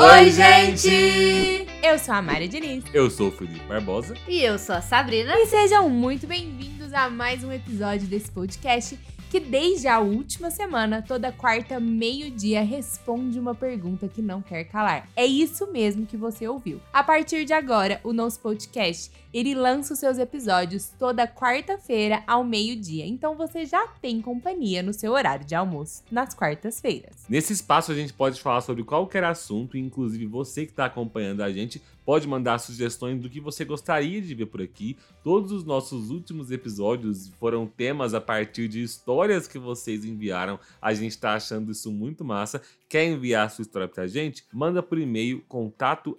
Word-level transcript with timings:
Oi, 0.00 0.30
gente! 0.30 1.66
Eu 1.82 1.98
sou 1.98 2.14
a 2.14 2.22
Mari 2.22 2.46
Diniz. 2.46 2.84
Eu 2.94 3.10
sou 3.10 3.28
o 3.28 3.30
Felipe 3.32 3.58
Barbosa. 3.66 4.14
E 4.28 4.40
eu 4.44 4.56
sou 4.56 4.76
a 4.76 4.80
Sabrina. 4.80 5.36
E 5.36 5.46
sejam 5.46 5.90
muito 5.90 6.24
bem-vindos 6.24 6.94
a 6.94 7.10
mais 7.10 7.42
um 7.42 7.50
episódio 7.52 8.06
desse 8.06 8.30
podcast 8.30 8.96
que 9.30 9.38
desde 9.38 9.86
a 9.88 10.00
última 10.00 10.50
semana, 10.50 11.02
toda 11.02 11.30
quarta, 11.30 11.78
meio-dia, 11.78 12.62
responde 12.62 13.38
uma 13.38 13.54
pergunta 13.54 14.08
que 14.08 14.22
não 14.22 14.40
quer 14.40 14.64
calar. 14.64 15.08
É 15.14 15.26
isso 15.26 15.70
mesmo 15.70 16.06
que 16.06 16.16
você 16.16 16.48
ouviu. 16.48 16.80
A 16.92 17.02
partir 17.02 17.44
de 17.44 17.52
agora, 17.52 18.00
o 18.02 18.12
nosso 18.12 18.40
podcast, 18.40 19.10
ele 19.32 19.54
lança 19.54 19.92
os 19.92 20.00
seus 20.00 20.18
episódios 20.18 20.90
toda 20.98 21.26
quarta-feira 21.26 22.22
ao 22.26 22.42
meio-dia. 22.42 23.06
Então 23.06 23.36
você 23.36 23.66
já 23.66 23.86
tem 24.00 24.22
companhia 24.22 24.82
no 24.82 24.94
seu 24.94 25.12
horário 25.12 25.44
de 25.44 25.54
almoço, 25.54 26.02
nas 26.10 26.32
quartas-feiras. 26.32 27.26
Nesse 27.28 27.52
espaço 27.52 27.92
a 27.92 27.94
gente 27.94 28.14
pode 28.14 28.40
falar 28.40 28.62
sobre 28.62 28.82
qualquer 28.82 29.24
assunto, 29.24 29.76
inclusive 29.76 30.24
você 30.26 30.64
que 30.64 30.72
está 30.72 30.86
acompanhando 30.86 31.42
a 31.42 31.52
gente 31.52 31.82
pode 32.08 32.26
mandar 32.26 32.56
sugestões 32.56 33.20
do 33.20 33.28
que 33.28 33.38
você 33.38 33.66
gostaria 33.66 34.22
de 34.22 34.34
ver 34.34 34.46
por 34.46 34.62
aqui. 34.62 34.96
Todos 35.22 35.52
os 35.52 35.62
nossos 35.62 36.08
últimos 36.08 36.50
episódios 36.50 37.28
foram 37.38 37.66
temas 37.66 38.14
a 38.14 38.20
partir 38.20 38.66
de 38.66 38.82
histórias 38.82 39.46
que 39.46 39.58
vocês 39.58 40.06
enviaram. 40.06 40.58
A 40.80 40.94
gente 40.94 41.10
está 41.10 41.34
achando 41.34 41.70
isso 41.70 41.92
muito 41.92 42.24
massa. 42.24 42.62
Quer 42.88 43.04
enviar 43.04 43.50
sua 43.50 43.60
história 43.60 43.86
pra 43.86 44.06
gente? 44.06 44.46
Manda 44.50 44.82
por 44.82 44.98
e-mail 44.98 45.44
contato 45.46 46.18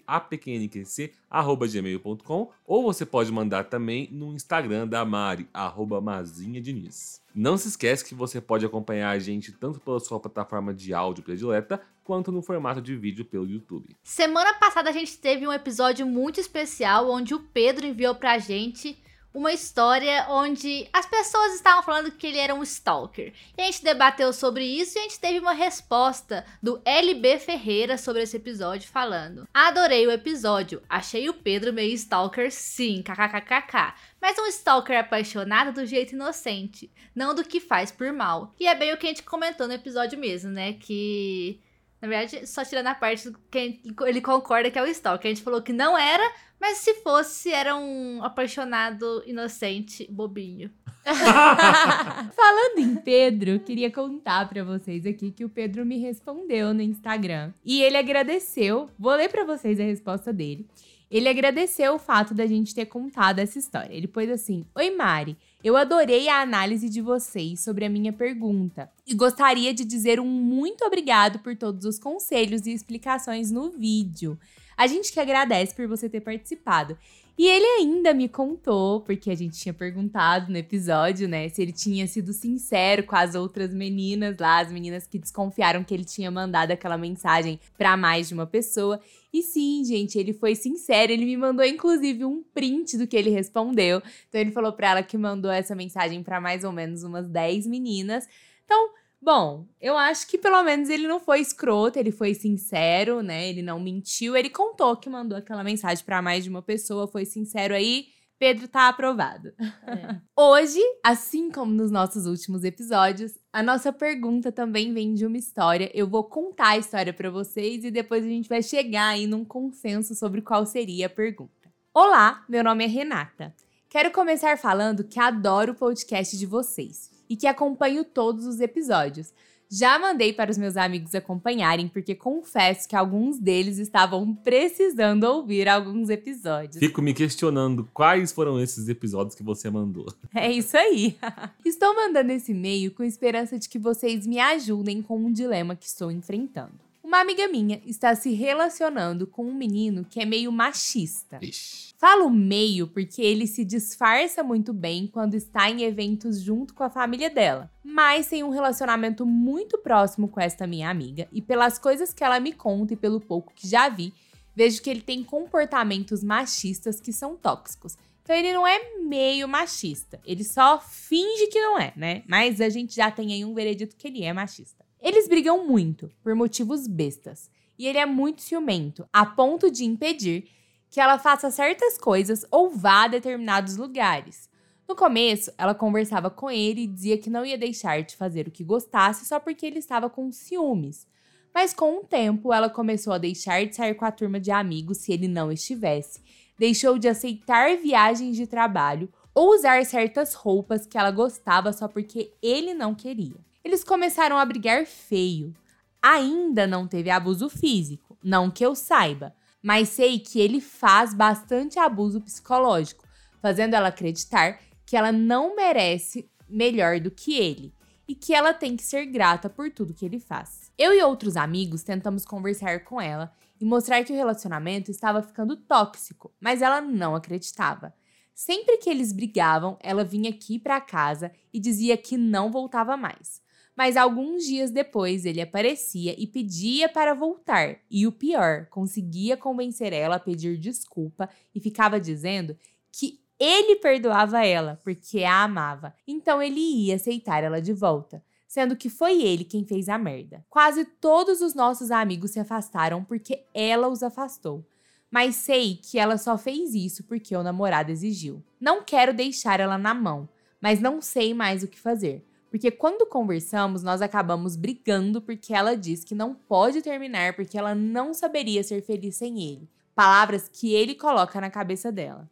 ou 2.68 2.84
você 2.84 3.06
pode 3.08 3.32
mandar 3.32 3.64
também 3.64 4.08
no 4.12 4.34
Instagram 4.36 4.88
da 4.88 5.04
Mari, 5.04 5.50
arroba 5.52 6.00
Mazinha 6.00 6.62
Diniz. 6.62 7.24
Não 7.34 7.58
se 7.58 7.70
esquece 7.70 8.06
que 8.06 8.14
você 8.14 8.40
pode 8.40 8.68
acompanhar 8.68 9.10
a 9.10 9.18
gente 9.18 9.52
tanto 9.52 9.80
pela 9.80 10.00
sua 10.00 10.20
plataforma 10.20 10.72
de 10.72 10.94
áudio 10.94 11.24
predileta, 11.24 11.82
quanto 12.04 12.32
no 12.32 12.44
formato 12.44 12.82
de 12.82 12.96
vídeo 12.96 13.26
pelo 13.26 13.50
YouTube. 13.50 13.96
Semana 14.04 14.54
passada 14.54 14.92
a 14.92 14.94
gente 14.94 15.18
teve 15.18 15.48
um 15.48 15.54
episódio 15.54 16.06
muito 16.06 16.40
especial 16.40 17.10
onde 17.10 17.34
o 17.34 17.40
Pedro 17.40 17.88
enviou 17.88 18.14
pra 18.14 18.38
gente 18.38 19.02
uma 19.34 19.54
história 19.54 20.26
onde 20.30 20.88
as 20.92 21.06
pessoas 21.06 21.54
estavam 21.54 21.84
falando 21.84 22.12
que 22.12 22.28
ele 22.28 22.38
era 22.38 22.56
um 22.56 22.64
stalker. 22.64 23.34
E 23.58 23.62
a 23.62 23.66
gente 23.66 23.84
debateu 23.84 24.34
sobre 24.34 24.66
isso 24.66 24.98
e 24.98 25.00
a 25.00 25.04
gente 25.04 25.20
teve 25.20 25.40
uma 25.40 25.54
resposta 25.54 26.46
do 26.62 26.82
LB 26.84 27.40
Ferreira 27.40 27.98
sobre 27.98 28.24
esse 28.24 28.38
episódio 28.38 28.90
falando: 28.90 29.48
"Adorei 29.54 30.06
o 30.08 30.12
episódio, 30.12 30.82
achei 30.90 31.30
o 31.30 31.34
Pedro 31.34 31.72
meio 31.72 31.94
stalker 31.94 32.52
sim, 32.52 33.04
kkkk. 33.04 33.94
Mas 34.22 34.38
um 34.38 34.48
stalker 34.48 35.00
apaixonado 35.00 35.72
do 35.72 35.86
jeito 35.86 36.14
inocente, 36.14 36.92
não 37.16 37.34
do 37.34 37.44
que 37.44 37.60
faz 37.60 37.92
por 37.92 38.12
mal. 38.12 38.54
E 38.60 38.68
é 38.68 38.76
bem 38.76 38.94
o 38.94 38.98
que 38.98 39.06
a 39.06 39.10
gente 39.10 39.24
comentou 39.24 39.68
no 39.68 39.74
episódio 39.74 40.20
mesmo, 40.20 40.52
né? 40.52 40.74
Que 40.74 41.62
na 42.02 42.08
verdade, 42.08 42.48
só 42.48 42.64
tirando 42.64 42.88
a 42.88 42.96
parte 42.96 43.32
que 43.52 43.82
ele 44.06 44.22
concorda 44.22 44.72
que 44.72 44.80
é 44.80 44.84
o 44.84 44.88
stalker. 44.88 45.30
A 45.30 45.34
gente 45.34 45.44
falou 45.44 45.62
que 45.62 45.74
não 45.74 45.98
era, 45.98 46.24
mas 46.60 46.78
se 46.78 46.94
fosse, 46.96 47.52
era 47.52 47.76
um 47.76 48.24
apaixonado 48.24 49.22
inocente 49.26 50.08
bobinho. 50.10 50.72
Falando 51.06 52.80
em 52.80 52.96
Pedro, 52.96 53.60
queria 53.60 53.92
contar 53.92 54.48
para 54.48 54.64
vocês 54.64 55.06
aqui 55.06 55.32
que 55.32 55.44
o 55.44 55.50
Pedro 55.50 55.86
me 55.86 55.98
respondeu 55.98 56.74
no 56.74 56.82
Instagram. 56.82 57.52
E 57.66 57.82
ele 57.82 57.98
agradeceu. 57.98 58.90
Vou 58.98 59.14
ler 59.16 59.30
para 59.30 59.44
vocês 59.44 59.80
a 59.80 59.84
resposta 59.84 60.32
dele. 60.32 60.68
Ele 61.10 61.28
agradeceu 61.28 61.96
o 61.96 62.00
fato 62.00 62.34
da 62.34 62.46
gente 62.46 62.76
ter 62.76 62.86
contado 62.86 63.40
essa 63.40 63.58
história. 63.58 63.94
Ele 63.94 64.08
pôs 64.08 64.30
assim: 64.30 64.66
Oi, 64.76 64.92
Mari. 64.92 65.36
Eu 65.62 65.76
adorei 65.76 66.30
a 66.30 66.42
análise 66.42 66.90
de 66.90 67.02
vocês 67.02 67.60
sobre 67.60 67.84
a 67.84 67.90
minha 67.90 68.14
pergunta 68.14 68.90
e 69.06 69.14
gostaria 69.14 69.74
de 69.74 69.84
dizer 69.84 70.18
um 70.18 70.26
muito 70.26 70.86
obrigado 70.86 71.40
por 71.40 71.54
todos 71.54 71.84
os 71.84 72.00
conselhos 72.00 72.66
e 72.66 72.72
explicações 72.72 73.52
no 73.52 73.70
vídeo. 73.70 74.40
A 74.78 74.88
gente 74.88 75.12
que 75.12 75.20
agradece 75.20 75.76
por 75.76 75.86
você 75.86 76.08
ter 76.08 76.22
participado. 76.22 76.98
E 77.40 77.48
ele 77.48 77.66
ainda 77.66 78.14
me 78.14 78.28
contou, 78.28 79.00
porque 79.00 79.32
a 79.32 79.36
gente 79.36 79.58
tinha 79.58 79.74
perguntado 79.74 80.52
no 80.52 80.58
episódio, 80.58 81.26
né, 81.26 81.48
se 81.48 81.62
ele 81.62 81.72
tinha 81.72 82.06
sido 82.06 82.34
sincero 82.34 83.06
com 83.06 83.16
as 83.16 83.34
outras 83.34 83.74
meninas 83.74 84.36
lá, 84.38 84.60
as 84.60 84.70
meninas 84.70 85.08
que 85.08 85.18
desconfiaram 85.18 85.82
que 85.82 85.94
ele 85.94 86.04
tinha 86.04 86.30
mandado 86.30 86.72
aquela 86.72 86.98
mensagem 86.98 87.58
para 87.78 87.96
mais 87.96 88.28
de 88.28 88.34
uma 88.34 88.46
pessoa. 88.46 89.00
E 89.32 89.42
sim, 89.42 89.86
gente, 89.86 90.20
ele 90.20 90.34
foi 90.34 90.54
sincero, 90.54 91.14
ele 91.14 91.24
me 91.24 91.38
mandou 91.38 91.66
inclusive 91.66 92.26
um 92.26 92.44
print 92.44 92.98
do 92.98 93.08
que 93.08 93.16
ele 93.16 93.30
respondeu. 93.30 94.02
Então 94.28 94.42
ele 94.42 94.52
falou 94.52 94.74
para 94.74 94.90
ela 94.90 95.04
que 95.04 95.18
mandou 95.18 95.50
essa 95.50 95.74
mensagem 95.74 96.22
para 96.22 96.42
mais 96.42 96.66
ou 96.66 96.74
menos 96.74 97.04
umas 97.04 97.26
10 97.30 97.68
meninas. 97.68 98.28
Então, 98.66 98.90
Bom, 99.22 99.68
eu 99.82 99.98
acho 99.98 100.28
que 100.28 100.38
pelo 100.38 100.64
menos 100.64 100.90
ele 100.90 101.06
não 101.06 101.20
foi 101.20 101.42
escroto, 101.42 102.00
ele 102.00 102.12
foi 102.12 102.34
sincero, 102.34 103.22
né? 103.22 103.50
Ele 103.50 103.62
não 103.62 103.80
mentiu, 103.80 104.36
ele 104.36 104.50
contou 104.50 104.96
que 104.96 105.10
mandou 105.10 105.38
aquela 105.38 105.64
mensagem 105.64 106.04
para 106.06 106.22
mais 106.22 106.44
de 106.46 106.50
uma 106.50 106.62
pessoa, 106.62 107.08
foi 107.08 107.26
sincero 107.26 107.74
aí. 107.74 108.08
Pedro 108.40 108.70
tá 108.70 108.88
aprovado. 108.88 109.54
É. 109.60 110.16
Hoje, 110.34 110.80
assim 111.04 111.52
como 111.52 111.74
nos 111.74 111.92
nossos 111.92 112.26
últimos 112.26 112.64
episódios, 112.64 113.38
a 113.52 113.62
nossa 113.62 113.92
pergunta 113.92 114.50
também 114.50 114.94
vem 114.94 115.14
de 115.14 115.26
uma 115.26 115.38
história. 115.38 115.92
Eu 115.94 116.08
vou 116.08 116.24
contar 116.24 116.70
a 116.70 116.78
história 116.78 117.12
para 117.12 117.30
vocês 117.30 117.84
e 117.84 117.92
depois 117.92 118.24
a 118.24 118.30
gente 118.30 118.48
vai 118.48 118.64
chegar 118.64 119.10
aí 119.10 119.28
num 119.28 119.44
consenso 119.44 120.16
sobre 120.16 120.42
qual 120.42 120.66
seria 120.66 121.08
a 121.08 121.10
pergunta. 121.10 121.52
Olá, 121.94 122.46
meu 122.48 122.64
nome 122.64 122.86
é 122.86 122.88
Renata. 122.88 123.54
Quero 123.90 124.12
começar 124.12 124.58
falando 124.58 125.04
que 125.04 125.20
adoro 125.20 125.74
o 125.74 125.76
podcast 125.76 126.38
de 126.38 126.46
vocês 126.46 127.09
e 127.30 127.36
que 127.36 127.48
acompanho 127.48 128.04
todos 128.04 128.46
os 128.46 128.60
episódios. 128.60 129.34
Já 129.72 130.00
mandei 130.00 130.34
para 130.34 130.50
os 130.50 130.58
meus 130.58 130.76
amigos 130.76 131.14
acompanharem, 131.14 131.88
porque 131.88 132.16
confesso 132.16 132.90
que 132.90 132.96
alguns 132.96 133.38
deles 133.38 133.78
estavam 133.78 134.34
precisando 134.34 135.26
ouvir 135.26 135.70
alguns 135.70 136.10
episódios. 136.10 136.80
Fico 136.80 137.04
me 137.04 137.14
questionando 137.14 137.88
quais 137.94 138.32
foram 138.32 138.60
esses 138.60 138.90
episódios 138.90 139.36
que 139.36 139.44
você 139.44 139.70
mandou. 139.70 140.08
É 140.34 140.52
isso 140.52 140.76
aí. 140.78 141.18
estou 141.66 141.94
mandando 141.96 142.32
esse 142.32 142.52
e-mail 142.52 142.92
com 142.92 143.04
esperança 143.04 143.60
de 143.60 143.68
que 143.68 143.78
vocês 143.78 144.26
me 144.26 144.40
ajudem 144.40 145.02
com 145.02 145.20
um 145.20 145.32
dilema 145.32 145.76
que 145.76 145.86
estou 145.86 146.12
enfrentando. 146.12 146.89
Uma 147.10 147.22
amiga 147.22 147.48
minha 147.48 147.82
está 147.88 148.14
se 148.14 148.34
relacionando 148.34 149.26
com 149.26 149.44
um 149.44 149.56
menino 149.56 150.06
que 150.08 150.22
é 150.22 150.26
meio 150.26 150.52
machista. 150.52 151.40
Ixi. 151.42 151.96
Falo 151.98 152.30
meio 152.30 152.88
porque 152.88 153.20
ele 153.20 153.48
se 153.48 153.66
disfarça 153.66 154.44
muito 154.44 154.72
bem 154.72 155.08
quando 155.08 155.34
está 155.34 155.72
em 155.72 155.82
eventos 155.82 156.40
junto 156.40 156.72
com 156.72 156.84
a 156.84 156.90
família 156.92 157.28
dela, 157.28 157.68
mas 157.84 158.28
tem 158.28 158.44
um 158.44 158.52
relacionamento 158.52 159.26
muito 159.26 159.80
próximo 159.80 160.28
com 160.28 160.40
esta 160.40 160.68
minha 160.68 160.88
amiga 160.88 161.28
e 161.34 161.42
pelas 161.42 161.80
coisas 161.80 162.14
que 162.14 162.24
ela 162.24 162.40
me 162.40 162.54
conta 162.54 162.94
e 162.94 162.96
pelo 162.96 163.20
pouco 163.20 163.52
que 163.56 163.68
já 163.68 163.90
vi, 163.90 164.14
vejo 164.56 164.80
que 164.80 164.92
ele 164.92 165.02
tem 165.02 165.24
comportamentos 165.24 166.24
machistas 166.24 167.02
que 167.02 167.12
são 167.12 167.36
tóxicos. 167.36 167.98
Então 168.22 168.36
ele 168.36 168.54
não 168.54 168.68
é 168.68 169.00
meio 169.00 169.48
machista, 169.48 170.22
ele 170.24 170.44
só 170.44 170.80
finge 170.80 171.48
que 171.48 171.60
não 171.60 171.80
é, 171.80 171.92
né? 171.96 172.22
Mas 172.28 172.62
a 172.62 172.70
gente 172.70 172.96
já 172.96 173.10
tem 173.10 173.34
aí 173.34 173.44
um 173.44 173.56
veredito 173.56 173.96
que 173.96 174.08
ele 174.08 174.24
é 174.24 174.32
machista. 174.32 174.88
Eles 175.02 175.28
brigam 175.28 175.66
muito, 175.66 176.12
por 176.22 176.36
motivos 176.36 176.88
bestas, 176.88 177.50
e 177.78 177.88
ele 177.88 177.98
é 177.98 178.06
muito 178.06 178.42
ciumento, 178.42 179.08
a 179.14 179.26
ponto 179.26 179.72
de 179.72 179.86
impedir 179.86 180.50
que 180.90 181.00
ela 181.00 181.18
faça 181.18 181.50
certas 181.50 181.98
coisas 181.98 182.46
ou 182.52 182.70
vá 182.70 183.04
a 183.04 183.08
determinados 183.08 183.78
lugares. 183.78 184.50
No 184.88 184.96
começo, 184.96 185.52
ela 185.58 185.76
conversava 185.76 186.30
com 186.30 186.50
ele 186.50 186.82
e 186.82 186.88
dizia 186.88 187.18
que 187.18 187.30
não 187.30 187.46
ia 187.46 187.58
deixar 187.58 188.02
de 188.02 188.16
fazer 188.16 188.48
o 188.48 188.52
que 188.52 188.64
gostasse 188.64 189.26
só 189.26 189.40
porque 189.40 189.66
ele 189.66 189.80
estava 189.80 190.10
com 190.10 190.32
ciúmes. 190.32 191.08
Mas 191.54 191.74
com 191.74 192.00
o 192.00 192.04
tempo, 192.04 192.52
ela 192.52 192.70
começou 192.70 193.14
a 193.14 193.18
deixar 193.18 193.66
de 193.66 193.76
sair 193.76 193.94
com 193.94 194.04
a 194.04 194.12
turma 194.12 194.40
de 194.40 194.52
amigos 194.52 194.98
se 194.98 195.14
ele 195.14 195.28
não 195.28 195.52
estivesse, 195.52 196.22
deixou 196.58 196.98
de 196.98 197.08
aceitar 197.08 197.78
viagens 197.78 198.36
de 198.36 198.48
trabalho 198.48 199.10
ou 199.34 199.54
usar 199.54 199.86
certas 199.86 200.34
roupas 200.34 200.86
que 200.86 200.98
ela 200.98 201.12
gostava 201.12 201.72
só 201.72 201.88
porque 201.88 202.34
ele 202.42 202.74
não 202.74 202.94
queria. 202.94 203.49
Eles 203.64 203.84
começaram 203.84 204.38
a 204.38 204.46
brigar 204.46 204.86
feio. 204.86 205.54
Ainda 206.02 206.66
não 206.66 206.88
teve 206.88 207.10
abuso 207.10 207.50
físico, 207.50 208.18
não 208.24 208.50
que 208.50 208.66
eu 208.66 208.74
saiba, 208.74 209.36
mas 209.62 209.90
sei 209.90 210.18
que 210.18 210.40
ele 210.40 210.62
faz 210.62 211.14
bastante 211.14 211.78
abuso 211.78 212.22
psicológico, 212.22 213.06
fazendo 213.42 213.74
ela 213.74 213.90
acreditar 213.90 214.60
que 214.86 214.96
ela 214.96 215.12
não 215.12 215.56
merece 215.56 216.30
melhor 216.48 217.02
do 217.02 217.12
que 217.12 217.36
ele 217.36 217.74
e 218.08 218.16
que 218.16 218.34
ela 218.34 218.54
tem 218.54 218.78
que 218.78 218.84
ser 218.84 219.06
grata 219.06 219.50
por 219.50 219.70
tudo 219.70 219.94
que 219.94 220.06
ele 220.06 220.20
faz. 220.20 220.72
Eu 220.78 220.94
e 220.94 221.04
outros 221.04 221.36
amigos 221.36 221.84
tentamos 221.84 222.24
conversar 222.24 222.86
com 222.86 223.00
ela 223.00 223.32
e 223.60 223.66
mostrar 223.66 224.04
que 224.06 224.14
o 224.14 224.16
relacionamento 224.16 224.90
estava 224.90 225.22
ficando 225.22 225.58
tóxico, 225.58 226.34
mas 226.40 226.62
ela 226.62 226.80
não 226.80 227.14
acreditava. 227.14 227.94
Sempre 228.34 228.78
que 228.78 228.90
eles 228.90 229.12
brigavam, 229.12 229.78
ela 229.82 230.06
vinha 230.06 230.30
aqui 230.30 230.58
para 230.58 230.80
casa 230.80 231.30
e 231.54 231.60
dizia 231.60 231.98
que 231.98 232.16
não 232.16 232.50
voltava 232.50 232.96
mais 232.96 233.42
mas 233.80 233.96
alguns 233.96 234.44
dias 234.44 234.72
depois 234.72 235.24
ele 235.24 235.40
aparecia 235.40 236.14
e 236.22 236.28
pedia 236.28 236.90
para 236.90 237.14
voltar. 237.14 237.78
E 237.90 238.06
o 238.06 238.12
pior, 238.12 238.66
conseguia 238.66 239.38
convencer 239.38 239.94
ela 239.94 240.18
a 240.18 240.20
pedir 240.20 240.58
desculpa 240.58 241.30
e 241.56 241.62
ficava 241.62 241.98
dizendo 241.98 242.58
que 242.92 243.22
ele 243.40 243.78
perdoava 243.78 244.46
ela 244.46 244.78
porque 244.84 245.24
a 245.24 245.44
amava. 245.44 245.96
Então 246.06 246.42
ele 246.42 246.60
ia 246.60 246.96
aceitar 246.96 247.42
ela 247.42 247.62
de 247.62 247.72
volta. 247.72 248.22
sendo 248.46 248.76
que 248.76 248.90
foi 248.90 249.22
ele 249.22 249.46
quem 249.46 249.64
fez 249.64 249.88
a 249.88 249.98
merda. 249.98 250.46
Quase 250.50 250.84
todos 250.84 251.40
os 251.40 251.54
nossos 251.54 251.90
amigos 251.90 252.32
se 252.32 252.40
afastaram 252.42 253.02
porque 253.02 253.46
ela 253.54 253.88
os 253.88 254.04
afastou. 254.04 254.68
Mas 255.10 255.38
sei 255.38 255.78
que 255.78 255.98
ela 255.98 256.18
só 256.18 256.38
fez 256.38 256.74
isso 256.74 257.06
porque 257.06 257.34
o 257.34 257.44
namorado 257.44 257.92
exigiu. 257.92 258.44
Não 258.60 258.84
quero 258.84 259.14
deixar 259.14 259.62
ela 259.62 259.78
na 259.78 259.94
mão, 259.94 260.28
mas 260.60 260.82
não 260.82 261.02
sei 261.02 261.34
mais 261.34 261.64
o 261.64 261.68
que 261.70 261.80
fazer. 261.80 262.29
Porque 262.50 262.72
quando 262.72 263.08
conversamos, 263.08 263.84
nós 263.84 264.02
acabamos 264.02 264.56
brigando 264.56 265.22
porque 265.22 265.54
ela 265.54 265.76
diz 265.76 266.04
que 266.04 266.16
não 266.16 266.34
pode 266.34 266.82
terminar 266.82 267.36
porque 267.36 267.58
ela 267.58 267.76
não 267.76 268.14
saberia 268.14 268.64
ser 268.64 268.82
feliz 268.82 269.18
sem 269.18 269.42
ele. 269.42 269.70
Palavras 269.94 270.50
que 270.52 270.74
ele 270.74 270.96
coloca 270.96 271.40
na 271.40 271.50
cabeça 271.50 271.92
dela 271.92 272.28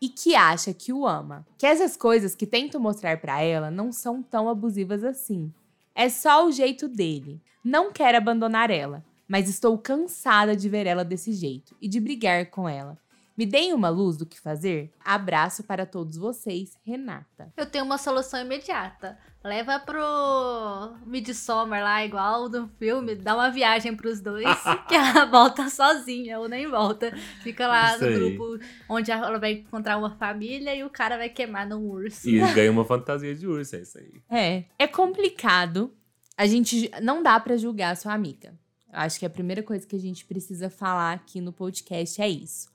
e 0.00 0.08
que 0.08 0.34
acha 0.34 0.74
que 0.74 0.92
o 0.92 1.06
ama. 1.06 1.46
Que 1.56 1.64
essas 1.64 1.96
coisas 1.96 2.34
que 2.34 2.44
tento 2.44 2.80
mostrar 2.80 3.20
para 3.20 3.40
ela 3.40 3.70
não 3.70 3.92
são 3.92 4.20
tão 4.20 4.48
abusivas 4.48 5.04
assim. 5.04 5.52
É 5.94 6.08
só 6.08 6.44
o 6.44 6.50
jeito 6.50 6.88
dele. 6.88 7.40
Não 7.64 7.92
quero 7.92 8.18
abandonar 8.18 8.68
ela, 8.68 9.04
mas 9.28 9.48
estou 9.48 9.78
cansada 9.78 10.56
de 10.56 10.68
ver 10.68 10.86
ela 10.88 11.04
desse 11.04 11.32
jeito 11.32 11.76
e 11.80 11.86
de 11.86 12.00
brigar 12.00 12.46
com 12.46 12.68
ela. 12.68 12.98
Me 13.36 13.46
deem 13.46 13.72
uma 13.72 13.88
luz 13.88 14.16
do 14.16 14.26
que 14.26 14.38
fazer? 14.38 14.92
Abraço 15.04 15.62
para 15.64 15.86
todos 15.86 16.16
vocês, 16.18 16.76
Renata. 16.84 17.52
Eu 17.56 17.64
tenho 17.66 17.84
uma 17.84 17.96
solução 17.96 18.40
imediata. 18.40 19.18
Leva 19.42 19.80
pro 19.80 20.94
Midsommar 21.06 21.82
lá, 21.82 22.04
igual 22.04 22.48
do 22.48 22.68
filme, 22.78 23.14
dá 23.16 23.34
uma 23.34 23.50
viagem 23.50 23.96
pros 23.96 24.20
dois, 24.20 24.46
que 24.86 24.94
ela 24.94 25.24
volta 25.24 25.68
sozinha, 25.68 26.38
ou 26.38 26.48
nem 26.48 26.68
volta. 26.68 27.10
Fica 27.42 27.66
lá 27.66 27.94
Isso 27.94 28.04
no 28.04 28.10
aí. 28.10 28.14
grupo 28.14 28.64
onde 28.88 29.10
ela 29.10 29.38
vai 29.38 29.52
encontrar 29.52 29.96
uma 29.96 30.10
família 30.10 30.74
e 30.74 30.84
o 30.84 30.90
cara 30.90 31.16
vai 31.16 31.28
queimar 31.28 31.66
num 31.66 31.88
urso. 31.88 32.28
E 32.28 32.38
ganha 32.54 32.70
uma 32.70 32.84
fantasia 32.84 33.34
de 33.34 33.46
urso, 33.46 33.74
é 33.76 33.80
isso 33.80 33.98
aí. 33.98 34.22
É, 34.30 34.64
é 34.78 34.86
complicado. 34.86 35.92
A 36.36 36.46
gente 36.46 36.90
não 37.02 37.22
dá 37.22 37.38
pra 37.40 37.56
julgar 37.56 37.92
a 37.92 37.96
sua 37.96 38.12
amiga. 38.12 38.54
Eu 38.92 38.98
acho 39.00 39.18
que 39.18 39.26
a 39.26 39.30
primeira 39.30 39.62
coisa 39.62 39.86
que 39.86 39.96
a 39.96 40.00
gente 40.00 40.24
precisa 40.24 40.68
falar 40.70 41.14
aqui 41.14 41.40
no 41.40 41.52
podcast 41.52 42.20
é 42.20 42.28
isso. 42.28 42.70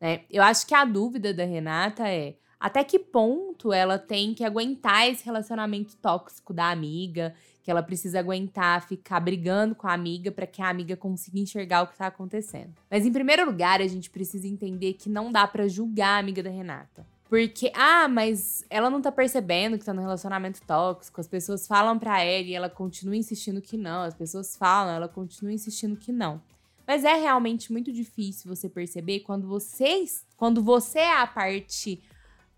Né? 0.00 0.22
Eu 0.30 0.42
acho 0.42 0.66
que 0.66 0.74
a 0.74 0.84
dúvida 0.84 1.32
da 1.34 1.44
Renata 1.44 2.08
é 2.08 2.36
até 2.58 2.82
que 2.82 2.98
ponto 2.98 3.72
ela 3.72 3.98
tem 3.98 4.34
que 4.34 4.44
aguentar 4.44 5.08
esse 5.08 5.24
relacionamento 5.24 5.96
tóxico 5.96 6.52
da 6.52 6.70
amiga, 6.70 7.34
que 7.62 7.70
ela 7.70 7.82
precisa 7.82 8.18
aguentar 8.18 8.86
ficar 8.86 9.20
brigando 9.20 9.74
com 9.74 9.86
a 9.86 9.92
amiga 9.92 10.32
para 10.32 10.46
que 10.46 10.60
a 10.60 10.68
amiga 10.68 10.96
consiga 10.96 11.38
enxergar 11.38 11.82
o 11.82 11.86
que 11.86 11.96
tá 11.96 12.06
acontecendo. 12.06 12.74
Mas 12.90 13.06
em 13.06 13.12
primeiro 13.12 13.44
lugar, 13.44 13.80
a 13.80 13.86
gente 13.86 14.10
precisa 14.10 14.48
entender 14.48 14.94
que 14.94 15.08
não 15.08 15.30
dá 15.30 15.46
pra 15.46 15.68
julgar 15.68 16.16
a 16.16 16.18
amiga 16.18 16.42
da 16.42 16.50
Renata. 16.50 17.06
Porque, 17.28 17.70
ah, 17.74 18.08
mas 18.08 18.64
ela 18.70 18.88
não 18.88 19.02
tá 19.02 19.12
percebendo 19.12 19.78
que 19.78 19.84
tá 19.84 19.92
num 19.92 20.00
relacionamento 20.00 20.62
tóxico. 20.62 21.20
As 21.20 21.28
pessoas 21.28 21.66
falam 21.66 21.98
pra 21.98 22.22
ela 22.22 22.46
e 22.46 22.54
ela 22.54 22.70
continua 22.70 23.14
insistindo 23.14 23.60
que 23.60 23.76
não. 23.76 24.02
As 24.02 24.14
pessoas 24.14 24.56
falam, 24.56 24.94
ela 24.94 25.08
continua 25.08 25.52
insistindo 25.52 25.94
que 25.94 26.10
não. 26.10 26.40
Mas 26.88 27.04
é 27.04 27.16
realmente 27.16 27.70
muito 27.70 27.92
difícil 27.92 28.48
você 28.48 28.66
perceber 28.66 29.20
quando 29.20 29.46
vocês, 29.46 30.26
quando 30.38 30.62
você 30.62 31.00
é 31.00 31.20
a 31.20 31.26
parte 31.26 32.02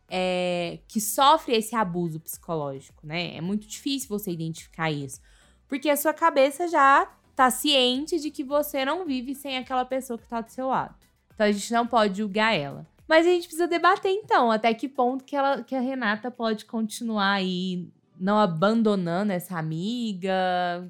é, 0.08 0.78
que 0.86 1.00
sofre 1.00 1.56
esse 1.56 1.74
abuso 1.74 2.20
psicológico, 2.20 3.04
né? 3.04 3.36
É 3.36 3.40
muito 3.40 3.66
difícil 3.66 4.08
você 4.08 4.30
identificar 4.30 4.88
isso. 4.88 5.20
Porque 5.66 5.90
a 5.90 5.96
sua 5.96 6.14
cabeça 6.14 6.68
já 6.68 7.10
tá 7.34 7.50
ciente 7.50 8.20
de 8.20 8.30
que 8.30 8.44
você 8.44 8.84
não 8.84 9.04
vive 9.04 9.34
sem 9.34 9.58
aquela 9.58 9.84
pessoa 9.84 10.16
que 10.16 10.28
tá 10.28 10.40
do 10.40 10.50
seu 10.52 10.68
lado. 10.68 10.94
Então 11.34 11.48
a 11.48 11.50
gente 11.50 11.72
não 11.72 11.84
pode 11.84 12.18
julgar 12.18 12.54
ela. 12.54 12.86
Mas 13.08 13.26
a 13.26 13.30
gente 13.30 13.48
precisa 13.48 13.66
debater 13.66 14.12
então 14.12 14.48
até 14.52 14.72
que 14.72 14.88
ponto 14.88 15.24
que, 15.24 15.34
ela, 15.34 15.64
que 15.64 15.74
a 15.74 15.80
Renata 15.80 16.30
pode 16.30 16.66
continuar 16.66 17.32
aí 17.32 17.88
não 18.16 18.38
abandonando 18.38 19.32
essa 19.32 19.58
amiga. 19.58 20.88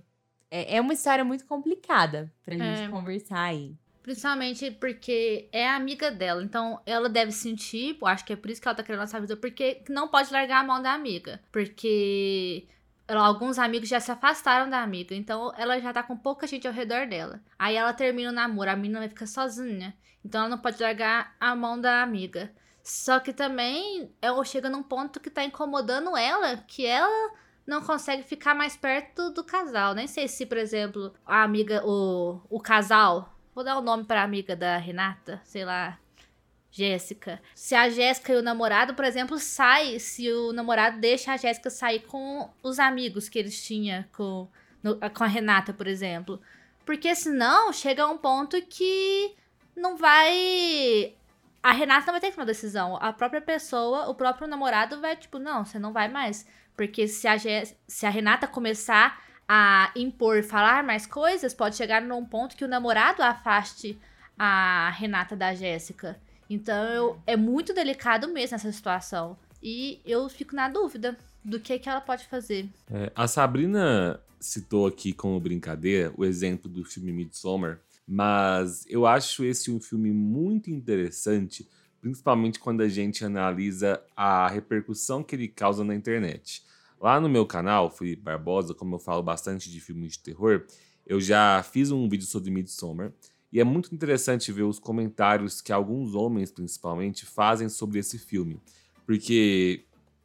É, 0.50 0.76
é 0.76 0.80
uma 0.80 0.92
história 0.92 1.24
muito 1.24 1.46
complicada 1.46 2.32
pra 2.44 2.54
gente 2.56 2.82
É. 2.82 2.88
conversar 2.88 3.40
aí. 3.42 3.74
Principalmente 4.02 4.70
porque 4.72 5.48
é 5.52 5.68
amiga 5.68 6.10
dela. 6.10 6.42
Então, 6.42 6.80
ela 6.86 7.08
deve 7.08 7.30
sentir, 7.32 7.96
eu 8.00 8.06
acho 8.06 8.24
que 8.24 8.32
é 8.32 8.36
por 8.36 8.50
isso 8.50 8.60
que 8.60 8.66
ela 8.66 8.74
tá 8.74 8.82
querendo 8.82 9.02
essa 9.04 9.20
vida, 9.20 9.36
porque 9.36 9.82
não 9.88 10.08
pode 10.08 10.32
largar 10.32 10.60
a 10.60 10.64
mão 10.66 10.82
da 10.82 10.92
amiga. 10.92 11.40
Porque 11.52 12.66
ela- 13.06 13.26
alguns 13.26 13.58
amigos 13.58 13.88
já 13.88 14.00
se 14.00 14.10
afastaram 14.10 14.70
da 14.70 14.82
amiga. 14.82 15.14
Então, 15.14 15.52
ela 15.56 15.78
já 15.80 15.92
tá 15.92 16.02
com 16.02 16.16
pouca 16.16 16.46
gente 16.46 16.66
ao 16.66 16.72
redor 16.72 17.06
dela. 17.06 17.40
Aí 17.58 17.76
ela 17.76 17.92
termina 17.92 18.30
o 18.30 18.34
namoro, 18.34 18.70
a 18.70 18.76
menina 18.76 19.00
vai 19.00 19.08
ficar 19.08 19.26
sozinha. 19.26 19.94
Então, 20.24 20.40
ela 20.42 20.50
não 20.50 20.58
pode 20.58 20.82
largar 20.82 21.36
a 21.38 21.54
mão 21.54 21.80
da 21.80 22.02
amiga. 22.02 22.50
Só 22.82 23.20
que 23.20 23.32
também 23.32 24.10
ela 24.22 24.42
chega 24.44 24.70
num 24.70 24.82
ponto 24.82 25.20
que 25.20 25.28
tá 25.30 25.44
incomodando 25.44 26.16
ela, 26.16 26.56
que 26.66 26.86
ela 26.86 27.32
não 27.70 27.80
consegue 27.82 28.22
ficar 28.22 28.54
mais 28.54 28.76
perto 28.76 29.30
do 29.30 29.42
casal. 29.44 29.94
Nem 29.94 30.06
sei 30.06 30.28
se, 30.28 30.44
por 30.44 30.58
exemplo, 30.58 31.14
a 31.24 31.42
amiga, 31.42 31.82
o, 31.86 32.40
o 32.50 32.60
casal 32.60 33.34
Vou 33.52 33.64
dar 33.64 33.76
o 33.78 33.82
nome 33.82 34.04
pra 34.04 34.22
amiga 34.22 34.54
da 34.54 34.76
Renata, 34.76 35.40
sei 35.44 35.64
lá, 35.64 35.98
Jéssica. 36.70 37.40
Se 37.54 37.74
a 37.74 37.90
Jéssica 37.90 38.32
e 38.32 38.36
o 38.36 38.42
namorado, 38.42 38.94
por 38.94 39.04
exemplo, 39.04 39.38
sai, 39.38 39.98
se 39.98 40.30
o 40.30 40.52
namorado 40.52 41.00
deixa 41.00 41.32
a 41.32 41.36
Jéssica 41.36 41.68
sair 41.68 42.00
com 42.00 42.48
os 42.62 42.78
amigos 42.78 43.28
que 43.28 43.38
eles 43.38 43.60
tinham 43.62 44.04
com, 44.12 44.48
no- 44.82 44.98
com 45.12 45.24
a 45.24 45.26
Renata, 45.26 45.72
por 45.74 45.86
exemplo. 45.88 46.40
Porque 46.86 47.12
senão 47.14 47.72
chega 47.72 48.04
a 48.04 48.08
um 48.10 48.16
ponto 48.16 48.60
que 48.62 49.34
não 49.76 49.96
vai. 49.96 51.14
A 51.62 51.72
Renata 51.72 52.06
não 52.06 52.12
vai 52.14 52.20
ter 52.20 52.28
que 52.28 52.34
tomar 52.34 52.46
decisão. 52.46 52.96
A 53.02 53.12
própria 53.12 53.40
pessoa, 53.42 54.08
o 54.08 54.14
próprio 54.14 54.46
namorado 54.46 55.00
vai, 55.00 55.16
tipo, 55.16 55.38
não, 55.38 55.64
você 55.64 55.78
não 55.78 55.92
vai 55.92 56.08
mais. 56.08 56.46
Porque 56.80 57.06
se 57.06 57.28
a, 57.28 57.36
se 57.86 58.06
a 58.06 58.08
Renata 58.08 58.46
começar 58.46 59.22
a 59.46 59.92
impor, 59.94 60.42
falar 60.42 60.82
mais 60.82 61.04
coisas, 61.04 61.52
pode 61.52 61.76
chegar 61.76 62.00
num 62.00 62.24
ponto 62.24 62.56
que 62.56 62.64
o 62.64 62.68
namorado 62.68 63.22
afaste 63.22 63.98
a 64.38 64.88
Renata 64.88 65.36
da 65.36 65.54
Jéssica. 65.54 66.18
Então 66.48 66.82
eu- 66.84 67.20
é 67.26 67.36
muito 67.36 67.74
delicado 67.74 68.28
mesmo 68.28 68.54
essa 68.54 68.72
situação. 68.72 69.36
E 69.62 70.00
eu 70.06 70.26
fico 70.30 70.56
na 70.56 70.70
dúvida 70.70 71.18
do 71.44 71.60
que, 71.60 71.78
que 71.78 71.86
ela 71.86 72.00
pode 72.00 72.26
fazer. 72.26 72.66
É, 72.90 73.12
a 73.14 73.28
Sabrina 73.28 74.18
citou 74.40 74.86
aqui 74.86 75.12
como 75.12 75.38
brincadeira 75.38 76.10
o 76.16 76.24
exemplo 76.24 76.66
do 76.66 76.82
filme 76.82 77.12
Midsommar, 77.12 77.78
mas 78.08 78.86
eu 78.88 79.04
acho 79.06 79.44
esse 79.44 79.70
um 79.70 79.78
filme 79.78 80.10
muito 80.12 80.70
interessante, 80.70 81.68
principalmente 82.00 82.58
quando 82.58 82.80
a 82.80 82.88
gente 82.88 83.22
analisa 83.22 84.02
a 84.16 84.48
repercussão 84.48 85.22
que 85.22 85.36
ele 85.36 85.46
causa 85.46 85.84
na 85.84 85.94
internet. 85.94 86.69
Lá 87.00 87.18
no 87.18 87.30
meu 87.30 87.46
canal, 87.46 87.90
Felipe 87.90 88.20
Barbosa, 88.20 88.74
como 88.74 88.96
eu 88.96 88.98
falo 88.98 89.22
bastante 89.22 89.70
de 89.70 89.80
filmes 89.80 90.12
de 90.12 90.18
terror, 90.18 90.66
eu 91.06 91.18
já 91.18 91.62
fiz 91.62 91.90
um 91.90 92.06
vídeo 92.06 92.26
sobre 92.26 92.50
Midsommar 92.50 93.10
e 93.50 93.58
é 93.58 93.64
muito 93.64 93.94
interessante 93.94 94.52
ver 94.52 94.64
os 94.64 94.78
comentários 94.78 95.62
que 95.62 95.72
alguns 95.72 96.14
homens, 96.14 96.52
principalmente, 96.52 97.24
fazem 97.24 97.70
sobre 97.70 97.98
esse 97.98 98.18
filme. 98.18 98.60
Porque, 99.06 99.84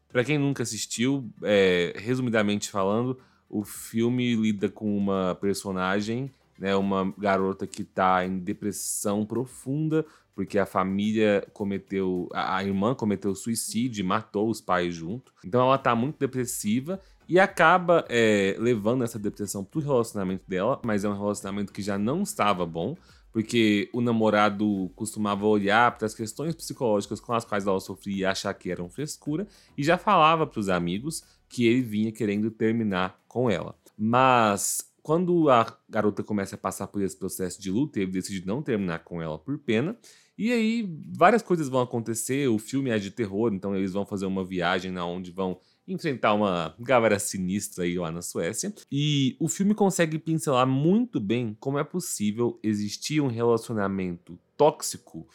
para 0.10 0.26
quem 0.26 0.38
nunca 0.38 0.64
assistiu, 0.64 1.28
é, 1.44 1.94
resumidamente 1.96 2.70
falando, 2.70 3.18
o 3.50 3.64
filme 3.64 4.36
lida 4.36 4.68
com 4.68 4.98
uma 4.98 5.34
personagem, 5.36 6.30
né, 6.60 6.76
uma 6.76 7.14
garota 7.18 7.66
que 7.66 7.84
está 7.84 8.26
em 8.26 8.38
depressão 8.38 9.26
profunda, 9.26 10.06
porque 10.36 10.60
a 10.60 10.65
família 10.65 11.48
cometeu. 11.54 12.27
A, 12.34 12.62
irmã 12.63 12.94
cometeu 12.94 13.34
suicídio 13.34 14.06
matou 14.06 14.50
os 14.50 14.60
pais 14.60 14.94
junto. 14.94 15.32
Então 15.44 15.62
ela 15.62 15.77
tá 15.77 15.96
muito 15.96 16.20
depressiva 16.20 17.00
e 17.27 17.39
acaba 17.39 18.06
é, 18.10 18.56
levando 18.60 19.04
essa 19.04 19.18
depressão 19.18 19.63
pro 19.63 19.80
relacionamento 19.80 20.44
dela, 20.48 20.80
mas 20.84 21.04
é 21.04 21.10
um 21.10 21.18
relacionamento 21.18 21.74
que 21.74 21.82
já 21.82 21.98
não 21.98 22.22
estava 22.22 22.65
bom, 22.65 22.96
porque 23.32 23.89
o 23.94 24.01
namorado 24.01 24.92
costumava 24.96 25.46
olhar 25.46 25.98
para 25.98 26.06
as 26.06 26.13
questões 26.13 26.54
psicológicas 26.54 27.20
com 27.20 27.34
as 27.34 27.44
quais 27.44 27.65
ela 27.65 27.80
sofria 27.80 28.18
e 28.18 28.25
achar 28.25 28.54
que 28.54 28.70
eram 28.70 28.89
frescura, 28.89 29.48
e 29.75 29.84
já 29.84 29.98
falava 29.98 30.46
para 30.46 30.60
os 30.60 30.70
amigos 30.70 31.24
que 31.50 31.65
ele 31.65 31.82
vinha 31.82 32.12
querendo 32.12 32.51
terminar 32.51 33.20
com 33.27 33.50
ela. 33.50 33.75
Mas 33.98 34.94
quando 35.06 35.52
a 35.52 35.72
garota 35.88 36.24
começa 36.24 36.56
a 36.56 36.58
passar 36.58 36.88
por 36.88 37.00
esse 37.00 37.16
processo 37.16 37.62
de 37.62 37.70
luta, 37.70 38.00
ele 38.00 38.10
decide 38.10 38.44
não 38.44 38.64
terminar 38.64 39.04
com 39.04 39.22
ela 39.22 39.38
por 39.38 39.56
pena. 39.60 39.96
E 40.36 40.52
aí 40.52 40.90
várias 41.16 41.44
coisas 41.44 41.70
vão 41.70 41.80
acontecer. 41.80 42.48
O 42.48 42.58
filme 42.58 42.90
é 42.90 42.98
de 42.98 43.12
terror, 43.12 43.54
então 43.54 43.76
eles 43.76 43.94
vão 43.94 44.04
fazer 44.04 44.26
uma 44.26 44.44
viagem 44.44 44.92
na 44.92 45.06
onde 45.06 45.30
vão 45.30 45.60
enfrentar 45.88 46.34
uma 46.34 46.76
galera 46.80 47.20
sinistra 47.20 47.84
aí 47.84 48.00
lá 48.00 48.12
na 48.12 48.24
Suécia. 48.24 48.74
E 48.92 49.38
o 49.40 49.48
filme 49.48 49.76
consegue 49.76 50.18
pincelar 50.18 50.66
muito 50.66 51.20
bem 51.20 51.56
como 51.60 51.78
é 51.78 51.84
possível 51.84 52.60
existir 52.64 53.22
um 53.22 53.28
relacionamento 53.28 54.40
tóxico 54.58 55.28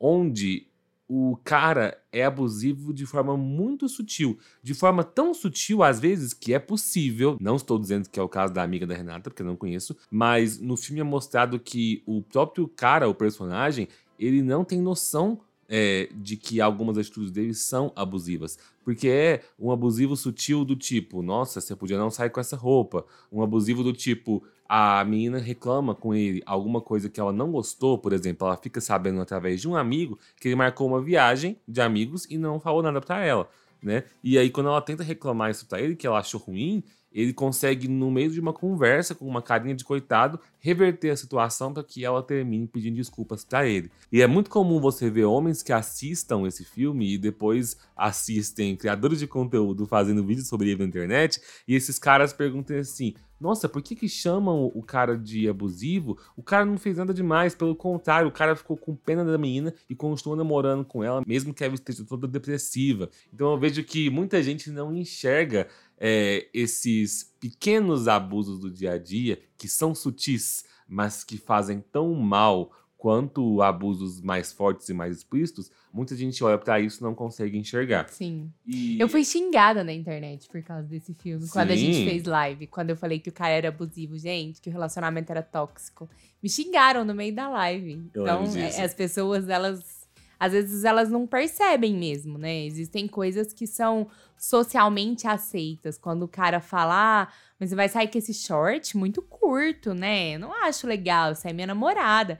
onde 0.00 0.67
o 1.08 1.38
cara 1.42 1.98
é 2.12 2.22
abusivo 2.24 2.92
de 2.92 3.06
forma 3.06 3.34
muito 3.36 3.88
sutil. 3.88 4.38
De 4.62 4.74
forma 4.74 5.02
tão 5.02 5.32
sutil, 5.32 5.82
às 5.82 5.98
vezes, 5.98 6.34
que 6.34 6.52
é 6.52 6.58
possível. 6.58 7.38
Não 7.40 7.56
estou 7.56 7.78
dizendo 7.78 8.08
que 8.10 8.20
é 8.20 8.22
o 8.22 8.28
caso 8.28 8.52
da 8.52 8.62
amiga 8.62 8.86
da 8.86 8.94
Renata, 8.94 9.30
porque 9.30 9.42
não 9.42 9.56
conheço. 9.56 9.96
Mas 10.10 10.60
no 10.60 10.76
filme 10.76 11.00
é 11.00 11.04
mostrado 11.04 11.58
que 11.58 12.02
o 12.04 12.20
próprio 12.20 12.68
cara, 12.68 13.08
o 13.08 13.14
personagem, 13.14 13.88
ele 14.18 14.42
não 14.42 14.64
tem 14.64 14.82
noção 14.82 15.40
é, 15.66 16.08
de 16.14 16.36
que 16.36 16.60
algumas 16.60 16.98
atitudes 16.98 17.30
dele 17.30 17.54
são 17.54 17.90
abusivas. 17.96 18.58
Porque 18.84 19.08
é 19.08 19.42
um 19.58 19.70
abusivo 19.70 20.16
sutil 20.16 20.64
do 20.64 20.76
tipo, 20.76 21.22
nossa, 21.22 21.60
você 21.60 21.74
podia 21.74 21.98
não 21.98 22.10
sair 22.10 22.30
com 22.30 22.40
essa 22.40 22.56
roupa. 22.56 23.04
Um 23.32 23.42
abusivo 23.42 23.82
do 23.82 23.92
tipo, 23.92 24.42
a 24.68 25.02
menina 25.04 25.38
reclama 25.38 25.94
com 25.94 26.14
ele 26.14 26.42
alguma 26.44 26.80
coisa 26.80 27.08
que 27.08 27.18
ela 27.18 27.32
não 27.32 27.50
gostou, 27.50 27.96
por 27.96 28.12
exemplo, 28.12 28.46
ela 28.46 28.56
fica 28.56 28.80
sabendo 28.80 29.20
através 29.20 29.60
de 29.60 29.68
um 29.68 29.74
amigo 29.74 30.18
que 30.38 30.48
ele 30.48 30.56
marcou 30.56 30.86
uma 30.86 31.00
viagem 31.00 31.56
de 31.66 31.80
amigos 31.80 32.26
e 32.28 32.36
não 32.36 32.60
falou 32.60 32.82
nada 32.82 33.00
para 33.00 33.24
ela, 33.24 33.48
né? 33.82 34.04
E 34.22 34.36
aí 34.36 34.50
quando 34.50 34.68
ela 34.68 34.82
tenta 34.82 35.02
reclamar 35.02 35.50
isso 35.50 35.66
pra 35.66 35.80
ele, 35.80 35.96
que 35.96 36.06
ela 36.06 36.18
achou 36.18 36.38
ruim, 36.40 36.84
ele 37.10 37.32
consegue, 37.32 37.88
no 37.88 38.10
meio 38.10 38.30
de 38.30 38.38
uma 38.38 38.52
conversa, 38.52 39.14
com 39.14 39.26
uma 39.26 39.40
carinha 39.40 39.74
de 39.74 39.82
coitado, 39.82 40.38
reverter 40.60 41.10
a 41.10 41.16
situação 41.16 41.72
para 41.72 41.82
que 41.82 42.04
ela 42.04 42.22
termine 42.22 42.66
pedindo 42.66 42.96
desculpas 42.96 43.44
para 43.44 43.66
ele. 43.66 43.90
E 44.12 44.20
é 44.20 44.26
muito 44.26 44.50
comum 44.50 44.78
você 44.78 45.08
ver 45.08 45.24
homens 45.24 45.62
que 45.62 45.72
assistam 45.72 46.46
esse 46.46 46.64
filme 46.64 47.14
e 47.14 47.18
depois 47.18 47.78
assistem 47.96 48.76
criadores 48.76 49.18
de 49.18 49.26
conteúdo 49.26 49.86
fazendo 49.86 50.24
vídeos 50.24 50.48
sobre 50.48 50.68
ele 50.68 50.80
na 50.80 50.84
internet, 50.84 51.40
e 51.66 51.74
esses 51.74 51.98
caras 51.98 52.32
perguntam 52.32 52.78
assim: 52.78 53.14
nossa, 53.40 53.68
por 53.68 53.82
que, 53.82 53.94
que 53.94 54.08
chamam 54.08 54.70
o 54.74 54.82
cara 54.82 55.16
de 55.16 55.48
abusivo? 55.48 56.18
O 56.36 56.42
cara 56.42 56.64
não 56.64 56.76
fez 56.76 56.96
nada 56.96 57.14
demais, 57.14 57.54
pelo 57.54 57.74
contrário, 57.74 58.28
o 58.28 58.32
cara 58.32 58.56
ficou 58.56 58.76
com 58.76 58.96
pena 58.96 59.24
da 59.24 59.38
menina 59.38 59.72
e 59.88 59.94
continua 59.94 60.36
namorando 60.36 60.84
com 60.84 61.04
ela, 61.04 61.22
mesmo 61.26 61.54
que 61.54 61.62
ela 61.62 61.74
esteja 61.74 62.04
toda 62.04 62.26
depressiva. 62.26 63.08
Então 63.32 63.52
eu 63.52 63.58
vejo 63.58 63.82
que 63.84 64.10
muita 64.10 64.42
gente 64.42 64.70
não 64.70 64.94
enxerga 64.94 65.68
é, 65.98 66.48
esses 66.52 67.34
pequenos 67.40 68.08
abusos 68.08 68.60
do 68.60 68.70
dia 68.70 68.92
a 68.92 68.98
dia, 68.98 69.40
que 69.56 69.68
são 69.68 69.94
sutis, 69.94 70.64
mas 70.88 71.22
que 71.22 71.36
fazem 71.36 71.84
tão 71.92 72.14
mal 72.14 72.72
quanto 72.98 73.62
abusos 73.62 74.20
mais 74.20 74.52
fortes 74.52 74.88
e 74.88 74.92
mais 74.92 75.16
explícitos, 75.16 75.70
muita 75.92 76.16
gente 76.16 76.42
olha 76.42 76.58
para 76.58 76.80
isso 76.80 77.00
e 77.00 77.04
não 77.04 77.14
consegue 77.14 77.56
enxergar. 77.56 78.08
Sim. 78.08 78.52
E... 78.66 79.00
Eu 79.00 79.08
fui 79.08 79.24
xingada 79.24 79.84
na 79.84 79.92
internet 79.92 80.48
por 80.48 80.60
causa 80.64 80.82
desse 80.82 81.14
filme, 81.14 81.46
Sim. 81.46 81.52
quando 81.52 81.70
a 81.70 81.76
gente 81.76 82.04
fez 82.04 82.24
live, 82.24 82.66
quando 82.66 82.90
eu 82.90 82.96
falei 82.96 83.20
que 83.20 83.28
o 83.28 83.32
cara 83.32 83.54
era 83.54 83.68
abusivo, 83.68 84.18
gente, 84.18 84.60
que 84.60 84.68
o 84.68 84.72
relacionamento 84.72 85.30
era 85.30 85.42
tóxico. 85.42 86.10
Me 86.42 86.50
xingaram 86.50 87.04
no 87.04 87.14
meio 87.14 87.32
da 87.32 87.48
live. 87.48 88.10
Eu 88.12 88.22
então, 88.24 88.44
é, 88.56 88.82
as 88.82 88.92
pessoas, 88.92 89.48
elas 89.48 89.98
às 90.40 90.52
vezes 90.52 90.84
elas 90.84 91.10
não 91.10 91.26
percebem 91.26 91.94
mesmo, 91.94 92.38
né? 92.38 92.64
Existem 92.64 93.08
coisas 93.08 93.52
que 93.52 93.66
são 93.66 94.06
socialmente 94.36 95.26
aceitas. 95.26 95.98
Quando 95.98 96.22
o 96.22 96.28
cara 96.28 96.60
fala, 96.60 97.22
ah, 97.22 97.28
mas 97.58 97.70
você 97.70 97.76
vai 97.76 97.88
sair 97.88 98.08
com 98.08 98.18
esse 98.18 98.32
short 98.32 98.96
muito 98.96 99.20
curto, 99.20 99.94
né? 99.94 100.36
Eu 100.36 100.40
não 100.40 100.52
acho 100.64 100.86
legal, 100.86 101.32
essa 101.32 101.50
é 101.50 101.52
minha 101.52 101.66
namorada. 101.66 102.38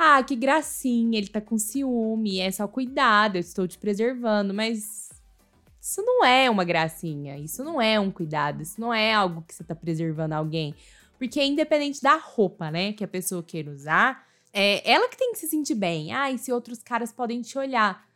Ah, 0.00 0.22
que 0.22 0.36
gracinha, 0.36 1.18
ele 1.18 1.26
tá 1.26 1.40
com 1.40 1.58
ciúme, 1.58 2.38
é 2.38 2.52
só 2.52 2.68
cuidado, 2.68 3.34
eu 3.34 3.40
estou 3.40 3.66
te 3.66 3.76
preservando, 3.76 4.54
mas 4.54 5.10
isso 5.80 6.00
não 6.02 6.24
é 6.24 6.48
uma 6.48 6.62
gracinha, 6.62 7.36
isso 7.36 7.64
não 7.64 7.82
é 7.82 7.98
um 7.98 8.08
cuidado, 8.08 8.62
isso 8.62 8.80
não 8.80 8.94
é 8.94 9.12
algo 9.12 9.42
que 9.42 9.52
você 9.52 9.64
tá 9.64 9.74
preservando 9.74 10.34
alguém. 10.34 10.72
Porque 11.18 11.42
independente 11.42 12.00
da 12.00 12.14
roupa, 12.16 12.70
né, 12.70 12.92
que 12.92 13.02
a 13.02 13.08
pessoa 13.08 13.42
queira 13.42 13.72
usar, 13.72 14.24
é 14.52 14.88
ela 14.88 15.08
que 15.08 15.16
tem 15.16 15.32
que 15.32 15.38
se 15.38 15.48
sentir 15.48 15.74
bem. 15.74 16.12
Ah, 16.12 16.30
e 16.30 16.38
se 16.38 16.52
outros 16.52 16.82
caras 16.82 17.12
podem 17.12 17.42
te 17.42 17.58
olhar. 17.58 18.06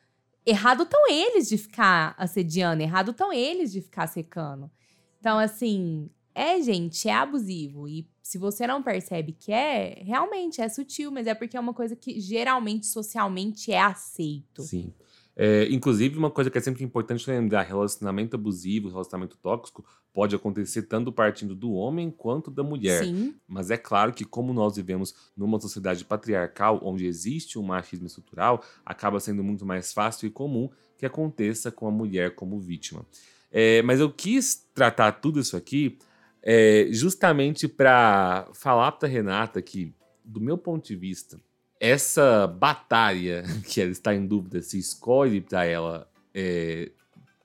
Errado 0.47 0.85
estão 0.85 1.09
eles 1.09 1.49
de 1.49 1.59
ficar 1.59 2.15
assediando, 2.17 2.83
errado 2.83 3.11
estão 3.11 3.33
eles 3.33 3.73
de 3.73 3.81
ficar 3.81 4.07
secando. 4.07 4.71
Então, 5.19 5.39
assim, 5.39 6.11
é, 6.35 6.61
gente, 6.61 7.09
é 7.09 7.15
abusivo. 7.15 7.89
E 7.89 8.09
se 8.23 8.39
você 8.39 8.67
não 8.67 8.83
percebe 8.83 9.33
que 9.33 9.53
é, 9.53 10.01
realmente 10.05 10.61
é 10.61 10.69
sutil, 10.69 11.11
mas 11.11 11.27
é 11.27 11.35
porque 11.35 11.57
é 11.57 11.61
uma 11.61 11.75
coisa 11.75 11.97
que 11.97 12.21
geralmente 12.21 12.87
socialmente 12.87 13.73
é 13.73 13.81
aceito. 13.81 14.63
Sim. 14.63 14.93
É, 15.35 15.67
inclusive, 15.71 16.19
uma 16.19 16.31
coisa 16.31 16.51
que 16.51 16.59
é 16.59 16.61
sempre 16.61 16.85
importante 16.85 17.29
lembrar: 17.29 17.63
relacionamento 17.63 18.37
abusivo, 18.37 18.91
relacionamento 18.91 19.37
tóxico 19.39 19.85
pode 20.13 20.37
acontecer 20.37 20.83
tanto 20.83 21.11
partindo 21.11 21.55
do 21.55 21.73
homem 21.73 22.11
quanto 22.11 22.51
da 22.51 22.63
mulher. 22.63 23.03
Sim. 23.03 23.35
Mas 23.49 23.71
é 23.71 23.79
claro 23.79 24.13
que, 24.13 24.25
como 24.25 24.53
nós 24.53 24.77
vivemos 24.77 25.15
numa 25.37 25.59
sociedade 25.59 26.05
patriarcal, 26.05 26.81
onde 26.83 27.07
existe 27.07 27.59
um 27.59 27.63
machismo 27.63 28.07
estrutural, 28.07 28.63
acaba 28.85 29.19
sendo 29.21 29.43
muito 29.43 29.65
mais 29.65 29.93
fácil 29.93 30.27
e 30.27 30.31
comum 30.31 30.69
que 30.99 31.07
aconteça 31.07 31.73
com 31.73 31.89
a 31.89 31.91
mulher 31.91 32.35
como 32.35 32.61
vítima. 32.61 33.05
É, 33.51 33.83
mas 33.83 34.01
eu 34.01 34.13
quis 34.13 34.67
tratar 34.75 35.13
tudo 35.13 35.41
isso 35.41 35.57
aqui 35.57 35.99
é, 36.43 36.89
justamente 36.91 37.69
para 37.69 38.49
falar 38.53 38.93
para 38.93 39.09
Renata 39.09 39.63
que, 39.63 39.95
do 40.25 40.41
meu 40.41 40.59
ponto 40.59 40.87
de 40.87 40.97
vista, 40.97 41.41
essa 41.79 42.47
batalha 42.47 43.45
que 43.67 43.81
ela 43.81 43.91
está 43.91 44.15
em 44.15 44.27
dúvida 44.27 44.61
se 44.61 44.79
escolhe 44.79 45.41
para 45.41 45.65
ela 45.65 46.11
é, 46.35 46.91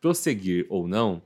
prosseguir 0.01 0.65
ou 0.69 0.87
não, 0.87 1.21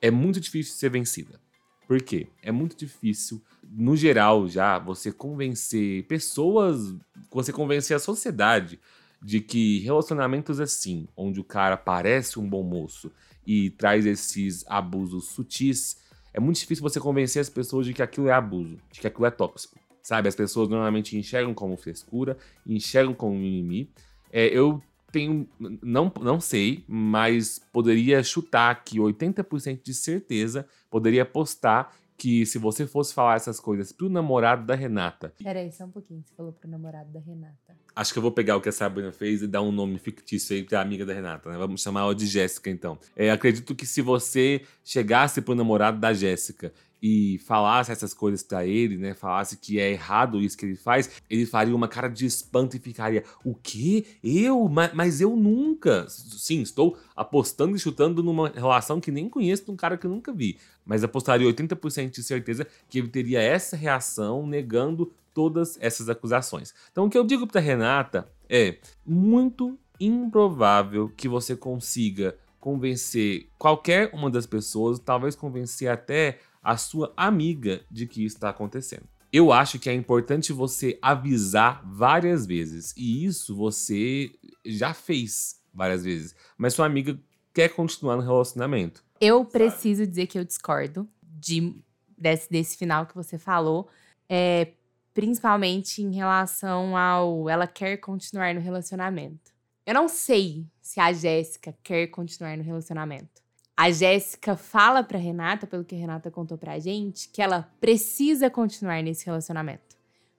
é 0.00 0.10
muito 0.10 0.40
difícil 0.40 0.74
ser 0.74 0.90
vencida. 0.90 1.40
Por 1.86 2.00
quê? 2.00 2.28
É 2.42 2.50
muito 2.50 2.76
difícil, 2.76 3.42
no 3.62 3.94
geral, 3.94 4.48
já 4.48 4.78
você 4.78 5.12
convencer 5.12 6.06
pessoas, 6.06 6.94
você 7.30 7.52
convencer 7.52 7.96
a 7.96 8.00
sociedade 8.00 8.80
de 9.22 9.40
que 9.40 9.80
relacionamentos 9.80 10.60
assim, 10.60 11.08
onde 11.16 11.40
o 11.40 11.44
cara 11.44 11.76
parece 11.76 12.38
um 12.38 12.48
bom 12.48 12.62
moço 12.62 13.10
e 13.46 13.70
traz 13.70 14.06
esses 14.06 14.64
abusos 14.66 15.28
sutis, 15.28 15.98
é 16.34 16.40
muito 16.40 16.58
difícil 16.58 16.82
você 16.82 16.98
convencer 16.98 17.40
as 17.40 17.48
pessoas 17.48 17.86
de 17.86 17.94
que 17.94 18.02
aquilo 18.02 18.28
é 18.28 18.32
abuso, 18.32 18.76
de 18.90 19.00
que 19.00 19.06
aquilo 19.06 19.24
é 19.24 19.30
tóxico. 19.30 19.78
Sabe, 20.02 20.28
as 20.28 20.34
pessoas 20.34 20.68
normalmente 20.68 21.16
enxergam 21.16 21.54
como 21.54 21.76
frescura, 21.78 22.36
enxergam 22.66 23.14
como 23.14 23.34
mimimi. 23.36 23.88
É, 24.30 24.46
eu 24.48 24.82
tenho, 25.10 25.48
não, 25.80 26.12
não 26.20 26.40
sei, 26.40 26.84
mas 26.88 27.60
poderia 27.72 28.22
chutar 28.22 28.84
que 28.84 28.98
80% 28.98 29.80
de 29.82 29.94
certeza 29.94 30.66
poderia 30.90 31.22
apostar 31.22 31.94
que 32.16 32.46
se 32.46 32.58
você 32.58 32.86
fosse 32.86 33.12
falar 33.12 33.36
essas 33.36 33.58
coisas 33.58 33.92
pro 33.92 34.08
namorado 34.08 34.64
da 34.64 34.74
Renata. 34.74 35.32
Peraí, 35.42 35.70
só 35.72 35.84
um 35.84 35.90
pouquinho, 35.90 36.22
você 36.24 36.34
falou 36.34 36.52
pro 36.52 36.68
namorado 36.68 37.12
da 37.12 37.20
Renata. 37.20 37.76
Acho 37.96 38.12
que 38.12 38.18
eu 38.18 38.22
vou 38.22 38.32
pegar 38.32 38.56
o 38.56 38.60
que 38.60 38.68
a 38.68 38.72
Sabrina 38.72 39.12
fez 39.12 39.42
e 39.42 39.46
dar 39.46 39.62
um 39.62 39.70
nome 39.70 39.98
fictício 39.98 40.56
aí 40.56 40.64
pra 40.64 40.80
amiga 40.80 41.06
da 41.06 41.12
Renata, 41.12 41.50
né? 41.50 41.56
Vamos 41.56 41.80
chamar 41.80 42.00
ela 42.00 42.14
de 42.14 42.26
Jéssica, 42.26 42.70
então. 42.70 42.98
É, 43.14 43.30
acredito 43.30 43.74
que 43.74 43.86
se 43.86 44.02
você 44.02 44.62
chegasse 44.84 45.40
pro 45.40 45.54
namorado 45.54 45.98
da 45.98 46.12
Jéssica 46.12 46.72
e 47.06 47.36
falasse 47.40 47.92
essas 47.92 48.14
coisas 48.14 48.42
para 48.42 48.64
ele, 48.64 48.96
né? 48.96 49.12
Falasse 49.12 49.58
que 49.58 49.78
é 49.78 49.90
errado 49.90 50.40
isso 50.40 50.56
que 50.56 50.64
ele 50.64 50.74
faz, 50.74 51.10
ele 51.28 51.44
faria 51.44 51.76
uma 51.76 51.86
cara 51.86 52.08
de 52.08 52.24
espanto 52.24 52.78
e 52.78 52.80
ficaria: 52.80 53.22
O 53.44 53.54
quê? 53.54 54.06
Eu? 54.24 54.66
Mas, 54.70 54.94
mas 54.94 55.20
eu 55.20 55.36
nunca. 55.36 56.06
Sim, 56.08 56.62
estou 56.62 56.96
apostando 57.14 57.76
e 57.76 57.78
chutando 57.78 58.22
numa 58.22 58.48
relação 58.48 59.02
que 59.02 59.12
nem 59.12 59.28
conheço 59.28 59.66
de 59.66 59.70
um 59.70 59.76
cara 59.76 59.98
que 59.98 60.06
eu 60.06 60.10
nunca 60.10 60.32
vi. 60.32 60.56
Mas 60.82 61.04
apostaria 61.04 61.46
80% 61.46 62.08
de 62.08 62.22
certeza 62.22 62.66
que 62.88 63.00
ele 63.00 63.08
teria 63.08 63.42
essa 63.42 63.76
reação 63.76 64.46
negando 64.46 65.12
todas 65.34 65.76
essas 65.82 66.08
acusações. 66.08 66.72
Então 66.90 67.04
o 67.04 67.10
que 67.10 67.18
eu 67.18 67.24
digo 67.24 67.46
pra 67.46 67.60
Renata 67.60 68.26
é 68.48 68.78
muito 69.04 69.78
improvável 70.00 71.12
que 71.14 71.28
você 71.28 71.54
consiga 71.54 72.34
convencer 72.58 73.50
qualquer 73.58 74.08
uma 74.14 74.30
das 74.30 74.46
pessoas, 74.46 74.98
talvez 74.98 75.36
convencer 75.36 75.86
até 75.86 76.38
a 76.64 76.78
sua 76.78 77.12
amiga 77.16 77.84
de 77.90 78.06
que 78.06 78.24
está 78.24 78.48
acontecendo. 78.48 79.06
Eu 79.30 79.52
acho 79.52 79.78
que 79.78 79.90
é 79.90 79.92
importante 79.92 80.52
você 80.52 80.98
avisar 81.02 81.82
várias 81.84 82.46
vezes, 82.46 82.94
e 82.96 83.24
isso 83.24 83.54
você 83.54 84.32
já 84.64 84.94
fez 84.94 85.60
várias 85.72 86.04
vezes, 86.04 86.34
mas 86.56 86.72
sua 86.72 86.86
amiga 86.86 87.18
quer 87.52 87.68
continuar 87.68 88.16
no 88.16 88.22
relacionamento. 88.22 89.04
Eu 89.20 89.44
preciso 89.44 90.06
dizer 90.06 90.26
que 90.26 90.38
eu 90.38 90.44
discordo 90.44 91.08
de, 91.22 91.76
desse, 92.16 92.50
desse 92.50 92.76
final 92.76 93.06
que 93.06 93.14
você 93.14 93.36
falou, 93.38 93.88
é, 94.28 94.72
principalmente 95.12 96.02
em 96.02 96.12
relação 96.12 96.96
ao 96.96 97.48
ela 97.48 97.66
quer 97.66 97.96
continuar 97.98 98.54
no 98.54 98.60
relacionamento. 98.60 99.52
Eu 99.86 99.94
não 99.94 100.08
sei 100.08 100.66
se 100.80 100.98
a 100.98 101.12
Jéssica 101.12 101.76
quer 101.82 102.06
continuar 102.06 102.56
no 102.56 102.62
relacionamento. 102.64 103.43
A 103.76 103.90
Jéssica 103.90 104.56
fala 104.56 105.02
pra 105.02 105.18
Renata, 105.18 105.66
pelo 105.66 105.84
que 105.84 105.96
a 105.96 105.98
Renata 105.98 106.30
contou 106.30 106.56
pra 106.56 106.78
gente, 106.78 107.28
que 107.28 107.42
ela 107.42 107.68
precisa 107.80 108.48
continuar 108.48 109.02
nesse 109.02 109.26
relacionamento. 109.26 109.96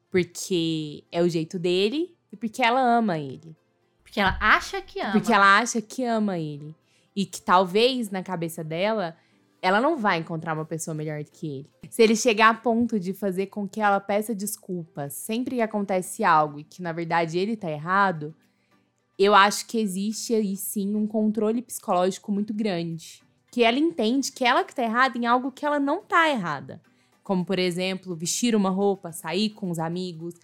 Porque 0.10 1.04
é 1.12 1.22
o 1.22 1.27
jeito 1.27 1.60
dele 1.60 2.15
e 2.32 2.38
porque 2.38 2.63
ela 2.63 2.80
ama 2.80 3.20
ele. 3.20 3.54
Porque 4.01 4.22
ela 4.22 4.38
acha 4.39 4.82
que 4.82 5.01
ama. 5.01 5.12
Porque 5.12 5.34
ela 5.34 5.58
acha 5.58 5.82
que 5.82 6.06
ama 6.06 6.39
ele. 6.39 6.74
E 7.13 7.25
que 7.25 7.42
talvez 7.42 8.10
na 8.10 8.24
cabeça 8.24 8.63
dela, 8.63 9.18
ela 9.62 9.82
não 9.82 9.98
vai 9.98 10.18
encontrar 10.18 10.54
uma 10.54 10.63
pessoa 10.63 10.96
melhor 10.96 11.22
do 11.22 11.30
que 11.30 11.46
ele. 11.46 11.70
Se 11.89 12.01
ele 12.01 12.15
chegar 12.15 12.50
a 12.51 12.54
ponto 12.54 12.98
de 12.98 13.13
fazer 13.13 13.48
com 13.48 13.68
que 13.68 13.82
ela 13.82 14.00
peça 14.00 14.34
desculpas 14.34 15.13
sempre 15.13 15.58
que 15.58 15.62
acontece 15.62 16.24
algo 16.24 16.62
e 16.62 16.63
que 16.63 16.82
na 16.82 16.94
verdade 16.94 17.38
ele 17.38 17.58
tá 17.58 17.70
errado, 17.70 18.34
eu 19.20 19.36
acho 19.36 19.68
que 19.68 19.77
existe 19.77 20.34
aí 20.34 20.56
sim 20.56 20.96
um 20.96 21.06
controle 21.06 21.62
psicológico 21.62 22.32
muito 22.32 22.54
grande 22.54 23.25
que 23.55 23.63
ela 23.63 23.79
entende 23.79 24.33
que 24.33 24.43
ela 24.43 24.65
que 24.65 24.75
tá 24.75 24.83
errada 24.83 25.17
em 25.17 25.25
algo 25.25 25.50
que 25.50 25.65
ela 25.65 25.79
não 25.79 26.01
tá 26.01 26.29
errada. 26.29 26.81
Como, 27.24 27.45
por 27.45 27.57
exemplo, 27.57 28.13
vestir 28.13 28.53
uma 28.53 28.69
roupa, 28.69 29.13
sair 29.13 29.51
com 29.51 29.71
os 29.71 29.79
amigos, 29.79 30.35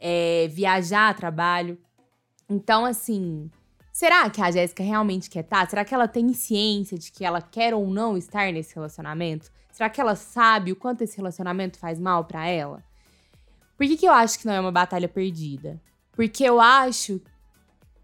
é, 0.00 0.48
viajar 0.48 1.10
a 1.10 1.14
trabalho. 1.14 1.78
Então, 2.50 2.84
assim, 2.84 3.48
Será 3.92 4.28
que 4.28 4.42
a 4.42 4.50
Jéssica 4.50 4.82
realmente 4.82 5.30
quer 5.30 5.40
estar? 5.40 5.70
Será 5.70 5.84
que 5.84 5.94
ela 5.94 6.08
tem 6.08 6.34
ciência 6.34 6.98
de 6.98 7.10
que 7.12 7.24
ela 7.24 7.40
quer 7.40 7.72
ou 7.72 7.86
não 7.86 8.14
estar 8.16 8.52
nesse 8.52 8.74
relacionamento? 8.74 9.50
Será 9.72 9.88
que 9.88 10.00
ela 10.00 10.16
sabe 10.16 10.72
o 10.72 10.76
quanto 10.76 11.02
esse 11.02 11.16
relacionamento 11.16 11.78
faz 11.78 12.00
mal 12.00 12.24
para 12.24 12.46
ela? 12.46 12.84
Por 13.76 13.86
que, 13.86 13.96
que 13.96 14.06
eu 14.06 14.12
acho 14.12 14.40
que 14.40 14.46
não 14.46 14.52
é 14.52 14.60
uma 14.60 14.72
batalha 14.72 15.08
perdida? 15.08 15.80
Porque 16.12 16.44
eu 16.44 16.60
acho 16.60 17.22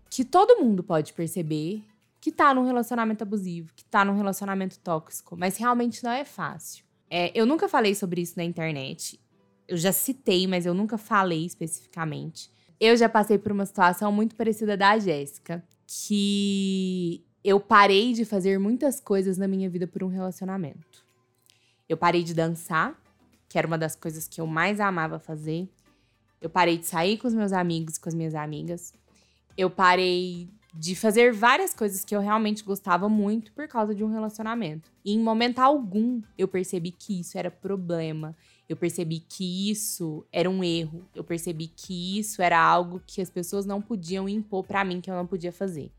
que 0.08 0.24
todo 0.24 0.62
mundo 0.64 0.84
pode 0.84 1.12
perceber 1.12 1.84
que 2.22 2.30
tá 2.30 2.54
num 2.54 2.64
relacionamento 2.64 3.24
abusivo, 3.24 3.72
que 3.74 3.84
tá 3.84 4.04
num 4.04 4.14
relacionamento 4.14 4.78
tóxico, 4.78 5.36
mas 5.36 5.56
realmente 5.56 6.04
não 6.04 6.12
é 6.12 6.24
fácil. 6.24 6.84
É, 7.10 7.32
eu 7.34 7.44
nunca 7.44 7.68
falei 7.68 7.96
sobre 7.96 8.20
isso 8.20 8.34
na 8.36 8.44
internet. 8.44 9.18
Eu 9.66 9.76
já 9.76 9.90
citei, 9.90 10.46
mas 10.46 10.64
eu 10.64 10.72
nunca 10.72 10.96
falei 10.96 11.44
especificamente. 11.44 12.48
Eu 12.78 12.96
já 12.96 13.08
passei 13.08 13.38
por 13.38 13.50
uma 13.50 13.66
situação 13.66 14.12
muito 14.12 14.36
parecida 14.36 14.76
da 14.76 14.96
Jéssica, 15.00 15.64
que 15.84 17.24
eu 17.42 17.58
parei 17.58 18.12
de 18.12 18.24
fazer 18.24 18.56
muitas 18.56 19.00
coisas 19.00 19.36
na 19.36 19.48
minha 19.48 19.68
vida 19.68 19.88
por 19.88 20.04
um 20.04 20.08
relacionamento. 20.08 21.04
Eu 21.88 21.96
parei 21.96 22.22
de 22.22 22.34
dançar, 22.34 22.96
que 23.48 23.58
era 23.58 23.66
uma 23.66 23.76
das 23.76 23.96
coisas 23.96 24.28
que 24.28 24.40
eu 24.40 24.46
mais 24.46 24.78
amava 24.78 25.18
fazer. 25.18 25.68
Eu 26.40 26.48
parei 26.48 26.78
de 26.78 26.86
sair 26.86 27.18
com 27.18 27.26
os 27.26 27.34
meus 27.34 27.52
amigos, 27.52 27.98
com 27.98 28.08
as 28.08 28.14
minhas 28.14 28.36
amigas. 28.36 28.94
Eu 29.56 29.68
parei 29.68 30.48
de 30.74 30.96
fazer 30.96 31.32
várias 31.32 31.74
coisas 31.74 32.04
que 32.04 32.16
eu 32.16 32.20
realmente 32.20 32.64
gostava 32.64 33.08
muito 33.08 33.52
por 33.52 33.68
causa 33.68 33.94
de 33.94 34.02
um 34.02 34.10
relacionamento. 34.10 34.90
E 35.04 35.12
em 35.12 35.20
momento 35.20 35.58
algum 35.58 36.22
eu 36.38 36.48
percebi 36.48 36.90
que 36.90 37.20
isso 37.20 37.36
era 37.36 37.50
problema. 37.50 38.34
Eu 38.68 38.76
percebi 38.76 39.20
que 39.20 39.70
isso 39.70 40.24
era 40.32 40.48
um 40.48 40.64
erro. 40.64 41.06
Eu 41.14 41.22
percebi 41.22 41.66
que 41.66 42.18
isso 42.18 42.40
era 42.40 42.58
algo 42.58 43.02
que 43.06 43.20
as 43.20 43.28
pessoas 43.28 43.66
não 43.66 43.82
podiam 43.82 44.28
impor 44.28 44.64
para 44.64 44.84
mim 44.84 45.00
que 45.00 45.10
eu 45.10 45.14
não 45.14 45.26
podia 45.26 45.52
fazer. 45.52 45.92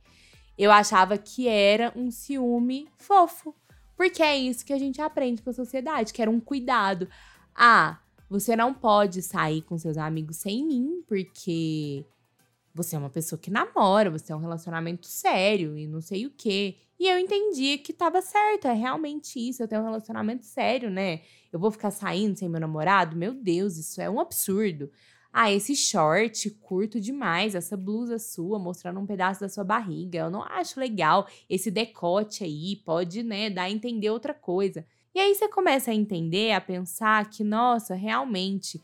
Eu 0.58 0.72
achava 0.72 1.18
que 1.18 1.48
era 1.48 1.94
um 1.96 2.10
ciúme 2.10 2.88
fofo, 2.98 3.56
porque 3.96 4.24
é 4.24 4.36
isso 4.38 4.66
que 4.66 4.74
a 4.74 4.80
gente 4.80 5.02
aprende 5.02 5.42
com 5.42 5.50
a 5.50 5.54
sociedade, 5.54 6.14
que 6.14 6.22
era 6.22 6.32
um 6.32 6.40
cuidado. 6.40 7.08
Ah, 7.56 8.00
você 8.30 8.56
não 8.56 8.74
pode 8.74 9.22
sair 9.22 9.62
com 9.62 9.78
seus 9.78 9.98
amigos 9.98 10.38
sem 10.38 10.66
mim, 10.66 11.04
porque 11.08 12.06
você 12.74 12.96
é 12.96 13.00
uma 13.00 13.10
pessoa 13.10 13.40
que 13.40 13.52
namora, 13.52 14.10
você 14.10 14.34
é 14.34 14.36
um 14.36 14.40
relacionamento 14.40 15.06
sério 15.06 15.78
e 15.78 15.88
não 15.88 16.02
sei 16.02 16.26
o 16.26 16.32
quê. 16.32 16.78
E 17.00 17.08
eu 17.08 17.20
entendi 17.20 17.78
que 17.78 17.94
tava 17.94 18.22
certo, 18.22 18.68
é 18.68 18.74
realmente 18.74 19.38
isso. 19.38 19.62
Eu 19.62 19.68
tenho 19.68 19.82
um 19.82 19.86
relacionamento 19.86 20.46
sério, 20.46 20.90
né? 20.90 21.22
Eu 21.52 21.60
vou 21.60 21.70
ficar 21.70 21.92
saindo 21.92 22.38
sem 22.38 22.50
meu 22.50 22.62
namorado? 22.62 23.16
Meu 23.16 23.34
Deus, 23.34 23.78
isso 23.78 24.02
é 24.02 24.10
um 24.10 24.20
absurdo. 24.20 24.90
Ah, 25.32 25.52
esse 25.52 25.76
short 25.76 26.50
curto 26.62 27.00
demais, 27.00 27.56
essa 27.56 27.76
blusa 27.76 28.20
sua 28.20 28.60
mostrando 28.60 29.00
um 29.00 29.06
pedaço 29.06 29.42
da 29.42 29.50
sua 29.50 29.64
barriga. 29.64 30.20
Eu 30.20 30.30
não 30.30 30.44
acho 30.44 30.80
legal. 30.80 31.28
Esse 31.50 31.70
decote 31.70 32.44
aí 32.44 32.76
pode, 32.86 33.24
né, 33.24 33.50
dar 33.50 33.64
a 33.64 33.72
entender 33.72 34.10
outra 34.10 34.34
coisa. 34.34 34.86
E 35.14 35.20
aí 35.20 35.34
você 35.36 35.48
começa 35.48 35.92
a 35.92 35.94
entender, 35.94 36.54
a 36.54 36.62
pensar 36.62 37.30
que, 37.30 37.44
nossa, 37.44 37.94
realmente 37.94 38.82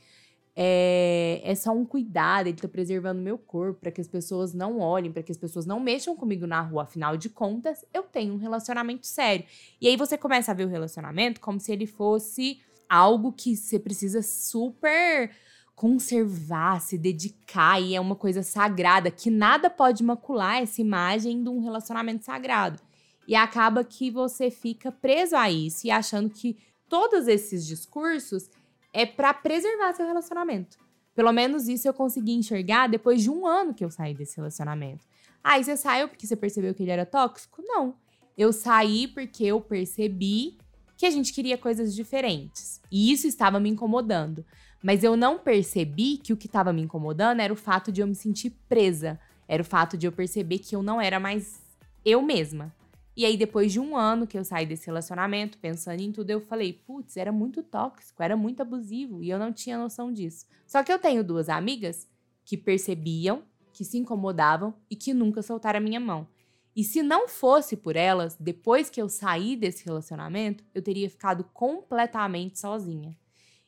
é, 0.55 1.41
é 1.43 1.55
só 1.55 1.71
um 1.71 1.85
cuidado, 1.85 2.47
ele 2.47 2.57
tá 2.57 2.67
preservando 2.67 3.21
meu 3.21 3.37
corpo 3.37 3.79
para 3.79 3.91
que 3.91 4.01
as 4.01 4.07
pessoas 4.07 4.53
não 4.53 4.79
olhem, 4.79 5.11
para 5.11 5.23
que 5.23 5.31
as 5.31 5.37
pessoas 5.37 5.65
não 5.65 5.79
mexam 5.79 6.15
comigo 6.15 6.45
na 6.45 6.61
rua. 6.61 6.83
Afinal 6.83 7.15
de 7.15 7.29
contas, 7.29 7.85
eu 7.93 8.03
tenho 8.03 8.33
um 8.33 8.37
relacionamento 8.37 9.07
sério. 9.07 9.45
E 9.79 9.87
aí 9.87 9.95
você 9.95 10.17
começa 10.17 10.51
a 10.51 10.55
ver 10.55 10.65
o 10.65 10.69
relacionamento 10.69 11.39
como 11.39 11.59
se 11.59 11.71
ele 11.71 11.85
fosse 11.85 12.59
algo 12.89 13.31
que 13.31 13.55
você 13.55 13.79
precisa 13.79 14.21
super 14.21 15.31
conservar, 15.75 16.81
se 16.81 16.97
dedicar, 16.97 17.81
e 17.81 17.95
é 17.95 18.01
uma 18.01 18.15
coisa 18.15 18.43
sagrada, 18.43 19.09
que 19.09 19.29
nada 19.29 19.69
pode 19.69 20.03
macular 20.03 20.61
essa 20.61 20.81
imagem 20.81 21.41
de 21.41 21.49
um 21.49 21.61
relacionamento 21.61 22.25
sagrado. 22.25 22.81
E 23.25 23.33
acaba 23.33 23.81
que 23.81 24.11
você 24.11 24.51
fica 24.51 24.91
preso 24.91 25.37
a 25.37 25.49
isso 25.49 25.87
e 25.87 25.91
achando 25.91 26.29
que 26.29 26.57
todos 26.89 27.29
esses 27.29 27.65
discursos 27.65 28.49
é 28.93 29.05
para 29.05 29.33
preservar 29.33 29.93
seu 29.93 30.05
relacionamento. 30.05 30.77
Pelo 31.15 31.31
menos 31.31 31.67
isso 31.67 31.87
eu 31.87 31.93
consegui 31.93 32.33
enxergar 32.33 32.87
depois 32.87 33.21
de 33.21 33.29
um 33.29 33.45
ano 33.45 33.73
que 33.73 33.83
eu 33.83 33.91
saí 33.91 34.13
desse 34.13 34.37
relacionamento. 34.37 35.05
Ah, 35.43 35.59
e 35.59 35.63
você 35.63 35.75
saiu 35.75 36.07
porque 36.07 36.25
você 36.25 36.35
percebeu 36.35 36.73
que 36.73 36.83
ele 36.83 36.91
era 36.91 37.05
tóxico? 37.05 37.61
Não. 37.61 37.95
Eu 38.37 38.53
saí 38.53 39.07
porque 39.07 39.43
eu 39.45 39.59
percebi 39.59 40.57
que 40.97 41.05
a 41.05 41.11
gente 41.11 41.33
queria 41.33 41.57
coisas 41.57 41.95
diferentes. 41.95 42.81
E 42.91 43.11
isso 43.11 43.27
estava 43.27 43.59
me 43.59 43.69
incomodando. 43.69 44.45
Mas 44.81 45.03
eu 45.03 45.17
não 45.17 45.37
percebi 45.37 46.17
que 46.17 46.31
o 46.31 46.37
que 46.37 46.47
estava 46.47 46.71
me 46.71 46.81
incomodando 46.81 47.41
era 47.41 47.51
o 47.51 47.55
fato 47.55 47.91
de 47.91 48.01
eu 48.01 48.07
me 48.07 48.15
sentir 48.15 48.51
presa. 48.67 49.19
Era 49.47 49.61
o 49.61 49.65
fato 49.65 49.97
de 49.97 50.07
eu 50.07 50.11
perceber 50.11 50.59
que 50.59 50.75
eu 50.75 50.81
não 50.81 51.01
era 51.01 51.19
mais 51.19 51.61
eu 52.05 52.21
mesma. 52.21 52.73
E 53.19 53.25
aí, 53.25 53.35
depois 53.35 53.73
de 53.73 53.81
um 53.81 53.97
ano 53.97 54.25
que 54.25 54.37
eu 54.37 54.45
saí 54.45 54.65
desse 54.65 54.85
relacionamento, 54.85 55.57
pensando 55.57 55.99
em 55.99 56.09
tudo, 56.09 56.29
eu 56.29 56.39
falei: 56.39 56.71
putz, 56.71 57.17
era 57.17 57.33
muito 57.33 57.61
tóxico, 57.61 58.23
era 58.23 58.37
muito 58.37 58.61
abusivo 58.61 59.21
e 59.21 59.29
eu 59.29 59.37
não 59.37 59.51
tinha 59.51 59.77
noção 59.77 60.09
disso. 60.09 60.45
Só 60.65 60.81
que 60.83 60.89
eu 60.89 60.97
tenho 60.97 61.21
duas 61.21 61.49
amigas 61.49 62.07
que 62.45 62.55
percebiam, 62.55 63.43
que 63.73 63.83
se 63.83 63.97
incomodavam 63.97 64.73
e 64.89 64.95
que 64.95 65.13
nunca 65.13 65.41
soltaram 65.41 65.79
a 65.79 65.81
minha 65.81 65.99
mão. 65.99 66.29
E 66.73 66.81
se 66.81 67.03
não 67.03 67.27
fosse 67.27 67.75
por 67.75 67.97
elas, 67.97 68.37
depois 68.39 68.89
que 68.89 69.01
eu 69.01 69.09
saí 69.09 69.57
desse 69.57 69.83
relacionamento, 69.83 70.63
eu 70.73 70.81
teria 70.81 71.09
ficado 71.09 71.43
completamente 71.53 72.57
sozinha. 72.57 73.17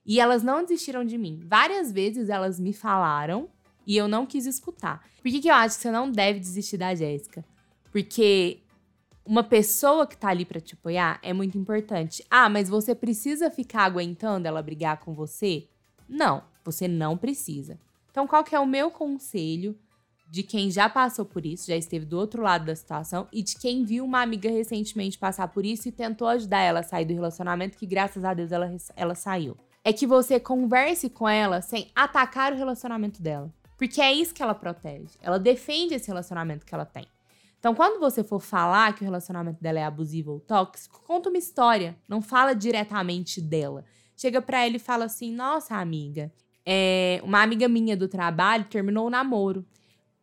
E 0.05 0.21
elas 0.21 0.43
não 0.43 0.61
desistiram 0.61 1.03
de 1.03 1.17
mim. 1.17 1.41
Várias 1.45 1.91
vezes 1.91 2.29
elas 2.29 2.57
me 2.57 2.71
falaram 2.71 3.49
e 3.85 3.97
eu 3.97 4.07
não 4.07 4.25
quis 4.25 4.45
escutar. 4.45 5.05
Por 5.21 5.29
que, 5.29 5.41
que 5.41 5.49
eu 5.49 5.55
acho 5.55 5.75
que 5.75 5.81
você 5.81 5.91
não 5.91 6.09
deve 6.09 6.39
desistir 6.39 6.77
da 6.77 6.95
Jéssica? 6.95 7.43
Porque 7.91 8.61
uma 9.31 9.45
pessoa 9.45 10.05
que 10.05 10.17
tá 10.17 10.27
ali 10.27 10.43
para 10.43 10.59
te 10.59 10.73
apoiar 10.73 11.17
é 11.23 11.31
muito 11.31 11.57
importante. 11.57 12.21
Ah, 12.29 12.49
mas 12.49 12.67
você 12.67 12.93
precisa 12.93 13.49
ficar 13.49 13.83
aguentando 13.83 14.45
ela 14.45 14.61
brigar 14.61 14.97
com 14.97 15.13
você? 15.13 15.69
Não, 16.05 16.43
você 16.65 16.85
não 16.85 17.15
precisa. 17.15 17.79
Então, 18.09 18.27
qual 18.27 18.43
que 18.43 18.53
é 18.53 18.59
o 18.59 18.67
meu 18.67 18.91
conselho 18.91 19.79
de 20.29 20.43
quem 20.43 20.69
já 20.69 20.89
passou 20.89 21.23
por 21.23 21.45
isso, 21.45 21.67
já 21.67 21.77
esteve 21.77 22.05
do 22.05 22.19
outro 22.19 22.41
lado 22.41 22.65
da 22.65 22.75
situação 22.75 23.25
e 23.31 23.41
de 23.41 23.55
quem 23.57 23.85
viu 23.85 24.03
uma 24.03 24.21
amiga 24.21 24.51
recentemente 24.51 25.17
passar 25.17 25.47
por 25.47 25.65
isso 25.65 25.87
e 25.87 25.93
tentou 25.93 26.27
ajudar 26.27 26.59
ela 26.59 26.81
a 26.81 26.83
sair 26.83 27.05
do 27.05 27.13
relacionamento, 27.13 27.77
que 27.77 27.85
graças 27.85 28.25
a 28.25 28.33
Deus 28.33 28.51
ela, 28.51 28.75
ela 28.97 29.15
saiu. 29.15 29.55
É 29.81 29.93
que 29.93 30.05
você 30.05 30.41
converse 30.41 31.09
com 31.09 31.27
ela 31.27 31.61
sem 31.61 31.89
atacar 31.95 32.51
o 32.51 32.57
relacionamento 32.57 33.21
dela. 33.21 33.49
Porque 33.77 34.01
é 34.01 34.11
isso 34.11 34.33
que 34.33 34.43
ela 34.43 34.53
protege. 34.53 35.17
Ela 35.21 35.39
defende 35.39 35.93
esse 35.93 36.09
relacionamento 36.09 36.65
que 36.65 36.75
ela 36.75 36.85
tem. 36.85 37.07
Então, 37.61 37.75
quando 37.75 37.99
você 37.99 38.23
for 38.23 38.39
falar 38.39 38.95
que 38.95 39.03
o 39.03 39.05
relacionamento 39.05 39.61
dela 39.61 39.77
é 39.77 39.83
abusivo 39.83 40.31
ou 40.31 40.39
tóxico, 40.39 41.03
conta 41.05 41.29
uma 41.29 41.37
história. 41.37 41.95
Não 42.07 42.19
fala 42.19 42.55
diretamente 42.55 43.39
dela. 43.39 43.85
Chega 44.17 44.41
para 44.41 44.65
ele 44.65 44.77
e 44.77 44.79
fala 44.79 45.05
assim: 45.05 45.31
Nossa, 45.31 45.75
amiga, 45.75 46.33
é, 46.65 47.21
uma 47.23 47.39
amiga 47.43 47.69
minha 47.69 47.95
do 47.95 48.07
trabalho 48.07 48.65
terminou 48.65 49.05
o 49.05 49.11
namoro. 49.11 49.63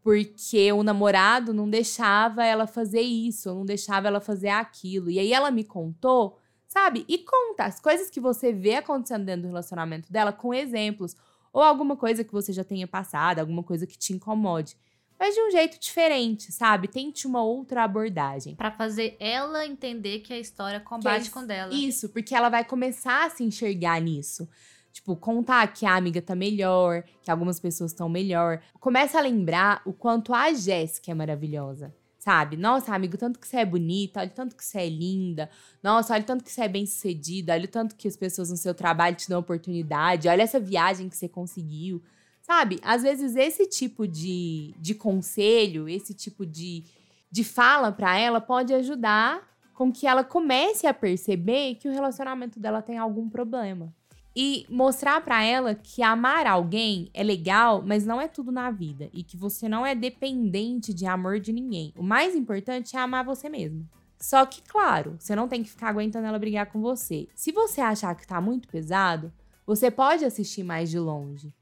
Porque 0.03 0.73
o 0.73 0.83
namorado 0.83 1.55
não 1.55 1.71
deixava 1.71 2.45
ela 2.45 2.67
fazer 2.67 3.03
isso, 3.03 3.55
não 3.55 3.65
deixava 3.65 4.09
ela 4.09 4.21
fazer 4.21 4.49
aquilo. 4.49 5.09
E 5.09 5.21
aí 5.21 5.33
ela 5.33 5.53
me 5.53 5.63
contou, 5.63 6.39
sabe? 6.67 7.05
E 7.07 7.19
conta 7.19 7.67
as 7.67 7.79
coisas 7.79 8.11
que 8.11 8.19
você 8.19 8.53
vê 8.53 8.75
acontecendo 8.75 9.25
dentro 9.25 9.43
do 9.43 9.49
relacionamento 9.49 10.11
dela 10.11 10.33
com 10.33 10.53
exemplos. 10.53 11.15
Ou 11.53 11.63
alguma 11.63 11.97
coisa 11.97 12.25
que 12.25 12.33
você 12.33 12.53
já 12.53 12.65
tenha 12.65 12.89
passado, 12.89 13.39
alguma 13.39 13.63
coisa 13.63 13.87
que 13.87 13.97
te 13.97 14.13
incomode 14.13 14.77
mas 15.19 15.35
de 15.35 15.41
um 15.41 15.51
jeito 15.51 15.81
diferente, 15.81 16.53
sabe? 16.53 16.87
Tente 16.87 17.27
uma 17.27 17.43
outra 17.43 17.83
abordagem. 17.83 18.55
Para 18.55 18.71
fazer 18.71 19.17
ela 19.19 19.67
entender 19.67 20.21
que 20.21 20.33
a 20.33 20.39
história 20.39 20.79
combate 20.79 21.29
é 21.29 21.31
com 21.31 21.45
dela. 21.45 21.75
Isso, 21.75 22.09
porque 22.11 22.35
ela 22.35 22.49
vai 22.49 22.65
começar 22.65 23.27
a 23.27 23.31
se 23.31 23.43
enxergar 23.43 24.01
nisso. 24.01 24.49
Tipo, 24.93 25.17
contar 25.17 25.67
que 25.73 25.87
a 25.87 25.95
amiga 25.95 26.21
tá 26.23 26.35
melhor, 26.35 27.05
que 27.23 27.31
algumas 27.31 27.61
pessoas 27.61 27.93
estão 27.93 28.09
melhor. 28.09 28.61
Começa 28.81 29.19
a 29.19 29.23
lembrar 29.23 29.83
o 29.85 29.93
quanto 29.93 30.33
a 30.33 30.53
Jéssica 30.53 31.11
é 31.11 31.15
maravilhosa. 31.15 31.95
Sabe? 32.19 32.57
Nossa, 32.57 32.95
amigo, 32.95 33.17
tanto 33.17 33.39
que 33.39 33.47
você 33.47 33.59
é 33.59 33.65
bonita, 33.65 34.21
olha 34.21 34.29
tanto 34.29 34.57
que 34.57 34.65
você 34.65 34.79
é 34.79 34.89
linda. 34.89 35.49
Nossa, 35.83 36.15
olha 36.15 36.25
tanto 36.25 36.45
que 36.45 36.51
você 36.51 36.63
é 36.63 36.69
bem 36.69 36.85
sucedida, 36.85 37.55
olha 37.55 37.69
tanto 37.69 37.97
que 37.97 38.09
as 38.09 38.17
pessoas 38.17 38.51
no 38.51 38.57
seu 38.57 38.75
trabalho 38.75 39.17
te 39.17 39.29
dão 39.29 39.41
oportunidade, 39.41 40.29
olha 40.29 40.43
essa 40.43 40.61
viagem 40.61 41.09
que 41.09 41.17
você 41.17 41.29
conseguiu. 41.29 42.03
Sabe? 42.49 42.81
Às 42.83 43.03
vezes 43.03 43.37
esse 43.37 43.67
tipo 43.67 44.09
de, 44.09 44.75
de 44.79 44.95
conselho, 44.95 45.87
esse 45.87 46.15
tipo 46.15 46.47
de, 46.47 46.83
de 47.31 47.45
fala 47.45 47.93
para 47.93 48.19
ela 48.19 48.41
pode 48.41 48.73
ajudar 48.73 49.47
com 49.75 49.93
que 49.93 50.07
ela 50.07 50.25
comece 50.25 50.87
a 50.87 50.95
perceber 50.95 51.75
que 51.75 51.87
o 51.87 51.93
relacionamento 51.93 52.59
dela 52.59 52.81
tem 52.81 52.97
algum 52.97 53.29
problema. 53.29 53.95
E 54.35 54.65
mostrar 54.71 55.21
para 55.21 55.45
ela 55.45 55.75
que 55.75 56.03
amar 56.03 56.47
alguém 56.47 57.11
é 57.13 57.23
legal, 57.23 57.83
mas 57.87 58.07
não 58.07 58.19
é 58.19 58.27
tudo 58.27 58.51
na 58.51 58.71
vida. 58.71 59.11
E 59.13 59.23
que 59.23 59.37
você 59.37 59.69
não 59.69 59.85
é 59.85 59.95
dependente 59.95 60.95
de 60.95 61.05
amor 61.05 61.41
de 61.41 61.53
ninguém. 61.53 61.93
O 61.99 62.03
mais 62.03 62.35
importante 62.35 62.97
é 62.97 62.99
amar 62.99 63.27
você 63.27 63.51
mesmo. 63.51 63.87
Só 64.19 64.47
que, 64.47 64.63
claro, 64.63 65.17
você 65.19 65.37
não 65.37 65.49
tem 65.49 65.63
que 65.63 65.69
ficar 65.71 65.91
aguentando 65.91 66.27
ela 66.27 66.39
brigar 66.39 66.65
com 66.73 66.81
você. 66.81 67.29
Se 67.35 67.53
você 67.53 67.83
achar 67.83 68.15
que 68.15 68.27
tá 68.27 68.41
muito 68.41 68.69
pesado, 68.69 69.31
você 69.67 69.91
pode 69.91 70.25
assistir 70.25 70.63
mais 70.63 70.89
de 70.89 70.99
longe. 70.99 71.53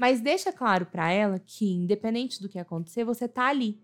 Mas 0.00 0.18
deixa 0.22 0.50
claro 0.50 0.86
para 0.86 1.12
ela 1.12 1.38
que, 1.38 1.70
independente 1.74 2.40
do 2.40 2.48
que 2.48 2.58
acontecer, 2.58 3.04
você 3.04 3.28
tá 3.28 3.48
ali. 3.48 3.78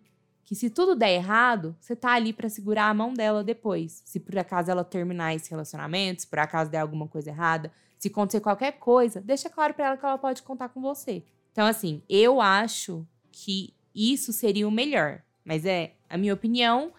que 0.47 0.55
se 0.55 0.71
tudo 0.71 0.95
der 0.95 1.13
errado, 1.13 1.77
você 1.79 1.95
tá 1.95 2.13
ali 2.13 2.33
para 2.33 2.49
segurar 2.49 2.89
a 2.89 2.95
mão 2.95 3.13
dela 3.13 3.45
depois. 3.45 4.01
Se 4.07 4.19
por 4.19 4.39
acaso 4.39 4.71
ela 4.71 4.85
terminar 4.85 5.35
esse 5.35 5.51
relacionamento, 5.51 6.23
se 6.23 6.29
por 6.29 6.39
acaso 6.39 6.71
der 6.71 6.79
alguma 6.79 7.07
coisa 7.09 7.31
errada, 7.31 7.71
se 7.99 8.09
acontecer 8.09 8.41
qualquer 8.41 8.79
coisa, 8.79 9.21
deixa 9.21 9.51
claro 9.51 9.75
para 9.75 9.89
ela 9.89 9.97
que 9.97 10.07
ela 10.07 10.17
pode 10.17 10.43
contar 10.43 10.69
com 10.69 10.81
você. 10.81 11.25
Então 11.51 11.67
assim, 11.67 12.01
eu 12.09 12.41
acho 12.41 13.05
que 13.33 13.75
isso 13.93 14.33
seria 14.33 14.69
o 14.69 14.71
melhor, 14.71 15.21
mas 15.45 15.67
é 15.67 15.95
a 16.09 16.17
minha 16.17 16.33
opinião, 16.33 16.93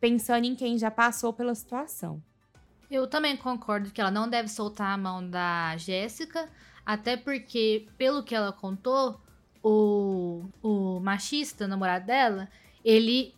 pensando 0.00 0.46
em 0.46 0.56
quem 0.56 0.78
já 0.78 0.90
passou 0.90 1.32
pela 1.32 1.54
situação. 1.54 2.22
Eu 2.90 3.06
também 3.06 3.36
concordo 3.36 3.90
que 3.90 4.00
ela 4.00 4.10
não 4.10 4.28
deve 4.28 4.48
soltar 4.48 4.94
a 4.94 4.96
mão 4.96 5.28
da 5.28 5.76
Jéssica, 5.76 6.48
até 6.84 7.16
porque, 7.16 7.86
pelo 7.96 8.22
que 8.22 8.34
ela 8.34 8.52
contou, 8.52 9.20
o, 9.62 10.44
o 10.62 11.00
machista, 11.00 11.64
o 11.64 11.68
namorado 11.68 12.06
dela, 12.06 12.48
ele 12.84 13.34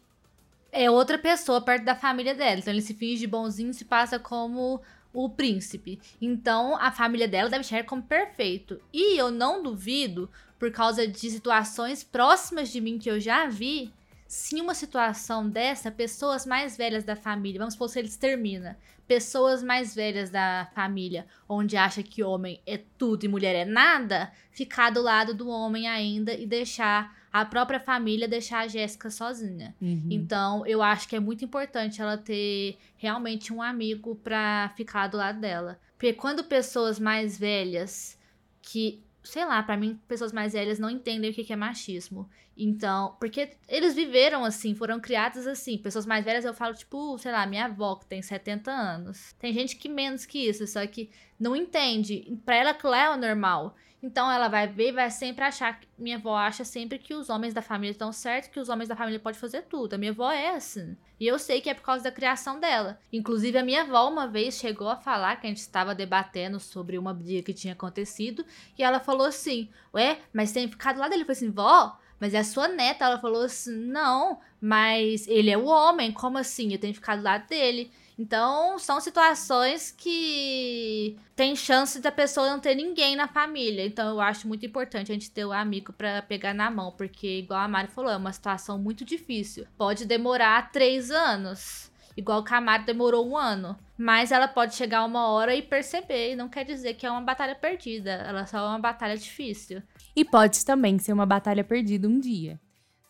é 0.73 0.91
outra 0.91 1.17
pessoa 1.17 1.61
perto 1.61 1.85
da 1.85 1.95
família 1.95 2.35
dela. 2.35 2.59
Então 2.59 2.73
ele 2.73 2.83
se 2.83 2.95
finge 2.95 3.27
bonzinho 3.27 3.71
e 3.71 3.75
se 3.75 3.85
passa 3.85 4.19
como 4.19 4.81
o 5.13 5.31
príncipe. 5.31 6.01
Então 6.21 6.77
a 6.77 6.91
família 6.91 7.29
dela 7.29 7.49
deve 7.49 7.61
enxergar 7.61 7.89
como 7.89 8.03
perfeito. 8.03 8.81
E 8.93 9.17
eu 9.17 9.31
não 9.31 9.63
duvido, 9.63 10.29
por 10.59 10.71
causa 10.73 11.07
de 11.07 11.31
situações 11.31 12.03
próximas 12.03 12.71
de 12.71 12.81
mim 12.81 12.99
que 12.99 13.11
eu 13.11 13.21
já 13.21 13.47
vi, 13.47 13.93
se 14.27 14.61
uma 14.61 14.75
situação 14.75 15.49
dessa, 15.49 15.91
pessoas 15.91 16.45
mais 16.45 16.77
velhas 16.77 17.05
da 17.05 17.15
família, 17.15 17.59
vamos 17.59 17.75
supor 17.75 17.89
se 17.89 17.99
eles 17.99 18.17
termina, 18.17 18.79
pessoas 19.07 19.63
mais 19.63 19.95
velhas 19.95 20.31
da 20.31 20.69
família, 20.75 21.27
onde 21.49 21.77
acha 21.77 22.03
que 22.03 22.23
homem 22.23 22.61
é 22.67 22.81
tudo 22.99 23.25
e 23.25 23.29
mulher 23.29 23.55
é 23.55 23.65
nada, 23.65 24.33
ficar 24.51 24.91
do 24.91 25.01
lado 25.01 25.33
do 25.33 25.49
homem 25.49 25.87
ainda 25.87 26.35
e 26.35 26.47
deixar 26.47 27.17
a 27.33 27.45
própria 27.45 27.79
família 27.79 28.27
deixar 28.27 28.61
a 28.61 28.69
Jéssica 28.69 29.11
sozinha. 29.11 29.75
Uhum. 29.81 30.09
Então, 30.11 30.67
eu 30.67 30.83
acho 30.83 31.07
que 31.07 31.15
é 31.15 31.21
muito 31.21 31.45
importante 31.45 32.01
ela 32.01 32.17
ter 32.17 32.79
realmente 32.97 33.53
um 33.53 33.61
amigo 33.61 34.15
pra 34.17 34.73
ficar 34.75 35.09
do 35.09 35.19
lado 35.19 35.39
dela. 35.39 35.79
Porque 35.99 36.15
quando 36.15 36.45
pessoas 36.45 36.99
mais 36.99 37.39
velhas 37.39 38.19
que 38.63 39.05
sei 39.27 39.45
lá, 39.45 39.63
para 39.63 39.77
mim, 39.77 40.01
pessoas 40.09 40.33
mais 40.33 40.53
velhas 40.53 40.79
não 40.79 40.91
entendem 40.91 41.31
o 41.31 41.35
que 41.35 41.53
é 41.53 41.57
machismo. 41.57 42.29
Então, 42.57 43.17
porque 43.21 43.51
eles 43.69 43.95
viveram 43.95 44.45
assim, 44.45 44.75
foram 44.75 44.99
criados 44.99 45.47
assim. 45.47 45.77
Pessoas 45.77 46.07
mais 46.07 46.25
velhas, 46.25 46.45
eu 46.45 46.55
falo, 46.55 46.75
tipo, 46.75 47.19
sei 47.19 47.31
lá, 47.31 47.47
minha 47.47 47.67
avó 47.67 47.97
que 47.97 48.07
tem 48.07 48.23
70 48.23 48.71
anos. 48.71 49.35
Tem 49.39 49.53
gente 49.53 49.77
que 49.77 49.89
menos 49.89 50.25
que 50.25 50.49
isso, 50.49 50.67
só 50.67 50.87
que 50.87 51.11
não 51.39 51.55
entende. 51.55 52.39
Pra 52.45 52.57
ela, 52.57 52.71
aquilo 52.71 52.95
é 52.95 53.11
o 53.11 53.17
normal. 53.17 53.77
Então 54.03 54.31
ela 54.31 54.49
vai 54.49 54.67
ver 54.67 54.89
e 54.89 54.93
vai 54.93 55.11
sempre 55.11 55.45
achar. 55.45 55.81
Minha 55.99 56.17
avó 56.17 56.37
acha 56.37 56.65
sempre 56.65 56.99
que 56.99 57.15
os 57.15 57.31
homens 57.31 57.55
da 57.55 57.63
família 57.63 57.93
estão 57.93 58.13
certos, 58.13 58.51
que 58.51 58.61
os 58.61 58.69
homens 58.69 58.89
da 58.89 58.97
família 58.97 59.19
podem 59.19 59.41
fazer 59.41 59.63
tudo. 59.63 59.95
A 59.95 59.99
minha 59.99 60.13
avó 60.13 60.31
é 60.31 60.51
assim. 60.51 60.97
E 61.19 61.27
eu 61.27 61.39
sei 61.39 61.61
que 61.61 61.71
é 61.71 61.75
por 61.75 61.83
causa 61.83 62.05
da 62.05 62.13
criação 62.13 62.61
dela. 62.61 63.01
Inclusive, 63.13 63.57
a 63.57 63.65
minha 63.65 63.83
avó 63.83 64.09
uma 64.09 64.29
vez 64.29 64.55
chegou 64.55 64.89
a 64.89 64.97
falar 64.97 65.41
que 65.41 65.47
a 65.47 65.51
gente 65.51 65.61
estava 65.61 65.95
debatendo 65.95 66.61
sobre 66.61 66.99
uma 66.99 67.15
briga 67.15 67.43
que 67.43 67.55
tinha 67.55 67.73
acontecido. 67.73 68.45
E 68.79 68.83
ela 68.83 69.01
falou 69.01 69.27
assim: 69.27 69.71
Ué, 69.95 70.19
mas 70.33 70.53
tem 70.53 70.69
ficado 70.69 70.99
lá 70.99 71.09
dele. 71.09 71.23
Eu 71.23 71.27
falei 71.27 71.39
assim, 71.39 71.51
vó, 71.51 71.99
mas 72.21 72.35
é 72.35 72.39
a 72.39 72.45
sua 72.45 72.69
neta. 72.69 73.07
Ela 73.07 73.19
falou 73.19 73.43
assim: 73.43 73.75
Não, 73.75 74.41
mas 74.61 75.27
ele 75.27 75.51
é 75.51 75.57
o 75.57 75.65
homem. 75.67 76.13
Como 76.13 76.37
assim? 76.37 76.73
Eu 76.73 76.79
tenho 76.79 76.95
ficado 76.95 77.21
do 77.21 77.25
lado 77.25 77.49
dele. 77.49 77.91
Então, 78.19 78.79
são 78.79 78.99
situações 78.99 79.91
que 79.91 81.19
tem 81.35 81.55
chance 81.55 82.01
da 82.01 82.11
pessoa 82.11 82.49
não 82.49 82.59
ter 82.59 82.75
ninguém 82.75 83.15
na 83.15 83.29
família. 83.29 83.85
Então, 83.85 84.09
eu 84.09 84.21
acho 84.21 84.49
muito 84.49 84.65
importante 84.65 85.13
a 85.13 85.15
gente 85.15 85.31
ter 85.31 85.45
o 85.45 85.51
um 85.51 85.53
amigo 85.53 85.93
para 85.93 86.23
pegar 86.23 86.55
na 86.55 86.71
mão, 86.71 86.93
porque, 86.93 87.41
igual 87.41 87.61
a 87.61 87.69
Mari 87.69 87.89
falou, 87.89 88.11
é 88.11 88.17
uma 88.17 88.33
situação 88.33 88.79
muito 88.79 89.05
difícil. 89.05 89.67
Pode 89.77 90.07
demorar 90.07 90.73
três 90.73 91.11
anos. 91.11 91.91
Igual 92.17 92.41
o 92.41 92.45
Camaro 92.45 92.87
demorou 92.87 93.29
um 93.29 93.37
ano. 93.37 93.77
Mas 93.99 94.33
ela 94.33 94.49
pode 94.49 94.75
chegar 94.75 95.05
uma 95.05 95.29
hora 95.29 95.55
e 95.55 95.61
perceber. 95.61 96.33
E 96.33 96.37
não 96.37 96.49
quer 96.49 96.65
dizer 96.65 96.95
que 96.95 97.05
é 97.05 97.11
uma 97.11 97.21
batalha 97.21 97.55
perdida. 97.55 98.11
Ela 98.11 98.47
só 98.47 98.59
é 98.59 98.69
uma 98.69 98.79
batalha 98.79 99.17
difícil. 99.19 99.83
E 100.15 100.25
pode 100.25 100.65
também 100.65 100.99
ser 100.99 101.13
uma 101.13 101.27
batalha 101.27 101.63
perdida 101.63 102.09
um 102.09 102.19
dia. 102.19 102.59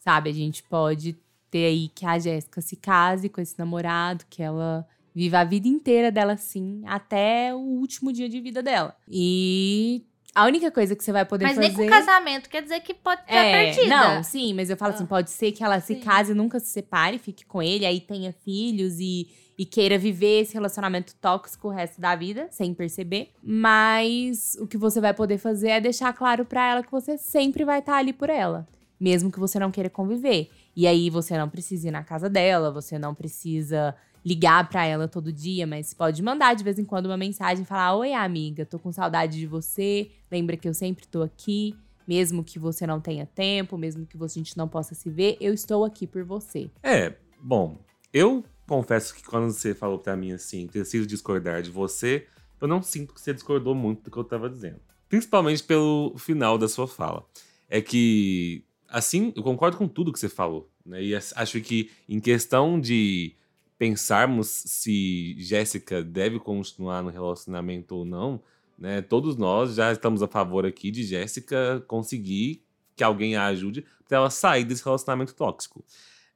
Sabe? 0.01 0.31
A 0.31 0.33
gente 0.33 0.65
pode 0.65 1.17
ter 1.49 1.67
aí 1.67 1.89
que 1.89 2.05
a 2.05 2.19
Jéssica 2.19 2.61
se 2.61 2.75
case 2.75 3.29
com 3.29 3.41
esse 3.41 3.57
namorado, 3.57 4.25
que 4.29 4.43
ela 4.43 4.87
viva 5.17 5.39
a 5.39 5.45
vida 5.45 5.67
inteira 5.67 6.13
dela 6.13 6.35
assim, 6.35 6.83
até 6.85 7.55
o 7.55 7.59
último 7.59 8.13
dia 8.13 8.29
de 8.29 8.39
vida 8.39 8.63
dela. 8.63 8.95
E 9.09 10.05
a 10.35 10.45
única 10.45 10.71
coisa 10.71 10.95
que 10.95 11.03
você 11.03 11.11
vai 11.11 11.25
poder 11.25 11.47
mas 11.47 11.57
fazer. 11.57 11.69
Mas 11.69 11.79
nem 11.79 11.89
com 11.89 11.91
casamento 11.91 12.51
quer 12.51 12.63
dizer 12.63 12.81
que 12.81 12.93
pode 12.93 13.25
ter 13.25 13.35
é, 13.35 13.65
perdida. 13.73 13.89
Não, 13.89 14.23
sim, 14.23 14.53
mas 14.53 14.69
eu 14.69 14.77
falo 14.77 14.93
assim: 14.93 15.05
Ah. 15.05 15.07
pode 15.07 15.31
ser 15.31 15.53
que 15.53 15.65
ela 15.65 15.81
se 15.81 15.95
Sim. 15.95 16.01
case 16.01 16.33
e 16.33 16.35
nunca 16.35 16.61
se 16.61 16.67
separe, 16.67 17.19
fique 17.19 17.47
com 17.47 17.63
ele, 17.63 17.87
aí 17.87 17.99
tenha 17.99 18.31
filhos 18.45 19.01
e, 19.01 19.29
e 19.59 19.65
queira 19.65 19.97
viver 19.97 20.43
esse 20.43 20.53
relacionamento 20.53 21.15
tóxico 21.15 21.69
o 21.69 21.71
resto 21.71 21.99
da 21.99 22.15
vida, 22.15 22.49
sem 22.51 22.75
perceber. 22.75 23.31
Mas 23.43 24.55
o 24.61 24.67
que 24.67 24.77
você 24.77 25.01
vai 25.01 25.15
poder 25.15 25.39
fazer 25.39 25.71
é 25.71 25.81
deixar 25.81 26.13
claro 26.13 26.45
pra 26.45 26.73
ela 26.73 26.83
que 26.83 26.93
você 26.93 27.17
sempre 27.17 27.65
vai 27.65 27.79
estar 27.79 27.97
ali 27.97 28.13
por 28.13 28.29
ela. 28.29 28.69
Mesmo 29.01 29.33
que 29.33 29.41
você 29.41 29.59
não 29.59 29.71
queira 29.71 29.89
conviver. 29.89 30.51
E 30.77 30.87
aí 30.87 31.09
você 31.09 31.39
não 31.39 31.49
precisa 31.49 31.89
ir 31.89 31.91
na 31.91 32.05
casa 32.05 32.29
dela, 32.29 32.71
você 32.71 32.99
não 32.99 33.15
precisa 33.15 33.97
ligar 34.25 34.69
pra 34.69 34.85
ela 34.85 35.09
todo 35.09 35.33
dia, 35.33 35.67
mas 35.67 35.95
pode 35.95 36.23
mandar 36.23 36.55
de 36.55 36.63
vez 36.63 36.79
em 36.79 36.85
quando 36.85 37.07
uma 37.07 37.17
mensagem 37.17 37.63
e 37.63 37.67
falar: 37.67 37.95
Oi, 37.97 38.13
amiga, 38.13 38.67
tô 38.67 38.79
com 38.79 38.93
saudade 38.93 39.39
de 39.39 39.47
você. 39.47 40.11
Lembra 40.31 40.57
que 40.57 40.69
eu 40.69 40.75
sempre 40.75 41.07
tô 41.07 41.23
aqui. 41.23 41.75
Mesmo 42.07 42.45
que 42.45 42.57
você 42.57 42.87
não 42.87 43.01
tenha 43.01 43.27
tempo, 43.27 43.77
mesmo 43.77 44.07
que 44.07 44.17
a 44.23 44.27
gente 44.29 44.57
não 44.57 44.69
possa 44.69 44.95
se 44.95 45.11
ver, 45.11 45.37
eu 45.41 45.53
estou 45.53 45.85
aqui 45.85 46.07
por 46.07 46.23
você. 46.23 46.71
É, 46.81 47.15
bom, 47.41 47.81
eu 48.13 48.45
confesso 48.65 49.13
que 49.13 49.25
quando 49.25 49.51
você 49.51 49.75
falou 49.75 49.99
pra 49.99 50.17
mim 50.17 50.31
assim, 50.31 50.69
preciso 50.69 51.05
discordar 51.05 51.63
de 51.63 51.71
você, 51.71 52.27
eu 52.61 52.69
não 52.69 52.81
sinto 52.81 53.13
que 53.13 53.21
você 53.21 53.35
discordou 53.35 53.75
muito 53.75 54.05
do 54.05 54.11
que 54.11 54.17
eu 54.17 54.23
tava 54.23 54.49
dizendo. 54.49 54.81
Principalmente 55.09 55.65
pelo 55.65 56.15
final 56.17 56.57
da 56.57 56.69
sua 56.69 56.87
fala. 56.87 57.25
É 57.69 57.81
que, 57.81 58.65
assim, 58.89 59.33
eu 59.37 59.43
concordo 59.43 59.77
com 59.77 59.89
tudo 59.89 60.13
que 60.13 60.19
você 60.19 60.29
falou, 60.29 60.71
né? 60.85 61.03
E 61.03 61.15
acho 61.15 61.61
que 61.61 61.91
em 62.09 62.21
questão 62.21 62.81
de 62.81 63.35
pensarmos 63.79 64.49
se 64.49 65.35
Jéssica 65.39 66.03
deve 66.03 66.39
continuar 66.39 67.03
no 67.03 67.11
relacionamento 67.11 67.95
ou 67.95 68.05
não, 68.05 68.41
né? 68.79 69.03
Todos 69.03 69.37
nós 69.37 69.75
já 69.75 69.93
estamos 69.93 70.23
a 70.23 70.29
favor 70.29 70.65
aqui 70.65 70.91
de 70.91 71.03
Jéssica 71.03 71.83
conseguir 71.87 72.63
que 72.95 73.05
alguém 73.05 73.37
a 73.37 73.47
ajude 73.47 73.85
pra 74.09 74.19
ela 74.19 74.31
sair 74.31 74.65
desse 74.65 74.85
relacionamento 74.85 75.35
tóxico. 75.35 75.85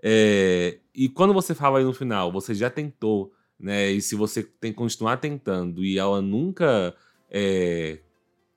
É, 0.03 0.79
e 0.95 1.09
quando 1.09 1.33
você 1.33 1.55
fala 1.55 1.79
aí 1.79 1.85
no 1.85 1.93
final, 1.93 2.33
você 2.33 2.55
já 2.55 2.71
tentou, 2.71 3.33
né? 3.59 3.91
E 3.91 4.01
se 4.01 4.15
você 4.15 4.43
tem 4.43 4.73
que 4.73 4.79
continuar 4.79 5.17
tentando 5.19 5.85
e 5.85 5.99
ela 5.99 6.21
nunca. 6.21 6.95
é, 7.31 8.01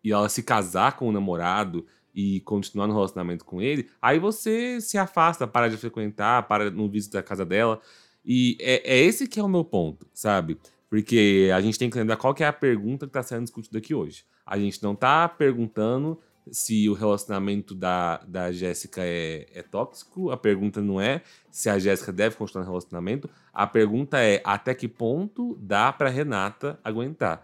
e 0.03 0.11
ela 0.11 0.27
se 0.27 0.43
casar 0.43 0.97
com 0.97 1.07
o 1.07 1.11
namorado 1.11 1.85
e 2.13 2.39
continuar 2.41 2.87
no 2.87 2.93
relacionamento 2.93 3.43
com 3.43 3.61
ele, 3.61 3.89
aí 4.01 4.19
você 4.19 4.79
se 4.79 4.97
afasta, 4.97 5.47
para 5.47 5.69
de 5.69 5.77
frequentar, 5.77 6.47
para 6.47 6.69
no 6.69 6.89
visita 6.89 7.17
da 7.17 7.23
casa 7.23 7.45
dela. 7.45 7.81
E 8.25 8.57
é, 8.59 8.95
é 8.95 8.97
esse 8.99 9.27
que 9.27 9.39
é 9.39 9.43
o 9.43 9.49
meu 9.49 9.65
ponto, 9.65 10.07
sabe? 10.13 10.57
Porque 10.89 11.49
a 11.53 11.59
gente 11.59 11.79
tem 11.79 11.89
que 11.89 11.97
lembrar 11.97 12.17
qual 12.17 12.33
que 12.33 12.43
é 12.43 12.47
a 12.47 12.53
pergunta 12.53 13.05
que 13.07 13.09
está 13.09 13.23
sendo 13.23 13.43
discutida 13.43 13.79
aqui 13.79 13.95
hoje. 13.95 14.23
A 14.45 14.57
gente 14.57 14.81
não 14.83 14.95
tá 14.95 15.27
perguntando 15.27 16.19
se 16.51 16.89
o 16.89 16.93
relacionamento 16.93 17.73
da, 17.73 18.17
da 18.27 18.51
Jéssica 18.51 19.01
é, 19.03 19.47
é 19.53 19.63
tóxico. 19.63 20.31
A 20.31 20.37
pergunta 20.37 20.81
não 20.81 20.99
é 20.99 21.21
se 21.49 21.69
a 21.69 21.79
Jéssica 21.79 22.11
deve 22.11 22.35
continuar 22.35 22.65
no 22.65 22.69
relacionamento. 22.69 23.29
A 23.53 23.65
pergunta 23.65 24.19
é 24.19 24.41
até 24.43 24.73
que 24.73 24.87
ponto 24.87 25.57
dá 25.59 25.91
pra 25.91 26.09
Renata 26.09 26.79
aguentar. 26.83 27.43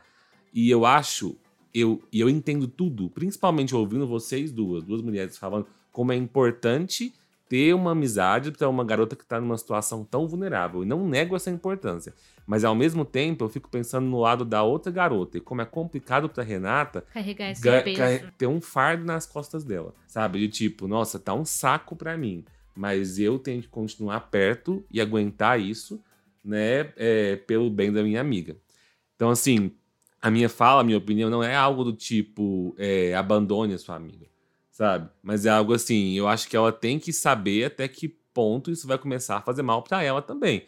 E 0.53 0.69
eu 0.69 0.85
acho, 0.85 1.37
eu, 1.73 2.01
e 2.11 2.19
eu 2.19 2.29
entendo 2.29 2.67
tudo, 2.67 3.09
principalmente 3.09 3.75
ouvindo 3.75 4.07
vocês 4.07 4.51
duas, 4.51 4.83
duas 4.83 5.01
mulheres 5.01 5.37
falando 5.37 5.67
como 5.91 6.11
é 6.11 6.15
importante 6.15 7.13
ter 7.49 7.73
uma 7.73 7.91
amizade 7.91 8.51
para 8.51 8.69
uma 8.69 8.85
garota 8.85 9.15
que 9.15 9.25
tá 9.25 9.41
numa 9.41 9.57
situação 9.57 10.05
tão 10.05 10.27
vulnerável. 10.27 10.83
E 10.83 10.85
não 10.85 11.07
nego 11.07 11.35
essa 11.35 11.49
importância. 11.49 12.13
Mas 12.45 12.63
ao 12.63 12.75
mesmo 12.75 13.03
tempo, 13.03 13.43
eu 13.43 13.49
fico 13.49 13.67
pensando 13.69 14.05
no 14.05 14.19
lado 14.19 14.45
da 14.45 14.61
outra 14.61 14.91
garota 14.91 15.39
e 15.39 15.41
como 15.41 15.61
é 15.61 15.65
complicado 15.65 16.29
pra 16.29 16.43
Renata 16.43 17.03
Carregar 17.11 17.51
esse 17.51 17.61
peso. 17.61 18.31
ter 18.37 18.47
um 18.47 18.61
fardo 18.61 19.03
nas 19.03 19.25
costas 19.25 19.63
dela, 19.63 19.95
sabe? 20.07 20.39
De 20.39 20.47
tipo, 20.47 20.87
nossa, 20.87 21.19
tá 21.19 21.33
um 21.33 21.43
saco 21.43 21.95
pra 21.95 22.15
mim, 22.15 22.45
mas 22.75 23.17
eu 23.17 23.39
tenho 23.39 23.63
que 23.63 23.67
continuar 23.67 24.19
perto 24.29 24.85
e 24.91 25.01
aguentar 25.01 25.59
isso, 25.59 25.99
né, 26.45 26.93
é, 26.95 27.35
pelo 27.35 27.69
bem 27.69 27.91
da 27.91 28.03
minha 28.03 28.21
amiga. 28.21 28.55
Então, 29.15 29.29
assim, 29.31 29.71
a 30.21 30.29
minha 30.31 30.49
fala, 30.49 30.81
a 30.81 30.83
minha 30.83 30.97
opinião, 30.97 31.29
não 31.29 31.43
é 31.43 31.55
algo 31.55 31.83
do 31.83 31.93
tipo, 31.93 32.75
é, 32.77 33.13
abandone 33.15 33.73
a 33.73 33.77
sua 33.77 33.95
amiga, 33.95 34.25
sabe? 34.71 35.09
Mas 35.23 35.45
é 35.45 35.49
algo 35.49 35.73
assim, 35.73 36.13
eu 36.13 36.27
acho 36.27 36.47
que 36.49 36.55
ela 36.57 36.71
tem 36.71 36.99
que 36.99 37.13
saber 37.13 37.65
até 37.65 37.87
que 37.87 38.07
ponto 38.33 38.69
isso 38.71 38.87
vai 38.87 38.97
começar 38.97 39.37
a 39.37 39.41
fazer 39.41 39.61
mal 39.61 39.81
pra 39.83 40.03
ela 40.03 40.21
também. 40.21 40.63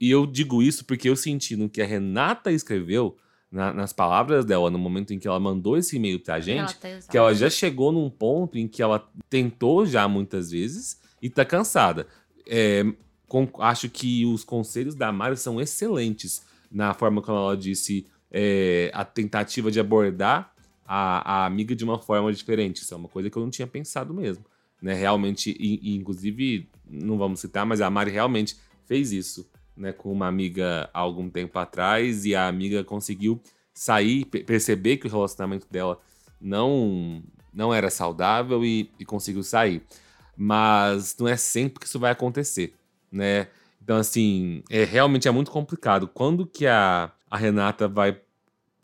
E 0.00 0.10
eu 0.10 0.26
digo 0.26 0.62
isso 0.62 0.84
porque 0.84 1.08
eu 1.08 1.16
senti 1.16 1.54
no 1.56 1.68
que 1.68 1.80
a 1.80 1.86
Renata 1.86 2.50
escreveu, 2.50 3.16
na- 3.50 3.72
nas 3.72 3.92
palavras 3.92 4.44
dela, 4.44 4.68
no 4.70 4.78
momento 4.78 5.14
em 5.14 5.18
que 5.18 5.28
ela 5.28 5.38
mandou 5.38 5.76
esse 5.76 5.94
e-mail 5.96 6.18
pra 6.18 6.40
gente, 6.40 6.58
Ela 6.58 6.72
tá 7.00 7.12
que 7.12 7.16
ela 7.16 7.32
já 7.34 7.48
chegou 7.48 7.92
num 7.92 8.10
ponto 8.10 8.58
em 8.58 8.66
que 8.66 8.82
ela 8.82 9.08
tentou 9.30 9.86
já 9.86 10.08
muitas 10.08 10.50
vezes 10.50 11.00
e 11.22 11.30
tá 11.30 11.44
cansada. 11.44 12.06
é, 12.46 12.84
com- 13.26 13.48
acho 13.60 13.88
que 13.88 14.26
os 14.26 14.44
conselhos 14.44 14.94
da 14.94 15.10
Mari 15.10 15.36
são 15.36 15.58
excelentes 15.60 16.44
na 16.70 16.92
forma 16.92 17.22
como 17.22 17.38
ela 17.38 17.56
disse 17.56 18.06
é, 18.36 18.90
a 18.92 19.04
tentativa 19.04 19.70
de 19.70 19.78
abordar 19.78 20.52
a, 20.84 21.42
a 21.42 21.46
amiga 21.46 21.74
de 21.76 21.84
uma 21.84 22.00
forma 22.00 22.32
diferente. 22.32 22.82
Isso 22.82 22.92
é 22.92 22.96
uma 22.96 23.08
coisa 23.08 23.30
que 23.30 23.36
eu 23.38 23.42
não 23.42 23.50
tinha 23.50 23.66
pensado 23.66 24.12
mesmo. 24.12 24.44
Né? 24.82 24.92
Realmente, 24.92 25.56
e- 25.58 25.78
e 25.80 25.94
inclusive, 25.94 26.68
não 26.90 27.16
vamos 27.16 27.38
citar, 27.38 27.64
mas 27.64 27.80
a 27.80 27.88
Mari 27.88 28.10
realmente 28.10 28.56
fez 28.86 29.12
isso 29.12 29.48
né, 29.76 29.92
com 29.92 30.12
uma 30.12 30.26
amiga 30.26 30.90
há 30.92 30.98
algum 30.98 31.30
tempo 31.30 31.56
atrás 31.58 32.24
e 32.26 32.34
a 32.34 32.48
amiga 32.48 32.82
conseguiu 32.82 33.40
sair, 33.72 34.24
pe- 34.24 34.42
perceber 34.42 34.96
que 34.96 35.06
o 35.06 35.10
relacionamento 35.10 35.66
dela 35.70 36.00
não, 36.40 37.22
não 37.52 37.72
era 37.72 37.88
saudável 37.88 38.64
e, 38.64 38.90
e 38.98 39.04
conseguiu 39.04 39.42
sair. 39.44 39.80
Mas 40.36 41.16
não 41.18 41.28
é 41.28 41.36
sempre 41.36 41.80
que 41.80 41.86
isso 41.86 41.98
vai 42.00 42.10
acontecer, 42.10 42.74
né? 43.10 43.46
Então, 43.82 43.96
assim, 43.98 44.62
é, 44.70 44.82
realmente 44.84 45.28
é 45.28 45.30
muito 45.30 45.50
complicado. 45.50 46.08
Quando 46.08 46.46
que 46.46 46.66
a, 46.66 47.12
a 47.34 47.36
Renata 47.36 47.88
vai 47.88 48.20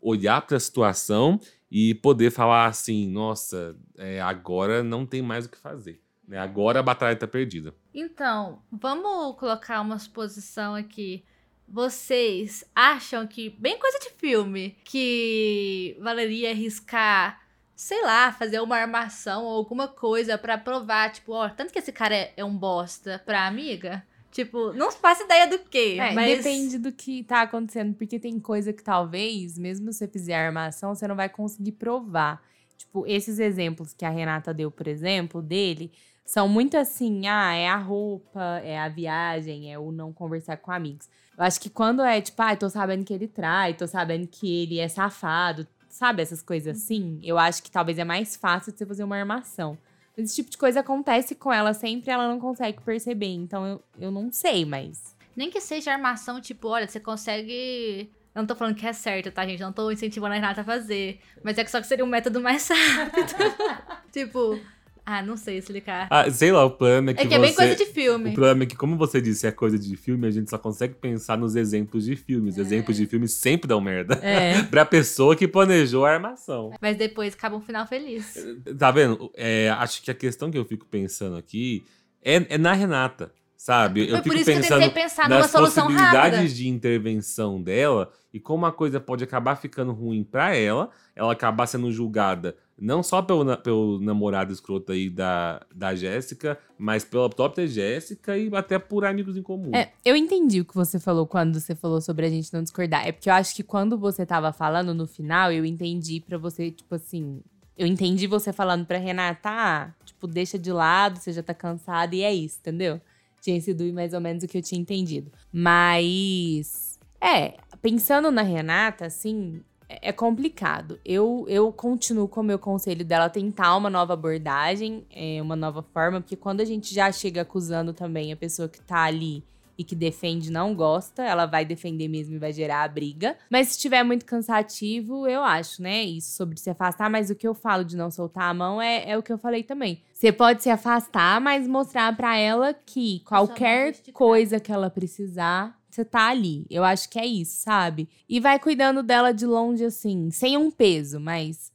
olhar 0.01 0.41
para 0.41 0.57
a 0.57 0.59
situação 0.59 1.39
e 1.71 1.95
poder 1.95 2.31
falar 2.31 2.65
assim, 2.65 3.07
nossa, 3.07 3.77
é, 3.97 4.19
agora 4.19 4.83
não 4.83 5.05
tem 5.05 5.21
mais 5.21 5.45
o 5.45 5.49
que 5.49 5.57
fazer. 5.57 6.01
Né? 6.27 6.37
Agora 6.37 6.81
a 6.81 6.83
batalha 6.83 7.15
tá 7.15 7.25
perdida. 7.25 7.73
Então, 7.93 8.61
vamos 8.69 9.39
colocar 9.39 9.79
uma 9.79 9.97
suposição 9.97 10.75
aqui. 10.75 11.23
Vocês 11.65 12.65
acham 12.75 13.25
que, 13.25 13.51
bem 13.51 13.79
coisa 13.79 13.97
de 13.99 14.09
filme, 14.17 14.75
que 14.83 15.95
valeria 16.01 16.49
arriscar, 16.49 17.39
sei 17.73 18.03
lá, 18.03 18.33
fazer 18.33 18.59
uma 18.59 18.75
armação 18.75 19.45
ou 19.45 19.55
alguma 19.55 19.87
coisa 19.87 20.37
pra 20.37 20.57
provar, 20.57 21.13
tipo, 21.13 21.31
ó, 21.31 21.47
tanto 21.47 21.71
que 21.71 21.79
esse 21.79 21.93
cara 21.93 22.13
é, 22.13 22.33
é 22.35 22.43
um 22.43 22.57
bosta 22.57 23.23
pra 23.25 23.47
amiga? 23.47 24.05
Tipo, 24.31 24.71
não 24.73 24.91
faço 24.91 25.23
ideia 25.23 25.47
do 25.47 25.59
que, 25.59 25.99
É, 25.99 26.13
mas... 26.13 26.37
Depende 26.37 26.77
do 26.77 26.91
que 26.91 27.23
tá 27.23 27.41
acontecendo, 27.41 27.93
porque 27.93 28.17
tem 28.17 28.39
coisa 28.39 28.71
que 28.71 28.81
talvez, 28.81 29.57
mesmo 29.57 29.91
se 29.91 29.99
você 29.99 30.07
fizer 30.07 30.35
armação, 30.35 30.95
você 30.95 31.07
não 31.07 31.15
vai 31.15 31.27
conseguir 31.27 31.73
provar. 31.73 32.41
Tipo, 32.77 33.05
esses 33.05 33.39
exemplos 33.39 33.93
que 33.93 34.05
a 34.05 34.09
Renata 34.09 34.53
deu, 34.53 34.71
por 34.71 34.87
exemplo, 34.87 35.41
dele, 35.41 35.91
são 36.25 36.47
muito 36.47 36.77
assim: 36.77 37.27
ah, 37.27 37.53
é 37.53 37.67
a 37.67 37.77
roupa, 37.77 38.61
é 38.63 38.79
a 38.79 38.87
viagem, 38.87 39.71
é 39.71 39.77
o 39.77 39.91
não 39.91 40.13
conversar 40.13 40.57
com 40.57 40.71
amigos. 40.71 41.09
Eu 41.37 41.43
acho 41.43 41.59
que 41.59 41.69
quando 41.69 42.01
é 42.01 42.21
tipo, 42.21 42.41
ah, 42.41 42.55
tô 42.55 42.69
sabendo 42.69 43.03
que 43.03 43.13
ele 43.13 43.27
trai, 43.27 43.73
tô 43.73 43.85
sabendo 43.85 44.27
que 44.27 44.63
ele 44.63 44.79
é 44.79 44.87
safado, 44.87 45.67
sabe, 45.89 46.21
essas 46.21 46.41
coisas 46.41 46.77
assim, 46.77 47.19
eu 47.21 47.37
acho 47.37 47.61
que 47.61 47.69
talvez 47.69 47.97
é 47.97 48.03
mais 48.03 48.35
fácil 48.35 48.71
de 48.71 48.77
você 48.77 48.85
fazer 48.85 49.03
uma 49.03 49.17
armação. 49.17 49.77
Esse 50.17 50.35
tipo 50.35 50.49
de 50.49 50.57
coisa 50.57 50.81
acontece 50.81 51.35
com 51.35 51.51
ela 51.51 51.73
sempre, 51.73 52.11
ela 52.11 52.27
não 52.27 52.39
consegue 52.39 52.81
perceber. 52.81 53.33
Então 53.33 53.65
eu, 53.65 53.83
eu 53.99 54.11
não 54.11 54.31
sei, 54.31 54.65
mas. 54.65 55.15
Nem 55.35 55.49
que 55.49 55.61
seja 55.61 55.93
armação, 55.93 56.41
tipo, 56.41 56.67
olha, 56.67 56.87
você 56.87 56.99
consegue. 56.99 58.11
Eu 58.33 58.41
não 58.41 58.47
tô 58.47 58.55
falando 58.55 58.75
que 58.75 58.85
é 58.85 58.93
certo, 58.93 59.31
tá, 59.31 59.45
gente? 59.45 59.61
Não 59.61 59.73
tô 59.73 59.91
incentivando 59.91 60.33
a 60.33 60.35
Renata 60.35 60.61
a 60.61 60.63
fazer. 60.63 61.19
Mas 61.43 61.57
é 61.57 61.63
que 61.63 61.71
só 61.71 61.81
que 61.81 61.87
seria 61.87 62.05
um 62.05 62.07
método 62.07 62.39
mais 62.39 62.67
rápido. 62.71 63.33
tipo, 64.11 64.59
ah, 65.05 65.21
não 65.21 65.35
sei 65.35 65.57
explicar. 65.57 66.07
Ah, 66.09 66.29
sei 66.29 66.51
lá, 66.51 66.63
o 66.65 66.71
problema 66.71 67.11
é 67.11 67.13
que 67.13 67.21
é 67.21 67.25
que 67.27 67.33
é 67.33 67.39
bem 67.39 67.49
você- 67.51 67.55
coisa 67.55 67.75
de 67.75 67.83
O 67.83 67.93
filme. 67.93 68.33
problema 68.33 68.63
é 68.63 68.65
que, 68.65 68.75
como 68.75 68.95
você 68.97 69.19
disse, 69.21 69.45
é 69.47 69.51
coisa 69.51 69.77
de 69.77 69.95
filme, 69.97 70.27
a 70.27 70.31
gente 70.31 70.49
só 70.49 70.57
consegue 70.57 70.93
pensar 70.95 71.37
nos 71.37 71.55
exemplos 71.55 72.05
de 72.05 72.15
filmes. 72.15 72.57
Exemplos 72.57 72.95
de 72.97 73.05
filme 73.05 73.27
sempre 73.27 73.67
dão 73.67 73.81
merda. 73.81 74.15
É. 74.21 74.61
pra 74.69 74.85
pessoa 74.85 75.35
que 75.35 75.47
planejou 75.47 76.05
a 76.05 76.11
armação. 76.13 76.71
Mas 76.81 76.95
depois 76.97 77.33
acaba 77.33 77.55
um 77.55 77.61
final 77.61 77.85
feliz. 77.87 78.33
Tá 78.77 78.91
vendo? 78.91 79.31
É, 79.35 79.69
acho 79.71 80.01
que 80.01 80.11
a 80.11 80.15
questão 80.15 80.49
que 80.51 80.57
eu 80.57 80.65
fico 80.65 80.85
pensando 80.85 81.35
aqui 81.35 81.83
é, 82.23 82.53
é 82.53 82.57
na 82.57 82.73
Renata, 82.73 83.31
sabe? 83.57 84.01
Eu 84.01 84.09
Foi 84.11 84.17
por 84.17 84.23
fico 84.23 84.35
isso 84.35 84.45
que 84.45 84.51
eu 84.51 84.55
pensando 84.61 84.79
tentei 84.81 85.03
pensar 85.03 85.29
numa 85.29 85.47
solução 85.47 85.85
possibilidades 85.87 86.39
rápida. 86.39 86.53
de 86.55 86.67
intervenção 86.67 87.61
dela 87.61 88.11
e 88.33 88.39
como 88.39 88.65
a 88.65 88.71
coisa 88.71 88.99
pode 88.99 89.23
acabar 89.23 89.55
ficando 89.55 89.91
ruim 89.91 90.23
pra 90.23 90.55
ela, 90.55 90.89
ela 91.15 91.33
acabar 91.33 91.65
sendo 91.67 91.91
julgada 91.91 92.55
não 92.81 93.03
só 93.03 93.21
pelo, 93.21 93.55
pelo 93.57 93.99
namorado 93.99 94.51
escroto 94.51 94.91
aí 94.91 95.07
da, 95.07 95.63
da 95.73 95.93
Jéssica, 95.93 96.57
mas 96.79 97.05
pela 97.05 97.29
própria 97.29 97.67
Jéssica 97.67 98.35
e 98.35 98.49
até 98.55 98.79
por 98.79 99.05
amigos 99.05 99.37
em 99.37 99.43
comum. 99.43 99.69
É, 99.75 99.91
eu 100.03 100.15
entendi 100.15 100.61
o 100.61 100.65
que 100.65 100.73
você 100.73 100.99
falou 100.99 101.27
quando 101.27 101.59
você 101.59 101.75
falou 101.75 102.01
sobre 102.01 102.25
a 102.25 102.29
gente 102.29 102.51
não 102.51 102.63
discordar. 102.63 103.07
É 103.07 103.11
porque 103.11 103.29
eu 103.29 103.35
acho 103.35 103.55
que 103.55 103.61
quando 103.61 103.99
você 103.99 104.25
tava 104.25 104.51
falando 104.51 104.95
no 104.95 105.05
final, 105.05 105.51
eu 105.51 105.63
entendi 105.63 106.19
pra 106.19 106.39
você, 106.39 106.71
tipo 106.71 106.95
assim. 106.95 107.43
Eu 107.77 107.85
entendi 107.85 108.25
você 108.25 108.51
falando 108.51 108.83
pra 108.85 108.97
Renata, 108.97 109.49
ah, 109.49 109.93
tipo, 110.03 110.25
deixa 110.25 110.57
de 110.57 110.71
lado, 110.71 111.19
você 111.19 111.31
já 111.31 111.43
tá 111.43 111.53
cansada 111.53 112.15
e 112.15 112.23
é 112.23 112.33
isso, 112.33 112.57
entendeu? 112.61 112.99
Tinha 113.41 113.61
sido 113.61 113.83
mais 113.93 114.13
ou 114.13 114.19
menos 114.19 114.43
o 114.43 114.47
que 114.47 114.57
eu 114.57 114.61
tinha 114.63 114.81
entendido. 114.81 115.31
Mas. 115.53 116.99
É, 117.21 117.57
pensando 117.79 118.31
na 118.31 118.41
Renata, 118.41 119.05
assim, 119.05 119.61
é 120.01 120.11
é 120.11 120.13
complicado. 120.13 120.99
Eu, 121.05 121.45
eu 121.47 121.71
continuo 121.71 122.27
com 122.27 122.41
o 122.41 122.43
meu 122.43 122.59
conselho 122.59 123.03
dela 123.05 123.29
tentar 123.29 123.75
uma 123.77 123.89
nova 123.89 124.13
abordagem, 124.13 125.05
é, 125.09 125.41
uma 125.41 125.55
nova 125.55 125.81
forma, 125.81 126.19
porque 126.19 126.35
quando 126.35 126.61
a 126.61 126.65
gente 126.65 126.93
já 126.93 127.11
chega 127.11 127.41
acusando 127.41 127.93
também 127.93 128.31
a 128.31 128.35
pessoa 128.35 128.67
que 128.67 128.81
tá 128.81 129.03
ali 129.03 129.43
e 129.77 129.83
que 129.83 129.95
defende 129.95 130.51
não 130.51 130.75
gosta, 130.75 131.23
ela 131.23 131.45
vai 131.45 131.65
defender 131.65 132.07
mesmo 132.07 132.35
e 132.35 132.39
vai 132.39 132.53
gerar 132.53 132.83
a 132.83 132.87
briga. 132.87 133.35
Mas 133.49 133.69
se 133.69 133.73
estiver 133.77 134.03
muito 134.03 134.25
cansativo, 134.25 135.27
eu 135.27 135.41
acho, 135.41 135.81
né? 135.81 136.03
Isso 136.03 136.35
sobre 136.35 136.59
se 136.59 136.69
afastar, 136.69 137.09
mas 137.09 137.29
o 137.29 137.35
que 137.35 137.47
eu 137.47 137.53
falo 137.55 137.83
de 137.83 137.97
não 137.97 138.11
soltar 138.11 138.43
a 138.43 138.53
mão 138.53 138.81
é, 138.81 139.09
é 139.09 139.17
o 139.17 139.23
que 139.23 139.33
eu 139.33 139.37
falei 139.37 139.63
também. 139.63 140.01
Você 140.13 140.31
pode 140.31 140.61
se 140.61 140.69
afastar, 140.69 141.41
mas 141.41 141.67
mostrar 141.67 142.15
pra 142.15 142.37
ela 142.37 142.73
que 142.73 143.21
qualquer 143.25 143.95
coisa 144.13 144.59
que 144.59 144.71
ela 144.71 144.89
precisar, 144.89 145.80
você 145.95 146.05
tá 146.05 146.29
ali. 146.29 146.65
Eu 146.69 146.83
acho 146.83 147.09
que 147.09 147.19
é 147.19 147.25
isso, 147.25 147.61
sabe? 147.61 148.09
E 148.27 148.39
vai 148.39 148.59
cuidando 148.59 149.03
dela 149.03 149.31
de 149.33 149.45
longe, 149.45 149.85
assim, 149.85 150.31
sem 150.31 150.57
um 150.57 150.71
peso, 150.71 151.19
mas. 151.19 151.71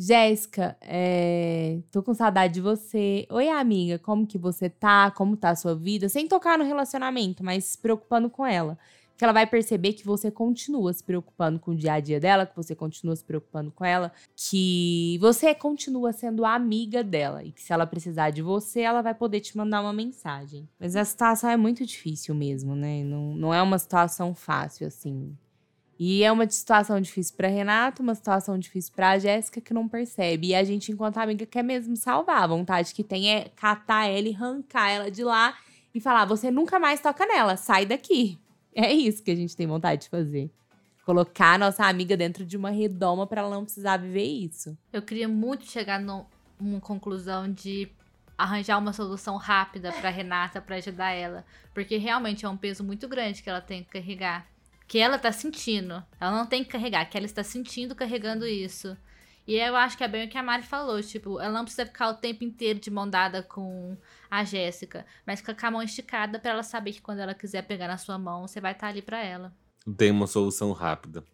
Jéssica, 0.00 0.76
é, 0.80 1.80
tô 1.90 2.02
com 2.04 2.14
saudade 2.14 2.54
de 2.54 2.60
você. 2.60 3.26
Oi, 3.30 3.48
amiga, 3.48 3.98
como 3.98 4.26
que 4.26 4.38
você 4.38 4.70
tá? 4.70 5.10
Como 5.10 5.36
tá 5.36 5.50
a 5.50 5.56
sua 5.56 5.74
vida? 5.74 6.08
Sem 6.08 6.28
tocar 6.28 6.56
no 6.56 6.64
relacionamento, 6.64 7.44
mas 7.44 7.64
se 7.64 7.78
preocupando 7.78 8.30
com 8.30 8.46
ela. 8.46 8.78
Que 9.18 9.24
ela 9.24 9.32
vai 9.32 9.46
perceber 9.46 9.94
que 9.94 10.06
você 10.06 10.30
continua 10.30 10.92
se 10.92 11.02
preocupando 11.02 11.58
com 11.58 11.72
o 11.72 11.76
dia 11.76 11.94
a 11.94 12.00
dia 12.00 12.20
dela, 12.20 12.46
que 12.46 12.54
você 12.54 12.72
continua 12.72 13.16
se 13.16 13.24
preocupando 13.24 13.72
com 13.72 13.84
ela, 13.84 14.12
que 14.36 15.18
você 15.20 15.52
continua 15.54 16.12
sendo 16.12 16.44
amiga 16.44 17.02
dela 17.02 17.42
e 17.42 17.50
que 17.50 17.60
se 17.60 17.72
ela 17.72 17.84
precisar 17.84 18.30
de 18.30 18.40
você, 18.40 18.80
ela 18.80 19.02
vai 19.02 19.14
poder 19.14 19.40
te 19.40 19.56
mandar 19.56 19.80
uma 19.80 19.92
mensagem. 19.92 20.68
Mas 20.78 20.94
a 20.94 21.04
situação 21.04 21.50
é 21.50 21.56
muito 21.56 21.84
difícil 21.84 22.32
mesmo, 22.32 22.76
né? 22.76 23.02
Não, 23.02 23.34
não 23.34 23.52
é 23.52 23.60
uma 23.60 23.78
situação 23.78 24.36
fácil, 24.36 24.86
assim. 24.86 25.36
E 25.98 26.22
é 26.22 26.30
uma 26.30 26.48
situação 26.48 27.00
difícil 27.00 27.34
pra 27.36 27.48
Renata, 27.48 28.00
uma 28.00 28.14
situação 28.14 28.56
difícil 28.56 28.92
pra 28.94 29.18
Jéssica 29.18 29.60
que 29.60 29.74
não 29.74 29.88
percebe. 29.88 30.48
E 30.48 30.54
a 30.54 30.62
gente, 30.62 30.92
enquanto 30.92 31.18
amiga, 31.18 31.44
quer 31.44 31.64
mesmo 31.64 31.96
salvar. 31.96 32.44
A 32.44 32.46
vontade 32.46 32.94
que 32.94 33.02
tem 33.02 33.34
é 33.34 33.48
catar 33.56 34.06
ela 34.06 34.28
e 34.28 34.34
arrancar 34.34 34.88
ela 34.90 35.10
de 35.10 35.24
lá 35.24 35.56
e 35.92 36.00
falar: 36.00 36.24
você 36.24 36.52
nunca 36.52 36.78
mais 36.78 37.00
toca 37.00 37.26
nela, 37.26 37.56
sai 37.56 37.84
daqui. 37.84 38.38
É 38.74 38.92
isso 38.92 39.22
que 39.22 39.30
a 39.30 39.36
gente 39.36 39.56
tem 39.56 39.66
vontade 39.66 40.02
de 40.02 40.08
fazer. 40.08 40.50
Colocar 41.04 41.54
a 41.54 41.58
nossa 41.58 41.86
amiga 41.86 42.16
dentro 42.16 42.44
de 42.44 42.56
uma 42.56 42.70
redoma 42.70 43.26
pra 43.26 43.40
ela 43.40 43.50
não 43.50 43.64
precisar 43.64 43.96
viver 43.96 44.24
isso. 44.24 44.76
Eu 44.92 45.02
queria 45.02 45.28
muito 45.28 45.64
chegar 45.66 45.98
numa 45.98 46.80
conclusão 46.80 47.50
de 47.50 47.90
arranjar 48.36 48.78
uma 48.78 48.92
solução 48.92 49.36
rápida 49.36 49.90
pra 49.92 50.10
Renata 50.10 50.60
pra 50.60 50.76
ajudar 50.76 51.10
ela, 51.10 51.44
porque 51.74 51.96
realmente 51.96 52.44
é 52.44 52.48
um 52.48 52.56
peso 52.56 52.84
muito 52.84 53.08
grande 53.08 53.42
que 53.42 53.50
ela 53.50 53.60
tem 53.60 53.82
que 53.82 53.90
carregar, 53.90 54.46
que 54.86 54.98
ela 54.98 55.18
tá 55.18 55.32
sentindo. 55.32 56.04
Ela 56.20 56.30
não 56.30 56.46
tem 56.46 56.62
que 56.62 56.70
carregar, 56.70 57.04
que 57.06 57.16
ela 57.16 57.26
está 57.26 57.42
sentindo 57.42 57.94
carregando 57.96 58.46
isso. 58.46 58.96
E 59.48 59.56
eu 59.56 59.74
acho 59.74 59.96
que 59.96 60.04
é 60.04 60.08
bem 60.08 60.26
o 60.26 60.28
que 60.28 60.36
a 60.36 60.42
Mari 60.42 60.62
falou, 60.62 61.02
tipo, 61.02 61.40
ela 61.40 61.54
não 61.54 61.64
precisa 61.64 61.86
ficar 61.86 62.10
o 62.10 62.14
tempo 62.14 62.44
inteiro 62.44 62.78
de 62.78 62.90
mão 62.90 63.08
dada 63.08 63.42
com 63.42 63.96
a 64.30 64.44
Jéssica, 64.44 65.06
mas 65.26 65.40
fica 65.40 65.54
com 65.54 65.66
a 65.66 65.70
mão 65.70 65.82
esticada 65.82 66.38
pra 66.38 66.50
ela 66.50 66.62
saber 66.62 66.92
que 66.92 67.00
quando 67.00 67.20
ela 67.20 67.32
quiser 67.32 67.62
pegar 67.62 67.88
na 67.88 67.96
sua 67.96 68.18
mão, 68.18 68.46
você 68.46 68.60
vai 68.60 68.72
estar 68.72 68.88
ali 68.88 69.00
pra 69.00 69.24
ela. 69.24 69.50
Tem 69.96 70.10
uma 70.10 70.26
solução 70.26 70.72
rápida. 70.72 71.24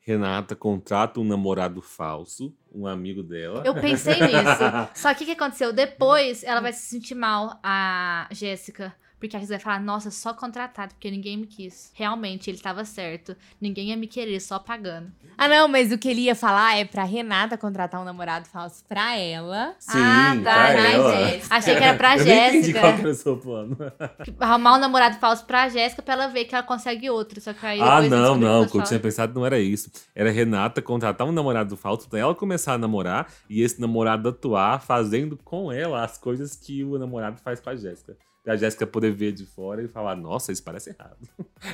Renata 0.00 0.54
contrata 0.54 1.18
um 1.18 1.24
namorado 1.24 1.80
falso, 1.80 2.54
um 2.70 2.86
amigo 2.86 3.22
dela. 3.22 3.62
Eu 3.64 3.72
pensei 3.72 4.20
nisso. 4.20 4.62
Só 4.94 5.14
que 5.14 5.22
o 5.22 5.26
que 5.26 5.32
aconteceu? 5.32 5.72
Depois 5.72 6.44
ela 6.44 6.60
vai 6.60 6.74
se 6.74 6.86
sentir 6.86 7.14
mal, 7.14 7.58
a 7.62 8.28
Jéssica. 8.32 8.94
Porque 9.22 9.36
a 9.36 9.38
Jéssica 9.38 9.56
vai 9.58 9.62
falar, 9.62 9.80
nossa, 9.80 10.10
só 10.10 10.34
contratado, 10.34 10.94
porque 10.94 11.08
ninguém 11.08 11.36
me 11.36 11.46
quis. 11.46 11.92
Realmente, 11.94 12.50
ele 12.50 12.58
tava 12.58 12.84
certo. 12.84 13.36
Ninguém 13.60 13.90
ia 13.90 13.96
me 13.96 14.08
querer, 14.08 14.40
só 14.40 14.58
pagando. 14.58 15.12
Ah, 15.38 15.46
não, 15.46 15.68
mas 15.68 15.92
o 15.92 15.96
que 15.96 16.08
ele 16.08 16.22
ia 16.22 16.34
falar 16.34 16.76
é 16.76 16.84
pra 16.84 17.04
Renata 17.04 17.56
contratar 17.56 18.00
um 18.00 18.04
namorado 18.04 18.48
falso 18.48 18.84
pra 18.88 19.16
ela. 19.16 19.76
Sim, 19.78 19.92
ah, 19.96 20.34
tá, 20.42 20.52
pra 20.52 20.72
né, 20.72 20.92
ela. 20.94 21.16
Jéssica? 21.28 21.54
Achei 21.54 21.76
que 21.76 21.84
era 21.84 21.96
pra 21.96 22.18
Eu 22.18 22.24
nem 22.24 22.34
entendi 22.48 22.58
Jéssica. 22.62 22.80
qual 22.80 22.92
era 22.94 23.08
o 23.08 23.14
seu 23.14 23.36
plano. 23.36 23.76
Arrumar 24.40 24.74
um 24.74 24.80
namorado 24.80 25.16
falso 25.18 25.44
pra 25.44 25.68
Jéssica 25.68 26.02
pra 26.02 26.14
ela 26.14 26.26
ver 26.26 26.44
que 26.46 26.56
ela 26.56 26.64
consegue 26.64 27.08
outro. 27.08 27.40
Só 27.40 27.52
que 27.52 27.64
aí 27.64 27.80
Ah, 27.80 28.02
não, 28.02 28.36
não. 28.36 28.62
O 28.62 28.68
que 28.68 28.76
eu 28.76 28.82
tinha 28.82 28.98
pensado 28.98 29.32
não 29.32 29.46
era 29.46 29.60
isso. 29.60 29.88
Era 30.16 30.32
Renata 30.32 30.82
contratar 30.82 31.28
um 31.28 31.32
namorado 31.32 31.76
falso 31.76 32.08
pra 32.08 32.18
ela 32.18 32.34
começar 32.34 32.72
a 32.72 32.78
namorar 32.78 33.28
e 33.48 33.62
esse 33.62 33.80
namorado 33.80 34.30
atuar 34.30 34.82
fazendo 34.82 35.36
com 35.36 35.70
ela 35.70 36.02
as 36.02 36.18
coisas 36.18 36.56
que 36.56 36.82
o 36.82 36.98
namorado 36.98 37.40
faz 37.40 37.60
com 37.60 37.70
a 37.70 37.76
Jéssica. 37.76 38.16
Pra 38.42 38.56
Jéssica 38.56 38.86
poder 38.86 39.12
ver 39.12 39.32
de 39.32 39.46
fora 39.46 39.82
e 39.82 39.88
falar, 39.88 40.16
nossa, 40.16 40.50
isso 40.50 40.62
parece 40.62 40.90
errado. 40.90 41.16